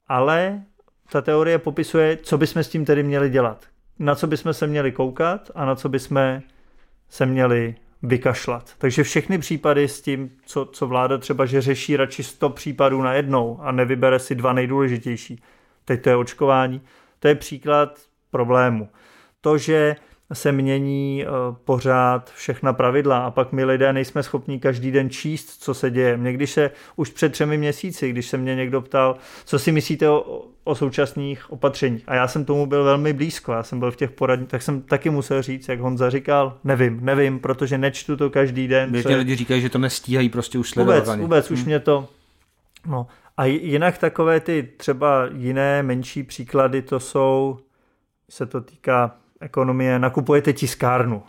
ale 0.08 0.62
ta 1.12 1.20
teorie 1.20 1.58
popisuje, 1.58 2.16
co 2.16 2.38
bychom 2.38 2.64
s 2.64 2.68
tím 2.68 2.84
tedy 2.84 3.02
měli 3.02 3.30
dělat, 3.30 3.64
na 3.98 4.14
co 4.14 4.26
bychom 4.26 4.54
se 4.54 4.66
měli 4.66 4.92
koukat 4.92 5.50
a 5.54 5.64
na 5.64 5.74
co 5.74 5.88
bychom 5.88 6.40
se 7.08 7.26
měli 7.26 7.74
vykašlat. 8.02 8.70
Takže 8.78 9.02
všechny 9.02 9.38
případy 9.38 9.88
s 9.88 10.00
tím, 10.00 10.30
co, 10.46 10.64
co 10.64 10.86
vláda 10.86 11.18
třeba, 11.18 11.46
že 11.46 11.60
řeší 11.60 11.96
radši 11.96 12.22
100 12.22 12.50
případů 12.50 13.02
na 13.02 13.12
jednou 13.12 13.58
a 13.60 13.72
nevybere 13.72 14.18
si 14.18 14.34
dva 14.34 14.52
nejdůležitější. 14.52 15.42
Teď 15.84 16.02
to 16.02 16.08
je 16.08 16.16
očkování. 16.16 16.80
To 17.18 17.28
je 17.28 17.34
příklad 17.34 17.98
problému. 18.34 18.88
To, 19.40 19.58
že 19.58 19.96
se 20.32 20.52
mění 20.52 21.24
eh, 21.24 21.28
pořád 21.64 22.30
všechna 22.30 22.72
pravidla 22.72 23.26
a 23.26 23.30
pak 23.30 23.52
my 23.52 23.64
lidé 23.64 23.92
nejsme 23.92 24.22
schopni 24.22 24.60
každý 24.60 24.90
den 24.90 25.10
číst, 25.10 25.62
co 25.62 25.74
se 25.74 25.90
děje. 25.90 26.16
Mě 26.16 26.32
když 26.32 26.50
se 26.50 26.70
už 26.96 27.10
před 27.10 27.32
třemi 27.32 27.58
měsíci, 27.58 28.10
když 28.10 28.26
se 28.26 28.36
mě 28.36 28.54
někdo 28.54 28.80
ptal, 28.82 29.16
co 29.44 29.58
si 29.58 29.72
myslíte 29.72 30.08
o, 30.08 30.44
o 30.64 30.74
současných 30.74 31.52
opatřeních 31.52 32.02
a 32.06 32.14
já 32.14 32.28
jsem 32.28 32.44
tomu 32.44 32.66
byl 32.66 32.84
velmi 32.84 33.12
blízko, 33.12 33.52
já 33.52 33.62
jsem 33.62 33.78
byl 33.78 33.90
v 33.90 33.96
těch 33.96 34.10
poradních, 34.10 34.48
tak 34.48 34.62
jsem 34.62 34.82
taky 34.82 35.10
musel 35.10 35.42
říct, 35.42 35.68
jak 35.68 35.80
Honza 35.80 36.10
říkal, 36.10 36.58
nevím, 36.64 36.98
nevím, 37.02 37.38
protože 37.38 37.78
nečtu 37.78 38.16
to 38.16 38.30
každý 38.30 38.68
den. 38.68 38.90
Běžně 38.90 39.16
lidi 39.16 39.36
říkají, 39.36 39.60
že 39.60 39.70
to 39.70 39.78
nestíhají 39.78 40.28
prostě 40.28 40.58
už. 40.58 40.76
Vůbec, 40.76 41.16
vůbec, 41.16 41.48
hmm. 41.48 41.58
už 41.58 41.64
mě 41.64 41.80
to, 41.80 42.08
no. 42.86 43.06
A 43.36 43.44
jinak 43.44 43.98
takové 43.98 44.40
ty 44.40 44.68
třeba 44.76 45.28
jiné 45.34 45.82
menší 45.82 46.22
příklady, 46.22 46.82
to 46.82 47.00
jsou 47.00 47.58
se 48.34 48.46
to 48.46 48.60
týká 48.60 49.16
ekonomie, 49.40 49.98
nakupujete 49.98 50.52
tiskárnu. 50.52 51.22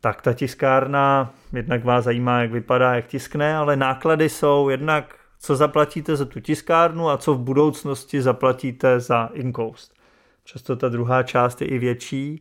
Tak 0.00 0.22
ta 0.22 0.32
tiskárna, 0.32 1.30
jednak 1.52 1.84
vás 1.84 2.04
zajímá, 2.04 2.40
jak 2.40 2.52
vypadá, 2.52 2.94
jak 2.94 3.06
tiskne, 3.06 3.56
ale 3.56 3.76
náklady 3.76 4.28
jsou 4.28 4.68
jednak, 4.68 5.14
co 5.38 5.56
zaplatíte 5.56 6.16
za 6.16 6.24
tu 6.24 6.40
tiskárnu 6.40 7.08
a 7.08 7.16
co 7.16 7.34
v 7.34 7.38
budoucnosti 7.38 8.22
zaplatíte 8.22 9.00
za 9.00 9.30
inkoust. 9.32 9.94
Často 10.44 10.76
ta 10.76 10.88
druhá 10.88 11.22
část 11.22 11.60
je 11.60 11.68
i 11.68 11.78
větší, 11.78 12.40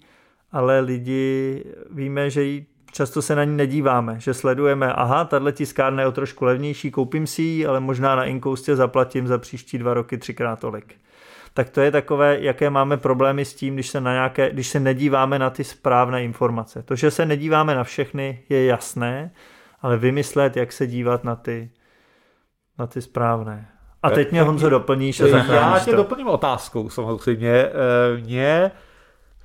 ale 0.52 0.80
lidi 0.80 1.64
víme, 1.92 2.30
že 2.30 2.44
jí 2.44 2.66
často 2.92 3.22
se 3.22 3.36
na 3.36 3.44
ní 3.44 3.58
nedíváme, 3.58 4.20
že 4.20 4.34
sledujeme, 4.34 4.94
aha, 4.94 5.26
tahle 5.26 5.52
tiskárna 5.52 6.02
je 6.02 6.08
o 6.08 6.12
trošku 6.12 6.46
levnější, 6.46 6.92
koupím 6.92 7.28
si 7.28 7.42
ji, 7.42 7.66
ale 7.66 7.80
možná 7.80 8.16
na 8.16 8.26
inkoustě 8.26 8.76
zaplatím 8.76 9.28
za 9.28 9.38
příští 9.38 9.78
dva 9.78 9.94
roky 9.94 10.18
třikrát 10.18 10.60
tolik 10.60 10.96
tak 11.54 11.70
to 11.70 11.82
je 11.82 11.92
takové, 11.92 12.38
jaké 12.40 12.70
máme 12.70 12.98
problémy 12.98 13.46
s 13.46 13.54
tím, 13.54 13.74
když 13.74 13.88
se, 13.88 14.02
na 14.02 14.14
nějaké, 14.14 14.50
když 14.50 14.68
se 14.68 14.80
nedíváme 14.80 15.40
na 15.40 15.50
ty 15.50 15.64
správné 15.64 16.24
informace. 16.24 16.84
To, 16.84 16.96
že 16.96 17.12
se 17.12 17.26
nedíváme 17.26 17.76
na 17.76 17.84
všechny, 17.84 18.44
je 18.50 18.66
jasné, 18.66 19.32
ale 19.82 19.98
vymyslet, 19.98 20.58
jak 20.58 20.72
se 20.72 20.88
dívat 20.88 21.24
na 21.24 21.36
ty, 21.36 21.72
na 22.80 22.88
ty 22.88 23.02
správné. 23.02 23.68
A 24.04 24.10
teď 24.10 24.32
mě 24.32 24.44
Honzo 24.44 24.70
doplníš 24.70 25.22
a 25.22 25.28
Já 25.28 25.80
tě 25.80 25.92
to. 25.92 25.98
doplním 25.98 26.28
otázkou 26.28 26.90
samozřejmě. 26.90 27.52
Eh, 27.52 27.72
mě 28.22 28.72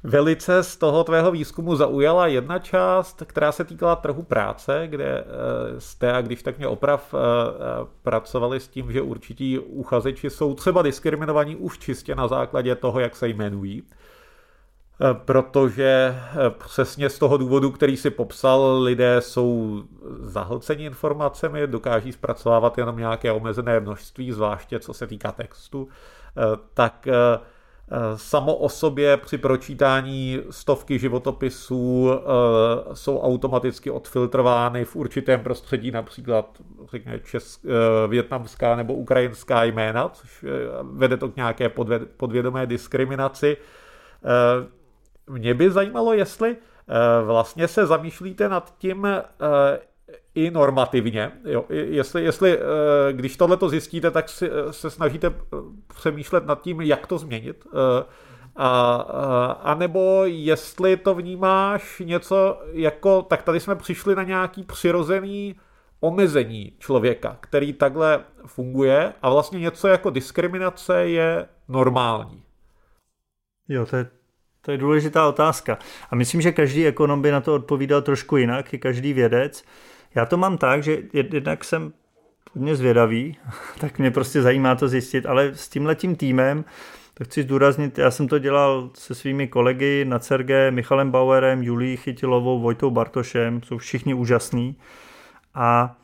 Velice 0.03 0.63
z 0.63 0.77
toho 0.77 1.05
tvého 1.05 1.31
výzkumu 1.31 1.77
zaujala 1.77 2.27
jedna 2.27 2.59
část, 2.59 3.23
která 3.27 3.53
se 3.53 3.65
týkala 3.65 3.97
trhu 3.97 4.23
práce, 4.23 4.83
kde 4.87 5.19
eh, 5.19 5.81
jste, 5.81 6.13
a 6.13 6.21
když 6.21 6.43
tak 6.43 6.59
mě 6.59 6.67
oprav, 6.67 7.15
eh, 7.15 7.19
eh, 7.19 7.87
pracovali 8.03 8.61
s 8.61 8.69
tím, 8.69 8.93
že 8.93 9.03
určití 9.03 9.59
uchazeči 9.59 10.31
jsou 10.31 10.55
třeba 10.55 10.83
diskriminovaní 10.83 11.57
už 11.57 11.79
čistě 11.79 12.15
na 12.15 12.29
základě 12.29 12.75
toho, 12.75 13.01
jak 13.01 13.17
se 13.17 13.29
jmenují. 13.29 13.83
Protože 15.13 16.15
přesně 16.59 17.11
z 17.11 17.19
toho 17.19 17.37
důvodu, 17.37 17.71
který 17.71 17.97
si 17.97 18.11
popsal, 18.11 18.81
lidé 18.83 19.21
jsou 19.21 19.83
zahlceni 20.21 20.85
informacemi, 20.85 21.67
dokáží 21.67 22.13
zpracovávat 22.13 22.79
jenom 22.79 22.97
nějaké 22.97 23.33
omezené 23.33 23.81
množství, 23.81 24.33
zvláště 24.33 24.81
co 24.81 24.95
se 24.95 25.07
týká 25.07 25.33
textu, 25.33 25.89
tak 26.75 27.09
Samo 28.17 28.57
o 28.57 28.69
sobě 28.69 29.17
při 29.17 29.39
pročítání 29.39 30.41
stovky 30.51 30.99
životopisů 30.99 32.11
eh, 32.13 32.95
jsou 32.95 33.21
automaticky 33.21 33.91
odfiltrovány 33.91 34.85
v 34.85 34.97
určitém 34.97 35.41
prostředí, 35.41 35.91
například 35.91 36.59
řekněme 36.91 37.19
česk, 37.19 37.65
eh, 37.65 38.09
větnamská 38.09 38.77
nebo 38.77 38.95
ukrajinská 38.95 39.65
jména, 39.65 40.09
což 40.09 40.45
eh, 40.45 40.49
vede 40.83 41.17
to 41.17 41.29
k 41.29 41.37
nějaké 41.37 41.71
podvědomé 42.17 42.67
diskriminaci. 42.67 43.57
Mě 45.31 45.55
by 45.55 45.71
zajímalo, 45.71 46.13
jestli 46.13 46.57
vlastně 47.25 47.69
se 47.69 47.87
zamýšlíte 47.87 48.49
nad 48.49 48.75
tím, 48.79 49.07
i 50.39 50.51
normativně. 50.51 51.31
Jo. 51.45 51.65
Jestli, 51.69 52.25
jestli, 52.25 52.59
eh, 52.59 53.13
když 53.13 53.37
tohle 53.37 53.57
to 53.57 53.69
zjistíte, 53.69 54.11
tak 54.11 54.29
si, 54.29 54.51
eh, 54.51 54.73
se 54.73 54.91
snažíte 54.91 55.27
eh, 55.27 55.57
přemýšlet 55.95 56.47
nad 56.47 56.63
tím, 56.63 56.81
jak 56.81 57.07
to 57.07 57.19
změnit. 57.19 57.67
A, 58.61 58.97
a 59.63 59.75
nebo 59.75 60.23
jestli 60.25 60.97
to 60.97 61.15
vnímáš 61.15 62.03
něco 62.05 62.63
jako, 62.73 63.23
tak 63.23 63.43
tady 63.43 63.61
jsme 63.61 63.77
přišli 63.77 64.15
na 64.15 64.23
nějaký 64.23 64.63
přirozený 64.63 65.57
omezení 66.01 66.73
člověka, 66.79 67.37
který 67.41 67.73
takhle 67.73 68.25
funguje 68.47 69.13
a 69.23 69.31
vlastně 69.31 69.61
něco 69.61 69.89
jako 69.89 70.11
diskriminace 70.11 71.09
je 71.09 71.47
normální. 71.69 72.43
Jo, 73.69 73.87
to 73.87 73.97
je, 73.97 74.07
to 74.63 74.71
je 74.71 74.79
důležitá 74.79 75.29
otázka. 75.29 75.79
A 76.11 76.15
myslím, 76.15 76.41
že 76.41 76.53
každý 76.53 76.87
ekonom 76.87 77.23
by 77.23 77.31
na 77.31 77.41
to 77.41 77.55
odpovídal 77.55 78.03
trošku 78.03 78.37
jinak, 78.37 78.75
i 78.75 78.79
každý 78.79 79.13
vědec. 79.13 79.65
Já 80.19 80.27
to 80.27 80.37
mám 80.37 80.59
tak, 80.59 80.83
že 80.83 80.99
jednak 81.13 81.65
jsem 81.65 81.93
hodně 82.53 82.77
zvědavý, 82.77 83.37
tak 83.81 83.99
mě 83.99 84.11
prostě 84.11 84.43
zajímá 84.43 84.75
to 84.75 84.89
zjistit, 84.89 85.27
ale 85.27 85.55
s 85.55 85.69
tímhletím 85.69 86.17
týmem, 86.17 86.65
tak 87.15 87.27
chci 87.27 87.43
zdůraznit, 87.43 87.99
já 87.99 88.11
jsem 88.11 88.29
to 88.29 88.39
dělal 88.39 88.91
se 88.95 89.15
svými 89.15 89.49
kolegy 89.49 90.05
na 90.05 90.19
CERG, 90.19 90.51
Michalem 90.71 91.11
Bauerem, 91.11 91.63
Julí 91.63 91.97
Chytilovou, 91.97 92.61
Vojtou 92.61 92.91
Bartošem, 92.91 93.63
jsou 93.63 93.79
všichni 93.79 94.15
úžasní. 94.15 94.77
A, 95.55 95.97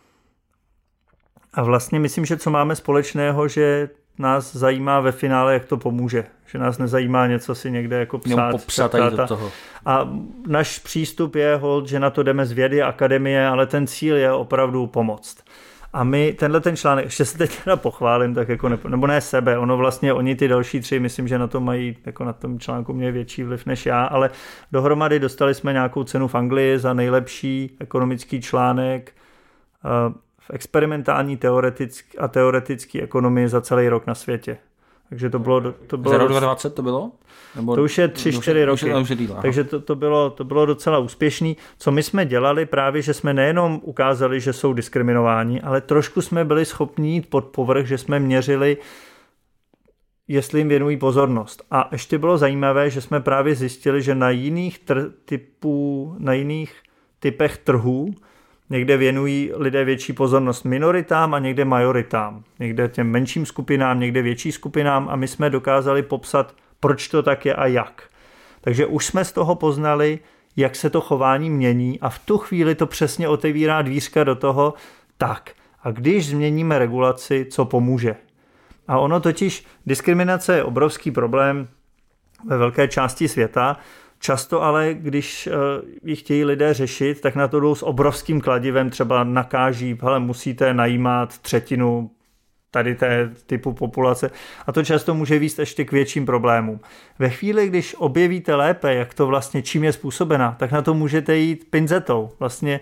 a 1.55 1.63
vlastně 1.63 2.01
myslím, 2.01 2.25
že 2.25 2.37
co 2.37 2.51
máme 2.51 2.77
společného, 2.77 3.49
že 3.49 3.89
nás 4.19 4.57
zajímá 4.57 5.01
ve 5.01 5.13
finále, 5.13 5.55
jak 5.55 5.65
to 5.65 5.77
pomůže. 5.77 6.25
Že 6.47 6.59
nás 6.59 6.79
nezajímá 6.79 7.27
něco 7.27 7.55
si 7.55 7.71
někde 7.71 7.99
jako 7.99 8.19
psát. 8.19 8.51
popsat 8.51 8.95
a 8.95 9.09
do 9.09 9.27
toho. 9.27 9.51
A 9.87 10.09
náš 10.47 10.79
přístup 10.79 11.35
je 11.35 11.57
hold, 11.57 11.89
že 11.89 12.01
na 12.01 12.11
to 12.11 12.23
jdeme 12.23 12.47
z 12.47 12.53
vědy 12.53 12.83
akademie, 12.83 13.47
ale 13.47 13.67
ten 13.67 13.87
cíl 13.87 14.17
je 14.17 14.33
opravdu 14.33 14.87
pomoct. 14.87 15.45
A 15.93 16.05
my 16.05 16.33
tenhle 16.33 16.61
ten 16.61 16.77
článek, 16.77 17.05
ještě 17.05 17.25
se 17.25 17.39
teď 17.39 17.65
teda 17.65 17.77
pochválím, 17.77 18.35
tak 18.35 18.49
jako 18.49 18.69
ne, 18.69 18.79
nebo 18.89 19.07
ne 19.07 19.21
sebe, 19.21 19.59
ono 19.59 19.77
vlastně, 19.77 20.13
oni 20.13 20.37
ty 20.37 20.49
další 20.49 20.81
tři, 20.81 21.01
myslím, 21.01 21.29
že 21.29 21.39
na 21.39 21.47
to 21.47 21.61
mají, 21.61 21.97
jako 22.07 22.25
na 22.25 22.33
tom 22.33 22.59
článku 22.59 22.93
mě 22.93 23.13
větší 23.13 23.43
vliv 23.43 23.67
než 23.67 23.87
já, 23.87 24.05
ale 24.05 24.31
dohromady 24.73 25.19
dostali 25.19 25.55
jsme 25.55 25.73
nějakou 25.73 26.05
cenu 26.05 26.29
v 26.29 26.35
Anglii 26.35 26.79
za 26.79 26.95
nejlepší 26.95 27.77
ekonomický 27.81 28.41
článek 28.41 29.13
v 30.47 30.51
experimentální 30.51 31.37
teoretický 31.37 32.19
a 32.19 32.29
teoretický 32.29 33.03
ekonomii 33.03 33.49
za 33.49 33.61
celý 33.61 33.89
rok 33.89 34.07
na 34.07 34.15
světě. 34.15 34.59
Takže 35.09 35.31
to 35.31 35.39
bylo... 35.39 35.61
To 35.87 35.97
bylo 35.97 36.13
za 36.13 36.19
rok 36.19 36.29
2020 36.29 36.75
to 36.75 36.83
bylo? 36.83 37.13
Nebo, 37.57 37.75
to 37.75 37.83
už 37.83 37.99
je 37.99 38.09
3-4 38.09 38.65
roky. 38.65 38.95
Už 38.95 39.11
je, 39.11 39.17
díl, 39.17 39.37
takže 39.43 39.65
to, 39.65 39.81
to, 39.81 39.97
bylo, 39.97 40.31
to 40.31 40.45
bylo 40.45 40.67
docela 40.67 40.99
úspěšný. 40.99 41.57
Co 41.79 41.91
my 41.91 42.03
jsme 42.03 42.27
dělali 42.27 42.67
právě, 42.67 43.03
že 43.03 43.15
jsme 43.15 43.35
nejenom 43.35 43.81
ukázali, 43.83 44.41
že 44.41 44.53
jsou 44.53 44.73
diskriminováni, 44.73 45.61
ale 45.61 45.81
trošku 45.81 46.23
jsme 46.23 46.45
byli 46.45 46.65
schopni 46.65 47.11
jít 47.11 47.31
pod 47.31 47.45
povrch, 47.45 47.87
že 47.87 47.99
jsme 47.99 48.21
měřili 48.21 48.77
jestli 50.29 50.61
jim 50.61 50.69
věnují 50.69 50.97
pozornost. 50.97 51.63
A 51.71 51.89
ještě 51.93 52.19
bylo 52.19 52.39
zajímavé, 52.39 52.91
že 52.91 53.01
jsme 53.01 53.21
právě 53.21 53.55
zjistili, 53.55 54.03
že 54.03 54.15
na 54.15 54.31
jiných 54.31 54.81
tr- 54.87 55.13
typů, 55.25 56.17
na 56.19 56.33
jiných 56.33 56.83
typech 57.19 57.59
trhů 57.59 58.15
Někde 58.71 58.97
věnují 58.97 59.51
lidé 59.55 59.85
větší 59.85 60.13
pozornost 60.13 60.65
minoritám 60.65 61.35
a 61.35 61.39
někde 61.39 61.65
majoritám. 61.65 62.45
Někde 62.59 62.89
těm 62.89 63.11
menším 63.11 63.47
skupinám, 63.47 64.01
někde 64.01 64.23
větší 64.23 64.53
skupinám 64.53 65.09
a 65.11 65.17
my 65.17 65.29
jsme 65.29 65.51
dokázali 65.51 66.03
popsat, 66.03 66.55
proč 66.81 67.09
to 67.09 67.23
tak 67.23 67.47
je 67.47 67.55
a 67.55 67.67
jak. 67.67 68.03
Takže 68.61 68.87
už 68.87 69.07
jsme 69.07 69.25
z 69.25 69.33
toho 69.33 69.55
poznali, 69.55 70.19
jak 70.57 70.77
se 70.77 70.91
to 70.91 71.01
chování 71.01 71.51
mění 71.51 72.01
a 72.01 72.09
v 72.09 72.19
tu 72.19 72.39
chvíli 72.39 72.75
to 72.75 72.87
přesně 72.87 73.29
otevírá 73.29 73.83
dvířka 73.83 74.25
do 74.25 74.35
toho, 74.35 74.75
tak 75.19 75.51
a 75.83 75.91
když 75.91 76.29
změníme 76.29 76.79
regulaci, 76.79 77.47
co 77.51 77.65
pomůže. 77.65 78.17
A 78.89 78.99
ono 78.99 79.21
totiž, 79.21 79.67
diskriminace 79.87 80.57
je 80.57 80.65
obrovský 80.65 81.11
problém 81.11 81.69
ve 82.45 82.59
velké 82.59 82.89
části 82.89 83.29
světa, 83.29 83.77
Často 84.25 84.63
ale, 84.63 84.95
když 84.95 85.47
eh, 85.47 85.53
ji 86.05 86.17
chtějí 86.17 86.45
lidé 86.45 86.75
řešit, 86.75 87.21
tak 87.21 87.35
na 87.35 87.49
to 87.49 87.61
jdou 87.61 87.75
s 87.75 87.83
obrovským 87.83 88.41
kladivem, 88.41 88.91
třeba 88.91 89.25
nakáží, 89.25 89.99
hele, 90.03 90.21
musíte 90.21 90.75
najímat 90.75 91.39
třetinu 91.39 92.11
tady 92.71 92.95
té 92.95 93.31
typu 93.47 93.73
populace. 93.73 94.31
A 94.67 94.73
to 94.73 94.85
často 94.85 95.15
může 95.15 95.39
výst 95.39 95.59
ještě 95.59 95.85
k 95.85 95.93
větším 95.93 96.27
problémům. 96.27 96.81
Ve 97.19 97.31
chvíli, 97.31 97.69
když 97.69 97.95
objevíte 97.99 98.55
lépe, 98.55 98.95
jak 98.95 99.15
to 99.15 99.27
vlastně, 99.27 99.63
čím 99.63 99.85
je 99.85 99.93
způsobena, 99.93 100.57
tak 100.59 100.73
na 100.73 100.83
to 100.83 100.95
můžete 100.95 101.37
jít 101.37 101.67
pinzetou. 101.71 102.31
Vlastně 102.39 102.81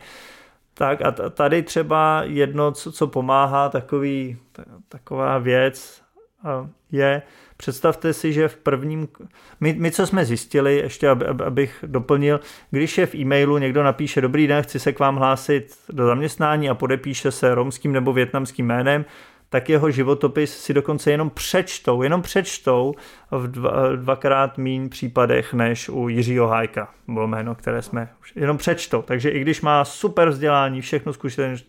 tak 0.74 1.02
a 1.02 1.10
tady 1.30 1.62
třeba 1.62 2.22
jedno, 2.24 2.72
co, 2.72 2.92
co 2.92 3.06
pomáhá, 3.06 3.68
takový, 3.68 4.36
taková 4.88 5.38
věc 5.38 6.02
je, 6.92 7.22
Představte 7.62 8.12
si, 8.12 8.32
že 8.32 8.48
v 8.48 8.56
prvním... 8.56 9.08
My, 9.60 9.74
my 9.78 9.90
co 9.90 10.06
jsme 10.06 10.24
zjistili, 10.24 10.76
ještě 10.76 11.08
ab, 11.08 11.22
ab, 11.22 11.40
abych 11.40 11.84
doplnil, 11.86 12.40
když 12.70 12.98
je 12.98 13.06
v 13.06 13.14
e-mailu 13.14 13.58
někdo 13.58 13.82
napíše 13.82 14.20
Dobrý 14.20 14.46
den, 14.46 14.62
chci 14.62 14.78
se 14.78 14.92
k 14.92 14.98
vám 14.98 15.16
hlásit 15.16 15.76
do 15.88 16.06
zaměstnání 16.06 16.70
a 16.70 16.74
podepíše 16.74 17.30
se 17.30 17.54
romským 17.54 17.92
nebo 17.92 18.12
větnamským 18.12 18.66
jménem, 18.66 19.04
tak 19.52 19.68
jeho 19.68 19.90
životopis 19.90 20.58
si 20.58 20.74
dokonce 20.74 21.10
jenom 21.10 21.30
přečtou, 21.30 22.02
jenom 22.02 22.22
přečtou 22.22 22.94
v 23.30 23.50
dva, 23.50 23.96
dvakrát 23.96 24.58
míň 24.58 24.88
případech 24.88 25.54
než 25.54 25.88
u 25.88 26.08
Jiřího 26.08 26.48
Hájka, 26.48 26.88
bylo 27.08 27.26
jméno, 27.26 27.54
které 27.54 27.82
jsme 27.82 28.08
jenom 28.36 28.56
přečtou. 28.56 29.02
Takže 29.02 29.30
i 29.30 29.40
když 29.40 29.60
má 29.60 29.84
super 29.84 30.28
vzdělání, 30.28 30.80
všechno 30.80 31.12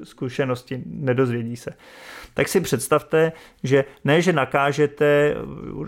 zkušenosti, 0.03 0.83
nedozvědí 0.85 1.55
se 1.55 1.73
tak 2.33 2.47
si 2.47 2.61
představte, 2.61 3.31
že 3.63 3.85
ne, 4.03 4.21
že 4.21 4.33
nakážete, 4.33 5.35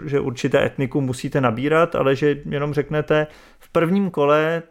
že 0.05 0.19
určité 0.19 0.65
etniku 0.65 1.01
musíte 1.01 1.41
nabírat, 1.41 1.95
ale 1.95 2.15
že 2.15 2.41
jenom 2.45 2.73
řeknete 2.73 3.27
v 3.59 3.69
prvním 3.69 4.11
kole 4.11 4.63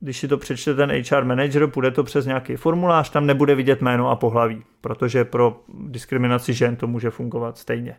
když 0.00 0.18
si 0.18 0.28
to 0.28 0.38
přečte 0.38 0.74
ten 0.74 0.92
HR 1.10 1.24
manager, 1.24 1.66
půjde 1.66 1.90
to 1.90 2.04
přes 2.04 2.26
nějaký 2.26 2.56
formulář, 2.56 3.10
tam 3.10 3.26
nebude 3.26 3.54
vidět 3.54 3.80
jméno 3.80 4.10
a 4.10 4.16
pohlaví, 4.16 4.64
protože 4.80 5.24
pro 5.24 5.60
diskriminaci 5.68 6.54
žen 6.54 6.76
to 6.76 6.86
může 6.86 7.10
fungovat 7.10 7.58
stejně. 7.58 7.96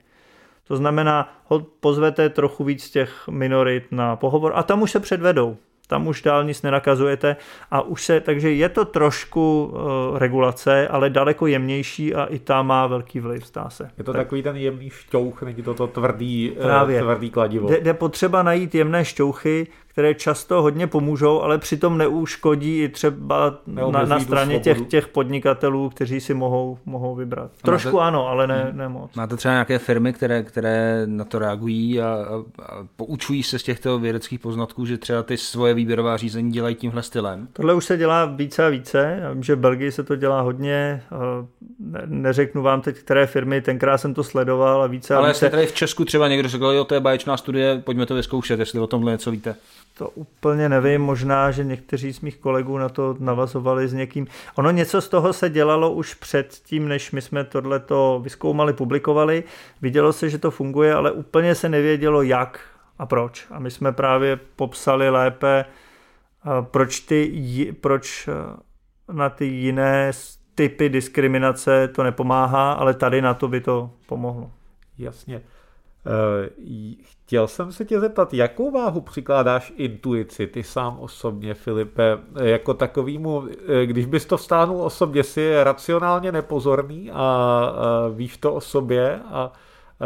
To 0.68 0.78
znamená, 0.78 1.34
pozvete 1.80 2.30
trochu 2.30 2.64
víc 2.64 2.89
těch 2.89 3.28
minorit 3.28 3.91
na 3.91 4.16
pohovor 4.16 4.52
a 4.56 4.64
tam 4.64 4.82
už 4.82 4.91
se 4.91 5.00
předvedou 5.00 5.58
tam 5.89 6.08
už 6.08 6.22
dál 6.22 6.43
nic 6.43 6.62
nenakazujete 6.62 7.36
a 7.72 7.82
už 7.82 8.06
se, 8.06 8.20
takže 8.20 8.52
je 8.52 8.70
to 8.70 8.86
trošku 8.86 9.74
uh, 9.74 10.18
regulace, 10.18 10.88
ale 10.88 11.10
daleko 11.10 11.47
jemnější 11.47 12.16
a 12.16 12.26
i 12.26 12.39
ta 12.39 12.62
má 12.62 12.88
velký 12.88 13.20
vliv, 13.20 13.47
stá 13.47 13.70
se. 13.70 13.89
Je 13.97 14.04
to 14.04 14.14
tak. 14.14 14.22
takový 14.22 14.43
ten 14.43 14.56
jemný 14.56 14.89
šťouch, 14.89 15.41
není 15.41 15.64
to 15.64 15.74
to 15.74 15.88
tvrdý, 15.88 16.52
eh, 16.58 16.64
Právě. 16.64 17.02
tvrdý 17.02 17.30
kladivo. 17.30 17.74
Jde 17.74 17.93
potřeba 17.93 18.43
najít 18.43 18.76
jemné 18.76 19.06
šťouchy, 19.06 19.68
které 20.00 20.14
často 20.14 20.62
hodně 20.62 20.88
pomůžou, 20.88 21.41
ale 21.41 21.58
přitom 21.58 21.97
neuškodí 21.97 22.84
i 22.84 22.89
třeba 22.89 23.60
na, 23.68 24.06
na 24.06 24.20
straně 24.20 24.60
těch, 24.60 24.82
těch 24.88 25.08
podnikatelů, 25.08 25.89
kteří 25.89 26.22
si 26.22 26.34
mohou, 26.34 26.78
mohou 26.86 27.16
vybrat. 27.16 27.52
Trošku 27.62 27.95
máte, 27.95 28.08
ano, 28.08 28.28
ale 28.28 28.47
ne, 28.47 28.70
ne 28.72 28.89
moc. 28.89 29.16
Máte 29.16 29.38
třeba 29.38 29.54
nějaké 29.54 29.80
firmy, 29.80 30.14
které, 30.14 30.43
které 30.43 31.04
na 31.06 31.26
to 31.26 31.39
reagují 31.39 32.02
a, 32.02 32.06
a, 32.06 32.64
a 32.66 32.88
poučují 32.95 33.43
se 33.43 33.60
z 33.60 33.64
těchto 33.64 34.00
vědeckých 34.00 34.39
poznatků, 34.39 34.86
že 34.86 34.97
třeba 34.97 35.24
ty 35.24 35.38
svoje 35.38 35.74
výběrová 35.74 36.18
řízení 36.18 36.52
dělají 36.52 36.76
tímhle 36.76 37.04
stylem? 37.04 37.47
Tohle 37.54 37.74
už 37.74 37.86
se 37.86 37.97
dělá 37.97 38.26
více 38.26 38.66
a 38.66 38.70
více. 38.70 39.20
Já 39.22 39.32
vím, 39.32 39.43
že 39.43 39.56
v 39.56 39.60
Belgii 39.60 39.91
se 39.91 40.04
to 40.04 40.16
dělá 40.16 40.41
hodně. 40.41 41.04
Ne, 41.80 42.02
neřeknu 42.06 42.62
vám 42.62 42.82
teď, 42.82 42.97
které 42.97 43.28
firmy, 43.28 43.62
tenkrát 43.62 43.97
jsem 43.97 44.14
to 44.14 44.24
sledoval 44.24 44.84
a 44.84 44.88
více 44.88 45.16
Ale 45.16 45.30
a 45.30 45.32
více. 45.32 45.50
Tady 45.50 45.66
v 45.66 45.74
Česku 45.74 46.06
třeba 46.06 46.28
někdo 46.28 46.50
řekl, 46.50 46.66
jo, 46.66 46.84
to 46.84 46.93
je 46.93 47.00
báječná 47.00 47.38
studie, 47.38 47.82
pojďme 47.86 48.06
to 48.06 48.16
vyzkoušet, 48.16 48.60
jestli 48.60 48.80
o 48.80 48.88
tomhle 48.88 49.12
něco 49.12 49.32
víte. 49.32 49.56
To 50.00 50.10
úplně 50.10 50.70
nevím, 50.70 51.02
možná, 51.02 51.52
že 51.52 51.64
někteří 51.64 52.14
z 52.14 52.22
mých 52.22 52.38
kolegů 52.38 52.78
na 52.78 52.89
to 52.89 53.16
navazovali 53.20 53.88
s 53.88 53.93
někým. 53.93 54.28
Ono 54.56 54.72
něco 54.72 55.02
z 55.02 55.10
toho 55.10 55.34
se 55.34 55.50
dělalo 55.50 55.91
už 55.91 56.14
před 56.14 56.54
tím, 56.64 56.88
než 56.88 57.12
my 57.12 57.22
jsme 57.22 57.43
tohleto 57.43 58.20
vyskoumali, 58.24 58.74
publikovali. 58.74 59.43
Vidělo 59.82 60.14
se, 60.14 60.30
že 60.30 60.38
to 60.38 60.52
funguje, 60.52 60.93
ale 60.93 61.12
úplně 61.12 61.56
se 61.56 61.70
nevědělo 61.70 62.22
jak 62.22 62.60
a 63.00 63.06
proč. 63.06 63.47
A 63.52 63.60
my 63.60 63.72
jsme 63.72 63.91
právě 63.91 64.39
popsali 64.56 65.10
lépe, 65.10 65.66
proč, 66.62 67.00
ty, 67.00 67.76
proč 67.82 68.30
na 69.12 69.30
ty 69.30 69.45
jiné 69.45 70.12
typy 70.56 70.89
diskriminace 70.89 71.88
to 71.88 72.04
nepomáhá, 72.04 72.74
ale 72.74 72.93
tady 72.93 73.22
na 73.22 73.34
to 73.34 73.47
by 73.47 73.62
to 73.62 73.91
pomohlo. 74.06 74.52
Jasně. 74.97 75.41
Eh, 76.10 76.49
chtěl 77.01 77.47
jsem 77.47 77.72
se 77.72 77.86
tě 77.86 77.99
zeptat, 77.99 78.34
jakou 78.34 78.72
váhu 78.72 79.01
přikládáš 79.01 79.74
intuici, 79.78 80.47
ty 80.47 80.64
sám 80.64 80.97
osobně, 80.99 81.53
Filipe, 81.53 82.18
jako 82.43 82.74
takovýmu, 82.74 83.43
eh, 83.68 83.86
když 83.86 84.05
bys 84.05 84.26
to 84.26 84.38
vstáhnul 84.38 84.82
osobně, 84.82 85.24
si 85.24 85.64
racionálně 85.64 86.32
nepozorný 86.32 87.12
a 87.12 87.72
víš 88.14 88.38
to 88.38 88.53
o 88.53 88.62
sobě 88.62 89.20
a 89.32 89.51
eh, 90.01 90.05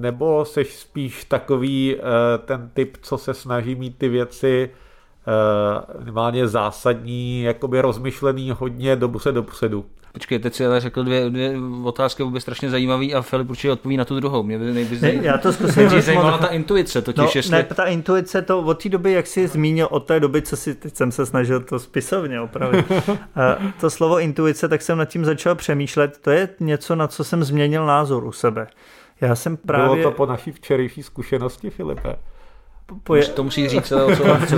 nebo 0.00 0.44
seš 0.44 0.76
spíš 0.76 1.24
takový 1.24 1.96
ten 2.44 2.70
typ, 2.74 2.96
co 3.02 3.18
se 3.18 3.34
snaží 3.34 3.74
mít 3.74 3.98
ty 3.98 4.08
věci 4.08 4.70
minimálně 5.98 6.48
zásadní, 6.48 7.42
jakoby 7.42 7.80
rozmyšlený 7.80 8.50
hodně 8.50 8.96
dobře 8.96 9.32
dopředu. 9.32 9.84
Počkej, 10.12 10.38
teď 10.38 10.54
si 10.54 10.66
ale 10.66 10.80
řekl 10.80 11.04
dvě, 11.04 11.30
dvě 11.30 11.54
otázky, 11.84 12.24
by 12.24 12.40
strašně 12.40 12.70
zajímavý 12.70 13.14
a 13.14 13.22
Filip 13.22 13.50
určitě 13.50 13.72
odpoví 13.72 13.96
na 13.96 14.04
tu 14.04 14.20
druhou. 14.20 14.42
Mě 14.42 14.58
by 14.58 14.64
nejvíc 14.64 15.00
ne, 15.00 15.14
já 15.14 15.38
to 15.38 15.52
zkusím. 15.52 15.86
Mě 15.86 16.02
zajímala 16.02 16.38
ta 16.38 16.46
intuice, 16.46 17.02
totiž 17.02 17.24
no, 17.24 17.30
jestli... 17.34 17.52
Ne, 17.52 17.62
ta 17.64 17.84
intuice, 17.84 18.42
to 18.42 18.58
od 18.58 18.82
té 18.82 18.88
doby, 18.88 19.12
jak 19.12 19.26
jsi 19.26 19.48
zmínil, 19.48 19.88
od 19.90 20.06
té 20.06 20.20
doby, 20.20 20.42
co 20.42 20.56
si, 20.56 20.74
teď 20.74 20.96
jsem 20.96 21.12
se 21.12 21.26
snažil 21.26 21.60
to 21.60 21.78
spisovně 21.78 22.40
opravit, 22.40 22.86
to 23.80 23.90
slovo 23.90 24.20
intuice, 24.20 24.68
tak 24.68 24.82
jsem 24.82 24.98
nad 24.98 25.04
tím 25.04 25.24
začal 25.24 25.54
přemýšlet. 25.54 26.18
To 26.18 26.30
je 26.30 26.48
něco, 26.60 26.96
na 26.96 27.08
co 27.08 27.24
jsem 27.24 27.44
změnil 27.44 27.86
názor 27.86 28.24
u 28.24 28.32
sebe. 28.32 28.66
Já 29.20 29.34
jsem 29.34 29.56
právě... 29.56 29.96
Bylo 29.96 30.10
to 30.10 30.16
po 30.16 30.26
naší 30.26 30.52
včerejší 30.52 31.02
zkušenosti, 31.02 31.70
Filipe? 31.70 32.16
Poje... 33.02 33.24
To 33.24 33.44
musí 33.44 33.68
říct, 33.68 33.92
o 33.92 34.16
co, 34.16 34.24
co 34.48 34.56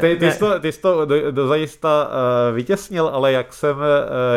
Ty, 0.00 0.16
ty, 0.16 0.32
jsi 0.32 0.38
to, 0.38 0.60
ty 0.60 0.72
jsi 0.72 0.80
to 0.80 1.04
do, 1.04 1.30
do 1.30 1.46
zajista 1.46 2.08
uh, 2.08 2.54
vytěsnil, 2.54 3.10
ale 3.12 3.32
jak 3.32 3.52
jsem 3.52 3.76
uh, 3.76 3.82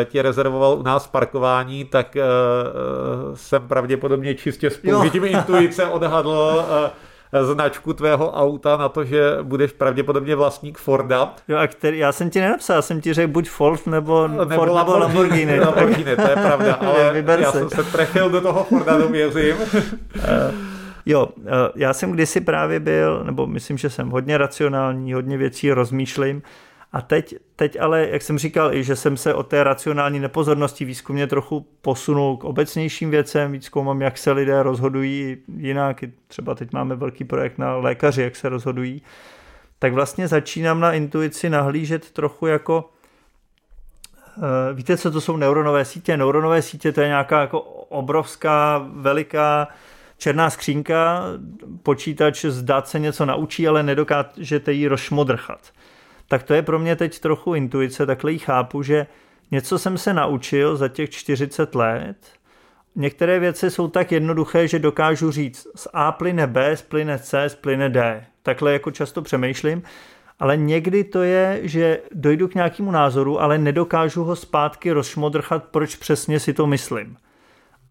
ti 0.04 0.22
rezervoval 0.22 0.78
u 0.78 0.82
nás 0.82 1.06
parkování, 1.06 1.84
tak 1.84 2.16
uh, 2.16 3.34
jsem 3.34 3.68
pravděpodobně 3.68 4.34
čistě 4.34 4.70
s 4.70 4.76
použitím 4.76 5.24
intuice 5.24 5.86
odhadl 5.86 6.30
uh, 6.30 7.44
značku 7.52 7.92
tvého 7.92 8.32
auta 8.32 8.76
na 8.76 8.88
to, 8.88 9.04
že 9.04 9.38
budeš 9.42 9.72
pravděpodobně 9.72 10.36
vlastník 10.36 10.78
Forda. 10.78 11.34
Jo, 11.48 11.58
a 11.58 11.66
který, 11.66 11.98
já 11.98 12.12
jsem 12.12 12.30
ti 12.30 12.40
nenapsal, 12.40 12.76
já 12.76 12.82
jsem 12.82 13.00
ti 13.00 13.12
řekl 13.14 13.32
buď 13.32 13.48
Ford 13.48 13.86
nebo, 13.86 14.28
nebo 14.28 14.54
Ford 14.54 14.74
nebo 14.74 14.98
Lamborghini. 14.98 15.60
Lamborghini, 15.60 16.16
to 16.16 16.22
je 16.30 16.36
pravda, 16.36 16.74
ale 16.80 17.12
Vyber 17.12 17.40
já 17.40 17.52
se. 17.52 17.58
jsem 17.58 17.70
se 17.70 17.84
trefil 17.84 18.30
do 18.30 18.40
toho 18.40 18.64
Forda, 18.64 18.98
to 18.98 19.08
věřím. 19.08 19.56
Jo, 21.06 21.28
já 21.74 21.92
jsem 21.92 22.12
kdysi 22.12 22.40
právě 22.40 22.80
byl, 22.80 23.24
nebo 23.24 23.46
myslím, 23.46 23.78
že 23.78 23.90
jsem 23.90 24.10
hodně 24.10 24.38
racionální, 24.38 25.12
hodně 25.12 25.38
věcí 25.38 25.70
rozmýšlím. 25.70 26.42
A 26.92 27.00
teď, 27.00 27.34
teď 27.56 27.80
ale, 27.80 28.08
jak 28.10 28.22
jsem 28.22 28.38
říkal, 28.38 28.74
i 28.74 28.84
že 28.84 28.96
jsem 28.96 29.16
se 29.16 29.34
o 29.34 29.42
té 29.42 29.64
racionální 29.64 30.20
nepozornosti 30.20 30.84
výzkumně 30.84 31.26
trochu 31.26 31.66
posunul 31.82 32.36
k 32.36 32.44
obecnějším 32.44 33.10
věcem, 33.10 33.52
víc 33.52 33.64
zkoumám, 33.64 34.02
jak 34.02 34.18
se 34.18 34.32
lidé 34.32 34.62
rozhodují 34.62 35.36
jinak, 35.56 36.04
třeba 36.26 36.54
teď 36.54 36.72
máme 36.72 36.96
velký 36.96 37.24
projekt 37.24 37.58
na 37.58 37.76
lékaři, 37.76 38.22
jak 38.22 38.36
se 38.36 38.48
rozhodují, 38.48 39.02
tak 39.78 39.92
vlastně 39.92 40.28
začínám 40.28 40.80
na 40.80 40.92
intuici 40.92 41.50
nahlížet 41.50 42.10
trochu 42.10 42.46
jako, 42.46 42.90
eh, 44.38 44.74
víte, 44.74 44.96
co 44.96 45.10
to 45.10 45.20
jsou 45.20 45.36
neuronové 45.36 45.84
sítě? 45.84 46.16
Neuronové 46.16 46.62
sítě 46.62 46.92
to 46.92 47.00
je 47.00 47.08
nějaká 47.08 47.40
jako 47.40 47.60
obrovská, 47.88 48.86
veliká 48.92 49.68
černá 50.22 50.50
skřínka, 50.50 51.22
počítač 51.82 52.44
zdát 52.44 52.88
se 52.88 52.98
něco 52.98 53.26
naučí, 53.26 53.68
ale 53.68 53.82
nedokážete 53.82 54.72
ji 54.72 54.88
rozšmodrchat 54.88 55.72
tak 56.32 56.42
to 56.42 56.54
je 56.54 56.62
pro 56.62 56.78
mě 56.78 56.96
teď 56.96 57.18
trochu 57.18 57.54
intuice, 57.54 58.06
takhle 58.06 58.32
ji 58.32 58.38
chápu, 58.38 58.82
že 58.82 59.06
něco 59.50 59.78
jsem 59.78 59.98
se 59.98 60.14
naučil 60.14 60.76
za 60.76 60.88
těch 60.88 61.10
40 61.10 61.74
let, 61.74 62.16
některé 62.96 63.38
věci 63.38 63.70
jsou 63.70 63.88
tak 63.88 64.12
jednoduché, 64.12 64.68
že 64.68 64.78
dokážu 64.78 65.30
říct, 65.30 65.66
z 65.76 65.88
A 65.92 66.12
plyne 66.12 66.46
B, 66.46 66.76
z 66.76 66.82
plyne 66.82 67.18
C, 67.18 67.48
z 67.48 67.54
plyne 67.54 67.88
D. 67.88 68.26
Takhle 68.42 68.72
jako 68.72 68.90
často 68.90 69.22
přemýšlím, 69.22 69.82
ale 70.38 70.56
někdy 70.56 71.04
to 71.04 71.22
je, 71.22 71.60
že 71.62 72.00
dojdu 72.14 72.48
k 72.48 72.54
nějakému 72.54 72.90
názoru, 72.90 73.40
ale 73.40 73.58
nedokážu 73.58 74.24
ho 74.24 74.36
zpátky 74.36 74.92
rozšmodrchat, 74.92 75.64
proč 75.64 75.96
přesně 75.96 76.40
si 76.40 76.52
to 76.52 76.66
myslím. 76.66 77.16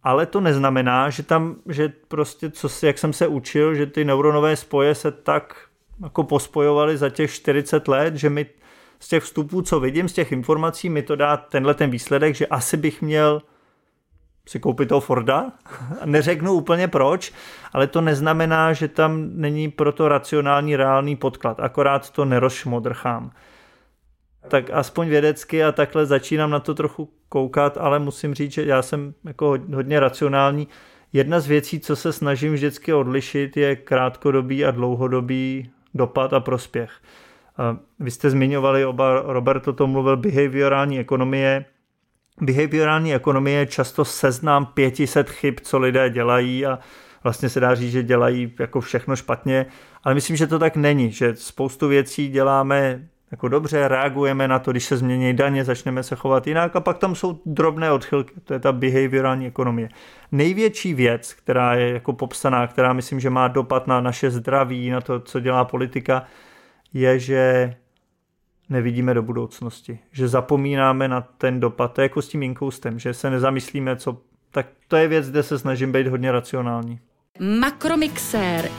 Ale 0.04 0.26
to 0.26 0.42
neznamená, 0.42 1.10
že 1.10 1.24
tam, 1.24 1.56
že 1.70 1.94
prostě, 2.08 2.50
co, 2.50 2.86
jak 2.86 2.98
jsem 2.98 3.14
se 3.14 3.28
učil, 3.28 3.76
že 3.76 3.86
ty 3.86 4.06
neuronové 4.06 4.56
spoje 4.56 4.96
se 4.96 5.12
tak 5.12 5.56
jako 6.04 6.24
pospojovali 6.24 6.98
za 6.98 7.10
těch 7.10 7.32
40 7.32 7.88
let, 7.88 8.16
že 8.16 8.30
mi 8.30 8.46
z 9.00 9.08
těch 9.08 9.24
vstupů, 9.24 9.62
co 9.62 9.80
vidím, 9.80 10.10
z 10.10 10.14
těch 10.14 10.32
informací, 10.32 10.90
mi 10.90 11.02
to 11.02 11.16
dá 11.16 11.38
tenhle 11.38 11.74
ten 11.74 11.90
výsledek, 11.90 12.36
že 12.36 12.48
asi 12.48 12.78
bych 12.78 13.02
měl 13.02 13.42
si 14.48 14.60
koupit 14.60 14.90
toho 14.90 15.02
Forda. 15.02 15.52
Neřeknu 16.06 16.54
úplně 16.54 16.88
proč, 16.88 17.34
ale 17.74 17.88
to 17.88 18.02
neznamená, 18.02 18.74
že 18.74 18.88
tam 18.88 19.30
není 19.34 19.72
proto 19.72 20.08
racionální, 20.08 20.76
reálný 20.76 21.16
podklad. 21.16 21.60
Akorát 21.60 22.10
to 22.10 22.26
nerozšmodrchám. 22.26 23.32
Tak 24.48 24.70
aspoň 24.70 25.08
vědecky 25.08 25.64
a 25.64 25.72
takhle 25.72 26.06
začínám 26.06 26.50
na 26.50 26.60
to 26.60 26.74
trochu 26.74 27.10
koukat, 27.32 27.78
ale 27.78 28.00
musím 28.00 28.34
říct, 28.34 28.52
že 28.52 28.66
já 28.66 28.82
jsem 28.82 29.14
jako 29.24 29.58
hodně 29.74 30.00
racionální. 30.00 30.68
Jedna 31.14 31.40
z 31.40 31.48
věcí, 31.48 31.80
co 31.80 31.96
se 31.96 32.14
snažím 32.14 32.54
vždycky 32.54 32.94
odlišit, 32.94 33.58
je 33.58 33.76
krátkodobý 33.76 34.66
a 34.66 34.72
dlouhodobý 34.72 35.70
dopad 35.94 36.34
a 36.34 36.40
prospěch. 36.40 36.92
Vy 38.00 38.12
jste 38.12 38.30
zmiňovali, 38.30 38.86
oba 38.86 39.22
Robert 39.26 39.68
o 39.68 39.74
tom 39.74 39.92
mluvil, 39.92 40.18
behaviorální 40.18 41.00
ekonomie. 41.00 41.66
Behaviorální 42.42 43.16
ekonomie 43.16 43.60
je 43.60 43.66
často 43.66 44.06
seznám 44.06 44.66
500 44.66 45.30
chyb, 45.30 45.56
co 45.62 45.80
lidé 45.80 46.10
dělají 46.10 46.66
a 46.66 46.80
vlastně 47.24 47.50
se 47.50 47.60
dá 47.60 47.76
říct, 47.76 47.92
že 47.92 48.04
dělají 48.04 48.54
jako 48.60 48.82
všechno 48.82 49.16
špatně, 49.16 49.66
ale 50.04 50.16
myslím, 50.16 50.36
že 50.36 50.48
to 50.48 50.60
tak 50.60 50.76
není, 50.76 51.12
že 51.12 51.36
spoustu 51.36 51.88
věcí 51.88 52.30
děláme 52.30 53.08
jako 53.32 53.48
dobře, 53.48 53.88
reagujeme 53.88 54.48
na 54.48 54.60
to, 54.60 54.72
když 54.72 54.86
se 54.86 54.98
změní 54.98 55.34
daně, 55.34 55.64
začneme 55.64 56.04
se 56.04 56.16
chovat 56.16 56.48
jinak 56.48 56.76
a 56.76 56.80
pak 56.80 56.98
tam 56.98 57.16
jsou 57.16 57.40
drobné 57.46 57.92
odchylky, 57.92 58.34
to 58.44 58.54
je 58.54 58.60
ta 58.60 58.72
behaviorální 58.72 59.48
ekonomie. 59.48 59.90
Největší 60.32 60.94
věc, 60.94 61.34
která 61.34 61.76
je 61.76 61.94
jako 61.94 62.14
popsaná, 62.14 62.68
která 62.68 62.94
myslím, 62.94 63.20
že 63.20 63.30
má 63.30 63.48
dopad 63.48 63.88
na 63.88 64.02
naše 64.02 64.32
zdraví, 64.32 64.90
na 64.90 65.02
to, 65.02 65.20
co 65.20 65.40
dělá 65.40 65.66
politika, 65.66 66.26
je, 66.94 67.20
že 67.20 67.74
nevidíme 68.70 69.14
do 69.14 69.22
budoucnosti, 69.22 70.00
že 70.12 70.28
zapomínáme 70.28 71.08
na 71.08 71.22
ten 71.22 71.60
dopad, 71.60 71.94
to 71.94 72.02
je 72.02 72.06
jako 72.06 72.22
s 72.22 72.28
tím 72.28 72.44
inkoustem, 72.44 73.00
že 73.00 73.14
se 73.14 73.30
nezamyslíme, 73.30 73.96
co, 73.96 74.22
tak 74.52 74.68
to 74.88 74.96
je 74.96 75.08
věc, 75.08 75.30
kde 75.30 75.44
se 75.44 75.60
snažím 75.60 75.92
být 75.92 76.08
hodně 76.08 76.32
racionální. 76.32 77.00
Makromixér. 77.60 78.70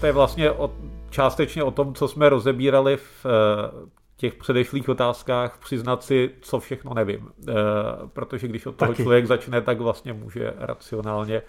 To 0.00 0.06
je 0.06 0.12
vlastně 0.12 0.50
o, 0.50 0.74
částečně 1.10 1.62
o 1.62 1.70
tom, 1.70 1.94
co 1.94 2.08
jsme 2.08 2.28
rozebírali 2.28 2.96
v 2.96 3.26
eh, 3.26 3.88
těch 4.16 4.34
předešlých 4.34 4.88
otázkách 4.88 5.58
přiznat 5.58 6.02
si, 6.02 6.30
co 6.40 6.60
všechno 6.60 6.94
nevím. 6.94 7.28
Eh, 7.48 7.52
protože 8.12 8.48
když 8.48 8.66
od 8.66 8.76
toho 8.76 8.92
Taky. 8.92 9.02
člověk 9.02 9.26
začne, 9.26 9.60
tak 9.60 9.80
vlastně 9.80 10.12
může 10.12 10.54
racionálně 10.58 11.42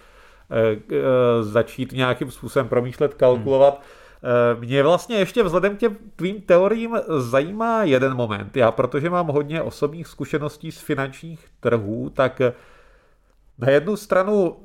eh, 0.52 1.44
začít 1.44 1.92
nějakým 1.92 2.32
způsobem 2.32 2.68
promýšlet, 2.68 3.14
kalkulovat. 3.14 3.74
Hmm. 3.74 4.60
Mě 4.60 4.84
vlastně 4.84 5.16
ještě 5.16 5.44
vzhledem 5.44 5.76
k 5.76 5.80
těm 5.80 5.98
tvým 6.16 6.42
teoriím 6.42 6.98
zajímá 7.18 7.84
jeden 7.84 8.14
moment. 8.16 8.58
Já, 8.58 8.72
protože 8.72 9.10
mám 9.10 9.28
hodně 9.28 9.62
osobních 9.62 10.08
zkušeností 10.08 10.72
z 10.72 10.80
finančních 10.80 11.46
trhů, 11.60 12.10
tak 12.10 12.42
na 13.58 13.70
jednu 13.70 13.96
stranu 13.96 14.56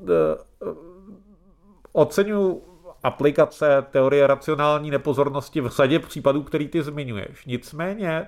oceňuji 1.93 2.74
aplikace 3.05 3.85
teorie 3.91 4.27
racionální 4.27 4.91
nepozornosti 4.91 5.61
v 5.61 5.69
řadě 5.69 5.99
případů, 5.99 6.43
který 6.43 6.69
ty 6.69 6.83
zmiňuješ. 6.83 7.47
Nicméně 7.47 8.27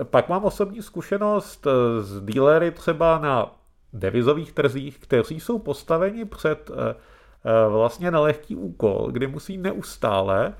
eh, 0.00 0.04
pak 0.04 0.28
mám 0.28 0.44
osobní 0.44 0.82
zkušenost 0.82 1.66
eh, 1.66 2.02
s 2.02 2.22
dílery 2.22 2.70
třeba 2.70 3.18
na 3.18 3.54
devizových 3.92 4.52
trzích, 4.52 4.98
kteří 4.98 5.40
jsou 5.40 5.58
postaveni 5.58 6.24
před 6.24 6.70
eh, 6.70 6.94
vlastně 7.68 8.10
nelehký 8.10 8.56
úkol, 8.56 9.08
kdy 9.10 9.26
musí 9.26 9.58
neustále 9.58 10.54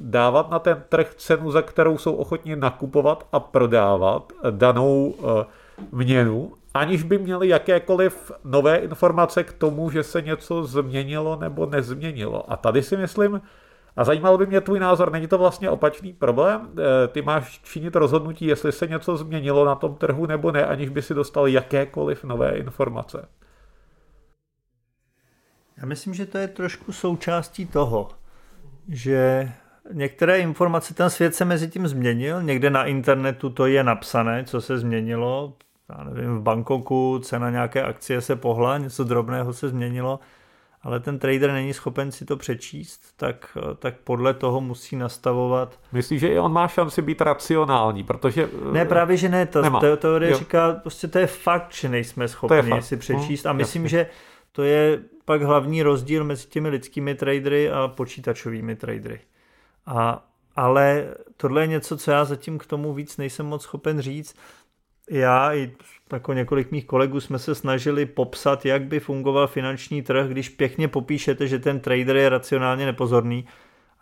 dávat 0.00 0.50
na 0.50 0.58
ten 0.58 0.82
trh 0.88 1.14
cenu, 1.14 1.50
za 1.50 1.62
kterou 1.62 1.98
jsou 1.98 2.14
ochotni 2.14 2.56
nakupovat 2.56 3.26
a 3.32 3.40
prodávat 3.40 4.32
danou 4.50 5.14
měnu 5.92 6.52
aniž 6.74 7.02
by 7.02 7.18
měli 7.18 7.48
jakékoliv 7.48 8.32
nové 8.44 8.76
informace 8.76 9.44
k 9.44 9.52
tomu, 9.52 9.90
že 9.90 10.02
se 10.02 10.22
něco 10.22 10.64
změnilo 10.64 11.36
nebo 11.36 11.66
nezměnilo. 11.66 12.52
A 12.52 12.56
tady 12.56 12.82
si 12.82 12.96
myslím, 12.96 13.40
a 13.96 14.04
zajímal 14.04 14.38
by 14.38 14.46
mě 14.46 14.60
tvůj 14.60 14.80
názor, 14.80 15.12
není 15.12 15.26
to 15.26 15.38
vlastně 15.38 15.70
opačný 15.70 16.12
problém? 16.12 16.70
Eh, 16.78 17.08
ty 17.08 17.22
máš 17.22 17.60
činit 17.62 17.96
rozhodnutí, 17.96 18.46
jestli 18.46 18.72
se 18.72 18.86
něco 18.86 19.16
změnilo 19.16 19.64
na 19.64 19.74
tom 19.74 19.94
trhu 19.94 20.26
nebo 20.26 20.52
ne, 20.52 20.66
aniž 20.66 20.88
by 20.88 21.02
si 21.02 21.14
dostal 21.14 21.48
jakékoliv 21.48 22.24
nové 22.24 22.50
informace. 22.50 23.28
Já 25.76 25.86
myslím, 25.86 26.14
že 26.14 26.26
to 26.26 26.38
je 26.38 26.48
trošku 26.48 26.92
součástí 26.92 27.66
toho, 27.66 28.08
že 28.88 29.52
některé 29.92 30.38
informace, 30.38 30.94
ten 30.94 31.10
svět 31.10 31.34
se 31.34 31.44
mezi 31.44 31.68
tím 31.68 31.88
změnil, 31.88 32.42
někde 32.42 32.70
na 32.70 32.84
internetu 32.84 33.50
to 33.50 33.66
je 33.66 33.84
napsané, 33.84 34.44
co 34.44 34.60
se 34.60 34.78
změnilo, 34.78 35.56
já 35.88 36.04
nevím, 36.04 36.38
v 36.38 36.42
Bangkoku 36.42 37.20
cena 37.22 37.50
nějaké 37.50 37.82
akcie 37.82 38.20
se 38.20 38.36
pohla, 38.36 38.78
něco 38.78 39.04
drobného 39.04 39.52
se 39.52 39.68
změnilo, 39.68 40.20
ale 40.82 41.00
ten 41.00 41.18
trader 41.18 41.52
není 41.52 41.74
schopen 41.74 42.12
si 42.12 42.24
to 42.24 42.36
přečíst, 42.36 43.02
tak, 43.16 43.58
tak 43.78 43.94
podle 44.04 44.34
toho 44.34 44.60
musí 44.60 44.96
nastavovat. 44.96 45.80
Myslíš, 45.92 46.20
že 46.20 46.28
i 46.28 46.38
on 46.38 46.52
má 46.52 46.68
šanci 46.68 47.02
být 47.02 47.20
racionální, 47.20 48.04
protože... 48.04 48.48
Ne, 48.72 48.84
právě, 48.84 49.16
že 49.16 49.28
ne. 49.28 49.46
To, 49.46 49.80
to 49.80 49.96
teorie 49.96 50.32
jo. 50.32 50.38
říká, 50.38 50.72
prostě 50.72 51.08
to 51.08 51.18
je 51.18 51.26
fakt, 51.26 51.72
že 51.72 51.88
nejsme 51.88 52.28
schopni 52.28 52.82
si 52.82 52.96
přečíst 52.96 53.46
a 53.46 53.52
myslím, 53.52 53.82
Jasně. 53.82 53.98
že 53.98 54.06
to 54.52 54.62
je 54.62 55.00
pak 55.24 55.42
hlavní 55.42 55.82
rozdíl 55.82 56.24
mezi 56.24 56.46
těmi 56.46 56.68
lidskými 56.68 57.14
tradery 57.14 57.70
a 57.70 57.88
počítačovými 57.88 58.76
tradery. 58.76 59.20
A, 59.86 60.26
ale 60.56 61.06
tohle 61.36 61.62
je 61.62 61.66
něco, 61.66 61.96
co 61.96 62.10
já 62.10 62.24
zatím 62.24 62.58
k 62.58 62.66
tomu 62.66 62.94
víc 62.94 63.16
nejsem 63.16 63.46
moc 63.46 63.62
schopen 63.62 64.00
říct 64.00 64.36
já 65.10 65.54
i 65.54 65.72
jako 66.12 66.32
několik 66.32 66.70
mých 66.70 66.84
kolegů 66.84 67.20
jsme 67.20 67.38
se 67.38 67.54
snažili 67.54 68.06
popsat, 68.06 68.66
jak 68.66 68.82
by 68.82 69.00
fungoval 69.00 69.46
finanční 69.46 70.02
trh, 70.02 70.28
když 70.28 70.48
pěkně 70.48 70.88
popíšete, 70.88 71.46
že 71.46 71.58
ten 71.58 71.80
trader 71.80 72.16
je 72.16 72.28
racionálně 72.28 72.86
nepozorný, 72.86 73.46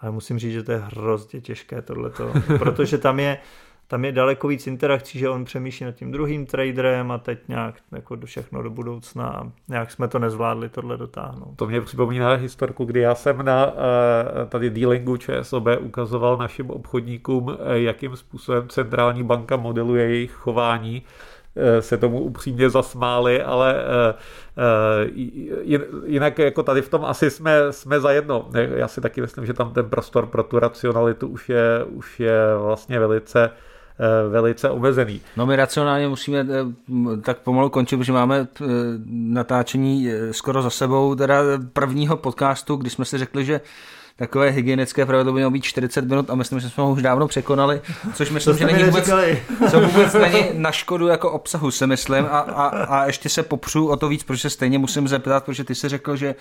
ale 0.01 0.13
musím 0.13 0.39
říct, 0.39 0.53
že 0.53 0.63
to 0.63 0.73
je 0.73 0.79
hrozně 0.79 1.41
těžké 1.41 1.83
tohleto, 1.83 2.33
protože 2.59 2.99
tam 2.99 3.21
je 3.21 3.39
tam 3.89 4.05
je 4.05 4.13
daleko 4.13 4.49
víc 4.49 4.67
interakcí, 4.67 5.19
že 5.19 5.29
on 5.29 5.45
přemýšlí 5.45 5.87
nad 5.87 5.95
tím 5.95 6.13
druhým 6.13 6.47
traderem 6.47 7.11
a 7.11 7.19
teď 7.19 7.39
nějak 7.49 7.75
jako 7.93 8.17
do 8.17 8.27
všechno 8.27 8.63
do 8.63 8.71
budoucna 8.71 9.27
a 9.29 9.51
nějak 9.69 9.91
jsme 9.91 10.09
to 10.09 10.19
nezvládli 10.19 10.69
tohle 10.69 10.97
dotáhnout. 10.97 11.57
To 11.57 11.67
mě 11.67 11.81
připomíná 11.81 12.35
historku, 12.35 12.85
kdy 12.85 13.01
já 13.01 13.15
jsem 13.15 13.45
na 13.45 13.67
eh, 13.67 14.47
tady 14.47 14.71
dealingu 14.71 15.17
ČSOB 15.17 15.67
ukazoval 15.81 16.37
našim 16.37 16.71
obchodníkům, 16.71 17.51
eh, 17.51 17.79
jakým 17.79 18.17
způsobem 18.17 18.69
centrální 18.69 19.23
banka 19.23 19.57
modeluje 19.57 20.09
jejich 20.09 20.33
chování 20.33 21.03
se 21.81 21.97
tomu 21.97 22.21
upřímně 22.21 22.71
zasmáli, 22.71 23.43
ale 23.43 23.85
jinak 26.05 26.39
jako 26.39 26.63
tady 26.63 26.83
v 26.83 26.89
tom 26.89 27.05
asi 27.05 27.31
jsme, 27.31 27.73
jsme 27.73 28.01
zajedno. 28.01 28.49
Já 28.53 28.89
si 28.89 29.01
taky 29.01 29.21
myslím, 29.21 29.47
že 29.47 29.53
tam 29.53 29.73
ten 29.73 29.91
prostor 29.91 30.27
pro 30.27 30.43
tu 30.43 30.59
racionalitu 30.59 31.29
už 31.29 31.49
je, 31.49 31.85
už 31.85 32.21
je 32.21 32.39
vlastně 32.59 33.01
velice 33.01 33.51
velice 34.31 34.71
omezený. 34.71 35.21
No 35.37 35.47
my 35.47 35.57
racionálně 35.57 36.09
musíme 36.09 36.47
tak 37.23 37.39
pomalu 37.39 37.71
končit, 37.71 37.97
protože 37.97 38.13
máme 38.13 38.49
natáčení 39.07 40.09
skoro 40.31 40.63
za 40.63 40.71
sebou 40.71 41.15
teda 41.15 41.43
prvního 41.73 42.17
podcastu, 42.17 42.77
kdy 42.77 42.91
jsme 42.91 43.05
si 43.05 43.19
řekli, 43.19 43.45
že 43.45 43.61
takové 44.17 44.51
hygienické 44.51 45.07
pravidlo 45.07 45.33
by 45.33 45.39
mělo 45.39 45.51
být 45.51 45.65
40 45.65 46.05
minut 46.05 46.31
a 46.31 46.35
myslím, 46.35 46.61
že 46.61 46.71
jsme 46.71 46.83
ho 46.83 46.93
už 46.93 47.03
dávno 47.03 47.29
překonali, 47.29 47.81
což 48.15 48.31
myslím, 48.31 48.59
že 48.59 48.67
není 48.67 48.85
vůbec, 48.85 49.11
co 49.71 49.81
vůbec 49.81 50.15
není 50.15 50.45
na 50.53 50.73
škodu 50.73 51.07
jako 51.07 51.31
obsahu, 51.31 51.71
se 51.71 51.87
myslím. 51.87 52.25
A, 52.25 52.39
a, 52.39 52.67
a 52.67 53.07
ještě 53.07 53.29
se 53.29 53.43
popřu 53.43 53.89
o 53.89 53.97
to 53.97 54.09
víc, 54.09 54.23
protože 54.23 54.41
se 54.41 54.51
stejně 54.51 54.79
musím 54.79 55.09
zeptat, 55.09 55.45
protože 55.45 55.65
ty 55.65 55.75
jsi 55.75 55.89
řekl, 55.89 56.17
že 56.17 56.35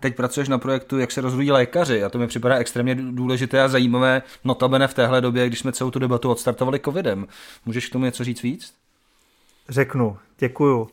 teď 0.00 0.16
pracuješ 0.16 0.48
na 0.48 0.58
projektu, 0.58 0.98
jak 0.98 1.12
se 1.12 1.20
rozvíjí 1.20 1.52
lékaři 1.52 2.04
a 2.04 2.08
to 2.08 2.18
mi 2.18 2.26
připadá 2.26 2.56
extrémně 2.56 2.94
důležité 2.94 3.62
a 3.62 3.68
zajímavé, 3.68 4.22
notabene 4.44 4.88
v 4.88 4.94
téhle 4.94 5.20
době, 5.20 5.46
když 5.46 5.58
jsme 5.58 5.72
celou 5.72 5.90
tu 5.90 5.98
debatu 5.98 6.30
odstartovali 6.30 6.80
covidem. 6.80 7.26
Můžeš 7.66 7.88
k 7.88 7.92
tomu 7.92 8.04
něco 8.04 8.24
říct 8.24 8.42
víc? 8.42 8.74
Řeknu, 9.68 10.16
děkuju. 10.38 10.88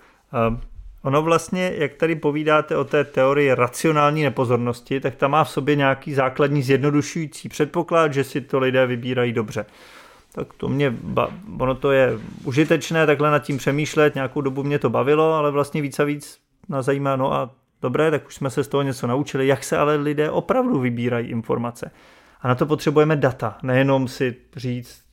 Ono 1.03 1.21
vlastně, 1.21 1.73
jak 1.77 1.93
tady 1.93 2.15
povídáte 2.15 2.77
o 2.77 2.83
té 2.83 3.03
teorii 3.03 3.55
racionální 3.55 4.23
nepozornosti, 4.23 4.99
tak 4.99 5.15
ta 5.15 5.27
má 5.27 5.43
v 5.43 5.49
sobě 5.49 5.75
nějaký 5.75 6.13
základní 6.13 6.61
zjednodušující 6.61 7.49
předpoklad, 7.49 8.13
že 8.13 8.23
si 8.23 8.41
to 8.41 8.59
lidé 8.59 8.87
vybírají 8.87 9.33
dobře. 9.33 9.65
Tak 10.31 10.53
to 10.53 10.69
mě, 10.69 10.95
ono 11.59 11.75
to 11.75 11.91
je 11.91 12.19
užitečné 12.43 13.05
takhle 13.05 13.31
nad 13.31 13.39
tím 13.39 13.57
přemýšlet, 13.57 14.15
nějakou 14.15 14.41
dobu 14.41 14.63
mě 14.63 14.79
to 14.79 14.89
bavilo, 14.89 15.33
ale 15.33 15.51
vlastně 15.51 15.81
víc 15.81 15.99
a 15.99 16.03
víc 16.03 16.39
nás 16.69 16.85
zajímá, 16.85 17.15
no 17.15 17.33
a 17.33 17.49
dobré, 17.81 18.11
tak 18.11 18.27
už 18.27 18.35
jsme 18.35 18.49
se 18.49 18.63
z 18.63 18.67
toho 18.67 18.83
něco 18.83 19.07
naučili, 19.07 19.47
jak 19.47 19.63
se 19.63 19.77
ale 19.77 19.95
lidé 19.95 20.31
opravdu 20.31 20.79
vybírají 20.79 21.27
informace. 21.29 21.91
A 22.41 22.47
na 22.47 22.55
to 22.55 22.65
potřebujeme 22.65 23.15
data, 23.15 23.57
nejenom 23.63 24.07
si 24.07 24.35
říct, 24.55 25.06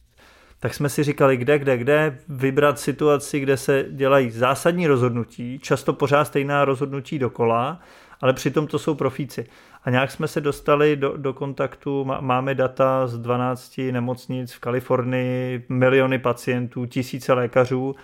tak 0.64 0.74
jsme 0.74 0.88
si 0.88 1.02
říkali, 1.02 1.36
kde, 1.36 1.58
kde, 1.58 1.76
kde 1.76 2.18
vybrat 2.28 2.78
situaci, 2.78 3.40
kde 3.40 3.56
se 3.56 3.86
dělají 3.90 4.30
zásadní 4.30 4.86
rozhodnutí, 4.86 5.58
často 5.58 5.92
pořád 5.92 6.24
stejná 6.24 6.64
rozhodnutí 6.64 7.18
dokola, 7.18 7.80
ale 8.20 8.32
přitom 8.32 8.66
to 8.66 8.78
jsou 8.78 8.94
profíci. 8.94 9.46
A 9.84 9.90
nějak 9.90 10.10
jsme 10.10 10.28
se 10.28 10.40
dostali 10.40 10.96
do, 10.96 11.16
do 11.16 11.32
kontaktu, 11.32 12.04
máme 12.20 12.54
data 12.54 13.06
z 13.06 13.18
12 13.18 13.80
nemocnic 13.90 14.52
v 14.52 14.58
Kalifornii, 14.58 15.64
miliony 15.68 16.18
pacientů, 16.18 16.86
tisíce 16.86 17.32
lékařů 17.32 17.94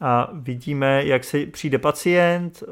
a 0.00 0.30
vidíme, 0.32 1.04
jak 1.04 1.24
se 1.24 1.46
přijde 1.46 1.78
pacient, 1.78 2.62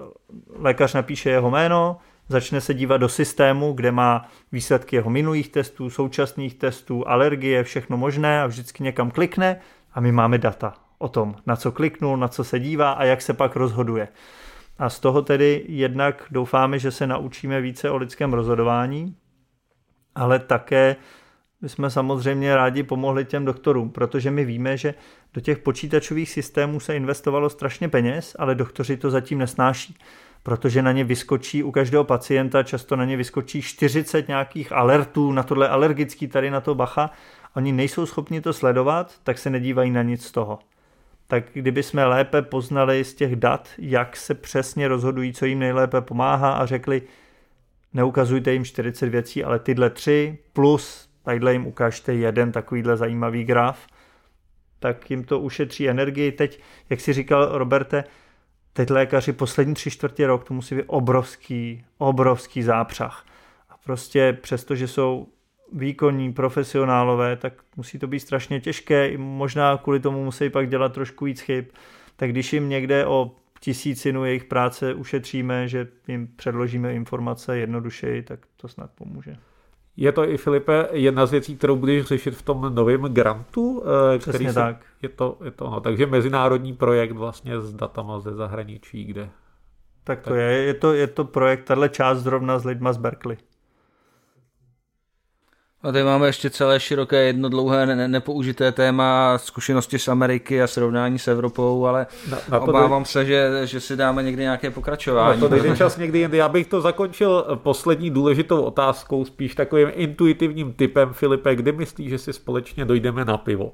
lékař 0.54 0.94
napíše 0.94 1.30
jeho 1.30 1.50
jméno, 1.50 1.96
začne 2.28 2.60
se 2.60 2.74
dívat 2.74 2.96
do 2.96 3.08
systému, 3.08 3.72
kde 3.72 3.92
má 3.92 4.28
výsledky 4.52 4.96
jeho 4.96 5.10
minulých 5.10 5.48
testů, 5.48 5.90
současných 5.90 6.54
testů, 6.54 7.08
alergie, 7.08 7.64
všechno 7.64 7.96
možné 7.96 8.42
a 8.42 8.46
vždycky 8.46 8.82
někam 8.82 9.10
klikne 9.10 9.60
a 9.92 10.00
my 10.00 10.12
máme 10.12 10.38
data 10.38 10.74
o 10.98 11.08
tom, 11.08 11.34
na 11.46 11.56
co 11.56 11.72
kliknul, 11.72 12.16
na 12.16 12.28
co 12.28 12.44
se 12.44 12.58
dívá 12.58 12.92
a 12.92 13.04
jak 13.04 13.22
se 13.22 13.34
pak 13.34 13.56
rozhoduje. 13.56 14.08
A 14.78 14.90
z 14.90 15.00
toho 15.00 15.22
tedy 15.22 15.64
jednak 15.68 16.24
doufáme, 16.30 16.78
že 16.78 16.90
se 16.90 17.06
naučíme 17.06 17.60
více 17.60 17.90
o 17.90 17.96
lidském 17.96 18.32
rozhodování, 18.32 19.16
ale 20.14 20.38
také 20.38 20.96
jsme 21.66 21.90
samozřejmě 21.90 22.56
rádi 22.56 22.82
pomohli 22.82 23.24
těm 23.24 23.44
doktorům, 23.44 23.90
protože 23.90 24.30
my 24.30 24.44
víme, 24.44 24.76
že 24.76 24.94
do 25.34 25.40
těch 25.40 25.58
počítačových 25.58 26.30
systémů 26.30 26.80
se 26.80 26.96
investovalo 26.96 27.50
strašně 27.50 27.88
peněz, 27.88 28.36
ale 28.38 28.54
doktoři 28.54 28.96
to 28.96 29.10
zatím 29.10 29.38
nesnáší 29.38 29.96
protože 30.42 30.82
na 30.82 30.92
ně 30.92 31.04
vyskočí 31.04 31.62
u 31.62 31.70
každého 31.70 32.04
pacienta, 32.04 32.62
často 32.62 32.96
na 32.96 33.04
ně 33.04 33.16
vyskočí 33.16 33.62
40 33.62 34.28
nějakých 34.28 34.72
alertů, 34.72 35.32
na 35.32 35.42
tohle 35.42 35.68
alergický, 35.68 36.28
tady 36.28 36.50
na 36.50 36.60
to 36.60 36.74
bacha. 36.74 37.10
Oni 37.56 37.72
nejsou 37.72 38.06
schopni 38.06 38.40
to 38.40 38.52
sledovat, 38.52 39.14
tak 39.22 39.38
se 39.38 39.50
nedívají 39.50 39.90
na 39.90 40.02
nic 40.02 40.24
z 40.24 40.32
toho. 40.32 40.58
Tak 41.26 41.44
kdyby 41.52 41.82
jsme 41.82 42.06
lépe 42.06 42.42
poznali 42.42 43.04
z 43.04 43.14
těch 43.14 43.36
dat, 43.36 43.68
jak 43.78 44.16
se 44.16 44.34
přesně 44.34 44.88
rozhodují, 44.88 45.32
co 45.32 45.46
jim 45.46 45.58
nejlépe 45.58 46.00
pomáhá 46.00 46.52
a 46.52 46.66
řekli, 46.66 47.02
neukazujte 47.94 48.52
jim 48.52 48.64
40 48.64 49.08
věcí, 49.08 49.44
ale 49.44 49.58
tyhle 49.58 49.90
tři 49.90 50.38
plus 50.52 51.08
tadyhle 51.28 51.52
jim 51.52 51.66
ukážte 51.66 52.14
jeden 52.14 52.52
takovýhle 52.52 52.96
zajímavý 52.96 53.44
graf, 53.44 53.86
tak 54.78 55.10
jim 55.10 55.24
to 55.24 55.40
ušetří 55.40 55.88
energii. 55.88 56.32
Teď, 56.32 56.60
jak 56.90 57.00
si 57.00 57.12
říkal 57.12 57.48
Roberte, 57.58 58.04
teď 58.78 58.90
lékaři 58.90 59.32
poslední 59.32 59.74
tři 59.74 59.90
čtvrtě 59.90 60.26
rok 60.26 60.44
to 60.44 60.54
musí 60.54 60.74
být 60.74 60.84
obrovský, 60.86 61.84
obrovský 61.98 62.62
zápřah. 62.62 63.26
A 63.70 63.76
prostě 63.84 64.38
přesto, 64.40 64.74
že 64.74 64.88
jsou 64.88 65.28
výkonní 65.72 66.32
profesionálové, 66.32 67.36
tak 67.36 67.52
musí 67.76 67.98
to 67.98 68.06
být 68.06 68.20
strašně 68.20 68.60
těžké, 68.60 69.18
možná 69.18 69.76
kvůli 69.76 70.00
tomu 70.00 70.24
musí 70.24 70.50
pak 70.50 70.68
dělat 70.68 70.92
trošku 70.92 71.24
víc 71.24 71.40
chyb. 71.40 71.64
Tak 72.16 72.30
když 72.30 72.52
jim 72.52 72.68
někde 72.68 73.06
o 73.06 73.30
tisícinu 73.60 74.24
jejich 74.24 74.44
práce 74.44 74.94
ušetříme, 74.94 75.68
že 75.68 75.88
jim 76.08 76.28
předložíme 76.36 76.94
informace 76.94 77.58
jednodušeji, 77.58 78.22
tak 78.22 78.40
to 78.56 78.68
snad 78.68 78.90
pomůže. 78.94 79.36
Je 80.00 80.12
to 80.12 80.28
i, 80.28 80.36
Filipe, 80.36 80.88
jedna 80.92 81.26
z 81.26 81.30
věcí, 81.30 81.56
kterou 81.56 81.76
budeš 81.76 82.06
řešit 82.06 82.30
v 82.30 82.42
tom 82.42 82.74
novém 82.74 83.02
grantu? 83.02 83.82
Eh, 84.14 84.18
Přesně 84.18 84.32
který 84.32 84.48
se, 84.48 84.54
tak. 84.54 84.76
Je 85.02 85.08
to, 85.08 85.38
je 85.44 85.50
to, 85.50 85.70
no, 85.70 85.80
takže 85.80 86.06
mezinárodní 86.06 86.72
projekt 86.72 87.12
vlastně 87.12 87.60
s 87.60 87.74
datama 87.74 88.20
ze 88.20 88.34
zahraničí, 88.34 89.04
kde... 89.04 89.30
Tak 90.04 90.20
to 90.20 90.30
tak. 90.30 90.38
je, 90.38 90.44
je 90.44 90.74
to, 90.74 90.92
je 90.92 91.06
to 91.06 91.24
projekt, 91.24 91.64
tahle 91.64 91.88
část 91.88 92.18
zrovna 92.18 92.58
s 92.58 92.64
lidma 92.64 92.92
z 92.92 92.96
Berkeley. 92.96 93.36
A 95.82 95.92
tady 95.92 96.04
máme 96.04 96.26
ještě 96.26 96.50
celé 96.50 96.80
široké, 96.80 97.24
jedno 97.24 97.48
dlouhé 97.48 97.86
ne- 97.86 98.08
nepoužité 98.08 98.72
téma, 98.72 99.38
zkušenosti 99.38 99.98
z 99.98 100.08
Ameriky 100.08 100.62
a 100.62 100.66
srovnání 100.66 101.18
s 101.18 101.28
Evropou, 101.28 101.86
ale 101.86 102.06
na, 102.30 102.38
na 102.48 102.60
obávám 102.60 103.02
dej... 103.02 103.06
se, 103.06 103.24
že, 103.24 103.60
že 103.64 103.80
si 103.80 103.96
dáme 103.96 104.22
někdy 104.22 104.42
nějaké 104.42 104.70
pokračování. 104.70 105.40
Na 105.40 105.48
to 105.48 105.54
dejde 105.54 105.76
čas 105.76 105.96
někdy 105.96 106.18
jindy. 106.18 106.36
Já 106.36 106.48
bych 106.48 106.66
to 106.66 106.80
zakončil 106.80 107.44
poslední 107.54 108.10
důležitou 108.10 108.62
otázkou, 108.62 109.24
spíš 109.24 109.54
takovým 109.54 109.88
intuitivním 109.92 110.72
typem. 110.72 111.12
Filipe, 111.12 111.56
kdy 111.56 111.72
myslíš, 111.72 112.10
že 112.10 112.18
si 112.18 112.32
společně 112.32 112.84
dojdeme 112.84 113.24
na 113.24 113.36
pivo? 113.36 113.72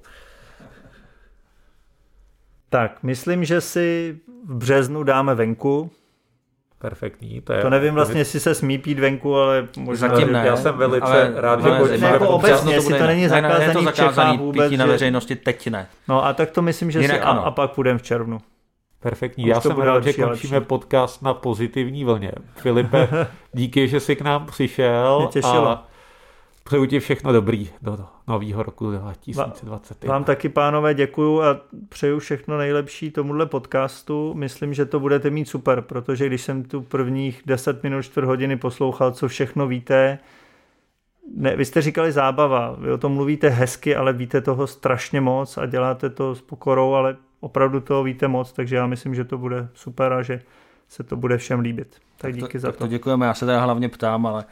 Tak, 2.69 3.03
myslím, 3.03 3.45
že 3.45 3.61
si 3.61 4.19
v 4.45 4.55
březnu 4.55 5.03
dáme 5.03 5.35
venku, 5.35 5.91
perfektní. 6.85 7.41
To, 7.41 7.53
je, 7.53 7.63
to 7.63 7.71
nevím 7.71 7.95
vlastně, 7.95 8.21
jestli 8.21 8.41
se 8.41 8.55
smí 8.55 8.79
pít 8.79 8.99
venku, 8.99 9.37
ale 9.37 9.69
možná... 9.77 10.09
Zatím 10.09 10.33
ne. 10.33 10.43
Já 10.47 10.57
jsem 10.57 10.75
velice 10.75 11.07
ale, 11.07 11.33
rád, 11.35 11.63
že 11.63 11.71
ale, 11.71 11.99
ne, 11.99 12.07
jako 12.07 12.29
obecně, 12.29 12.75
jestli 12.75 12.99
to 12.99 13.07
není 13.07 13.29
zakázaný, 13.29 13.61
ne, 13.61 13.67
ne, 13.67 13.73
to 13.73 13.83
zakázaný 13.83 14.39
vůbec. 14.39 14.65
Pití 14.65 14.77
na 14.77 14.87
veřejnosti 14.87 15.37
teď 15.37 15.69
ne. 15.69 15.87
No 16.09 16.25
a 16.25 16.33
tak 16.33 16.51
to 16.51 16.63
myslím, 16.63 16.91
že 16.91 17.01
Jinak 17.01 17.17
si 17.17 17.23
a, 17.23 17.31
a 17.31 17.51
pak 17.51 17.71
půjdeme 17.71 17.99
v 17.99 18.03
červnu. 18.03 18.39
Perfektní. 19.01 19.47
Já 19.47 19.61
jsem 19.61 19.77
rád, 19.77 20.05
že 20.05 20.13
končíme 20.13 20.57
lepší. 20.57 20.69
podcast 20.69 21.23
na 21.23 21.35
pozitivní 21.35 22.05
vlně. 22.05 22.33
Filipe, 22.57 23.09
díky, 23.53 23.89
že 23.89 24.01
jsi 24.01 24.17
k 24.17 24.21
nám 24.21 24.47
přišel. 24.47 25.19
Mě 25.19 25.29
těšilo. 25.29 25.69
A 25.69 25.89
Přeju 26.65 26.87
ti 26.87 27.01
všechno 27.01 27.33
dobrý 27.33 27.71
do 27.83 27.99
nového 28.29 28.63
roku 28.63 28.91
2020. 28.91 30.05
Vám 30.05 30.25
taky, 30.25 30.49
pánové, 30.49 30.95
děkuju 30.95 31.43
a 31.43 31.61
přeju 31.89 32.19
všechno 32.19 32.59
nejlepší 32.59 33.11
tomuhle 33.11 33.47
podcastu. 33.47 34.35
Myslím, 34.35 34.75
že 34.75 34.87
to 34.87 35.01
budete 35.01 35.31
mít 35.31 35.49
super, 35.49 35.81
protože 35.81 36.27
když 36.27 36.43
jsem 36.43 36.65
tu 36.65 36.83
prvních 36.83 37.43
10 37.47 37.83
minut, 37.83 38.03
4 38.03 38.27
hodiny 38.27 38.57
poslouchal, 38.57 39.13
co 39.13 39.29
všechno 39.29 39.67
víte, 39.67 40.19
ne, 41.37 41.57
vy 41.57 41.65
jste 41.65 41.83
říkali 41.83 42.13
zábava, 42.13 42.77
vy 42.79 42.93
o 42.93 42.99
tom 42.99 43.13
mluvíte 43.13 43.49
hezky, 43.49 43.97
ale 43.97 44.13
víte 44.13 44.41
toho 44.41 44.67
strašně 44.67 45.21
moc 45.21 45.59
a 45.59 45.67
děláte 45.67 46.11
to 46.11 46.35
s 46.35 46.41
pokorou, 46.41 46.95
ale 46.95 47.17
opravdu 47.41 47.81
toho 47.81 48.03
víte 48.03 48.29
moc, 48.29 48.53
takže 48.53 48.77
já 48.77 48.87
myslím, 48.87 49.15
že 49.15 49.25
to 49.25 49.39
bude 49.39 49.69
super 49.75 50.13
a 50.13 50.23
že 50.23 50.43
se 50.89 51.03
to 51.03 51.17
bude 51.17 51.39
všem 51.39 51.61
líbit. 51.61 51.89
Tak, 51.91 52.01
tak 52.19 52.35
díky 52.35 52.59
to, 52.59 52.59
za 52.59 52.69
tak 52.69 52.77
to. 52.77 52.85
to 52.85 52.89
děkujeme, 52.89 53.27
já 53.27 53.35
se 53.35 53.47
teda 53.47 53.61
hlavně 53.61 53.89
ptám, 53.89 54.27
ale 54.27 54.45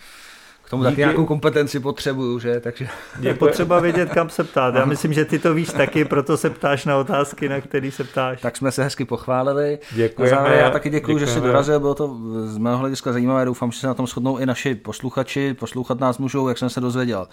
tomu 0.72 0.84
taky 0.84 0.96
nějakou 0.96 1.26
kompetenci 1.26 1.80
potřebuju, 1.80 2.38
že? 2.38 2.60
Takže... 2.60 2.88
Je 3.20 3.34
potřeba 3.34 3.80
vědět, 3.80 4.10
kam 4.10 4.30
se 4.30 4.44
ptát. 4.44 4.74
Já 4.74 4.84
myslím, 4.84 5.12
že 5.12 5.24
ty 5.24 5.38
to 5.38 5.54
víš 5.54 5.68
taky, 5.68 6.04
proto 6.04 6.36
se 6.36 6.50
ptáš 6.50 6.84
na 6.84 6.96
otázky, 6.96 7.48
na 7.48 7.60
které 7.60 7.90
se 7.90 8.04
ptáš. 8.04 8.40
Tak 8.40 8.56
jsme 8.56 8.72
se 8.72 8.84
hezky 8.84 9.04
pochválili. 9.04 9.78
Děkujeme. 9.94 10.56
Já 10.56 10.70
taky 10.70 10.90
děkuji, 10.90 11.18
že 11.18 11.26
jsi 11.26 11.40
dorazil, 11.40 11.80
bylo 11.80 11.94
to 11.94 12.18
z 12.44 12.58
mého 12.58 12.78
hlediska 12.78 13.12
zajímavé. 13.12 13.44
Doufám, 13.44 13.72
že 13.72 13.80
se 13.80 13.86
na 13.86 13.94
tom 13.94 14.06
shodnou 14.06 14.38
i 14.38 14.46
naši 14.46 14.74
posluchači. 14.74 15.54
Poslouchat 15.54 16.00
nás 16.00 16.18
můžou, 16.18 16.48
jak 16.48 16.58
jsem 16.58 16.70
se 16.70 16.80
dozvěděl 16.80 17.28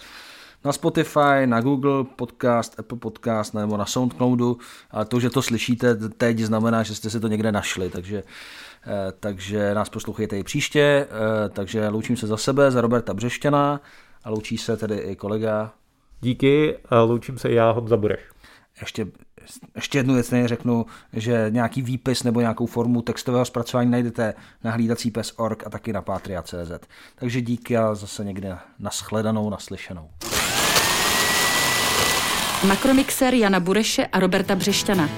na 0.65 0.71
Spotify, 0.71 1.45
na 1.45 1.61
Google 1.61 2.03
Podcast, 2.15 2.79
Apple 2.79 2.97
Podcast 2.97 3.53
nebo 3.53 3.77
na 3.77 3.85
Soundcloudu. 3.85 4.57
A 4.91 5.05
to, 5.05 5.19
že 5.19 5.29
to 5.29 5.41
slyšíte 5.41 5.95
teď, 5.95 6.39
znamená, 6.39 6.83
že 6.83 6.95
jste 6.95 7.09
si 7.09 7.19
to 7.19 7.27
někde 7.27 7.51
našli. 7.51 7.89
Takže 7.89 8.23
takže 9.19 9.73
nás 9.73 9.89
poslouchejte 9.89 10.39
i 10.39 10.43
příště, 10.43 11.07
eh, 11.09 11.49
takže 11.49 11.87
loučím 11.87 12.17
se 12.17 12.27
za 12.27 12.37
sebe, 12.37 12.71
za 12.71 12.81
Roberta 12.81 13.13
Břešťana 13.13 13.81
a 14.23 14.29
loučí 14.29 14.57
se 14.57 14.77
tedy 14.77 14.97
i 14.97 15.15
kolega. 15.15 15.71
Díky, 16.21 16.77
loučím 16.91 17.37
se 17.37 17.51
já, 17.51 17.71
Honza 17.71 17.97
Bureš. 17.97 18.19
Ještě, 18.81 19.07
ještě 19.75 19.97
jednu 19.97 20.13
věc 20.13 20.33
řeknu, 20.45 20.85
že 21.13 21.45
nějaký 21.49 21.81
výpis 21.81 22.23
nebo 22.23 22.39
nějakou 22.39 22.65
formu 22.65 23.01
textového 23.01 23.45
zpracování 23.45 23.91
najdete 23.91 24.33
na 24.63 24.71
hlídací 24.71 25.11
pes.org 25.11 25.67
a 25.67 25.69
taky 25.69 25.93
na 25.93 26.01
patria.cz. 26.01 26.87
Takže 27.15 27.41
díky 27.41 27.77
a 27.77 27.95
zase 27.95 28.23
někde 28.23 28.57
naschledanou, 28.79 29.49
naslyšenou. 29.49 30.09
Makromixer 32.67 33.33
Jana 33.33 33.59
Bureše 33.59 34.05
a 34.05 34.19
Roberta 34.19 34.55
Břešťana. 34.55 35.09